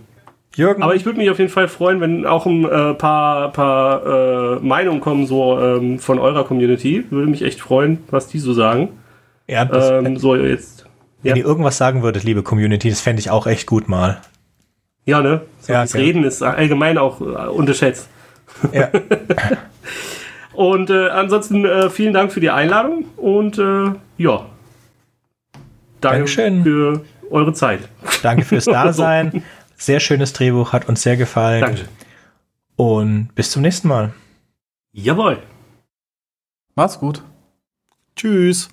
Jürgen. 0.55 0.83
Aber 0.83 0.95
ich 0.95 1.05
würde 1.05 1.17
mich 1.17 1.29
auf 1.29 1.39
jeden 1.39 1.51
Fall 1.51 1.67
freuen, 1.67 2.01
wenn 2.01 2.25
auch 2.25 2.45
ein 2.45 2.65
äh, 2.65 2.93
paar, 2.93 3.51
paar 3.53 4.05
äh, 4.05 4.59
Meinungen 4.59 4.99
kommen 4.99 5.25
so 5.25 5.59
ähm, 5.59 5.99
von 5.99 6.19
eurer 6.19 6.43
Community. 6.43 7.05
Würde 7.09 7.29
mich 7.31 7.43
echt 7.43 7.61
freuen, 7.61 8.03
was 8.11 8.27
die 8.27 8.39
so 8.39 8.53
sagen. 8.53 8.89
Ja, 9.47 9.65
das, 9.65 9.89
ähm, 9.89 10.17
so 10.17 10.35
jetzt. 10.35 10.85
Wenn 11.21 11.31
ja. 11.31 11.37
ihr 11.37 11.45
irgendwas 11.45 11.77
sagen 11.77 12.03
würdet, 12.03 12.23
liebe 12.23 12.43
Community, 12.43 12.89
das 12.89 13.01
fände 13.01 13.19
ich 13.19 13.29
auch 13.29 13.47
echt 13.47 13.67
gut 13.67 13.87
mal. 13.87 14.21
Ja, 15.05 15.21
ne? 15.21 15.41
So 15.61 15.73
ja, 15.73 15.81
das 15.81 15.93
okay. 15.93 16.03
Reden 16.03 16.23
ist 16.23 16.41
allgemein 16.43 16.97
auch 16.97 17.21
äh, 17.21 17.23
unterschätzt. 17.23 18.09
Ja. 18.73 18.89
Und 20.59 20.89
äh, 20.89 21.07
ansonsten 21.07 21.63
äh, 21.63 21.89
vielen 21.89 22.11
Dank 22.11 22.33
für 22.33 22.41
die 22.41 22.49
Einladung 22.49 23.05
und 23.15 23.57
äh, 23.57 23.93
ja. 24.17 24.45
Danke 26.01 26.17
Dankeschön. 26.17 26.63
für 26.63 27.05
eure 27.31 27.53
Zeit. 27.53 27.87
Danke 28.23 28.43
fürs 28.43 28.65
Dasein. 28.65 29.41
Sehr 29.77 30.01
schönes 30.01 30.33
Drehbuch, 30.33 30.73
hat 30.73 30.89
uns 30.89 31.01
sehr 31.01 31.15
gefallen. 31.15 31.61
Danke. 31.61 31.85
Und 32.75 33.29
bis 33.35 33.51
zum 33.51 33.61
nächsten 33.61 33.87
Mal. 33.87 34.11
Jawohl. 34.91 35.37
Macht's 36.75 36.99
gut. 36.99 37.23
Tschüss. 38.17 38.67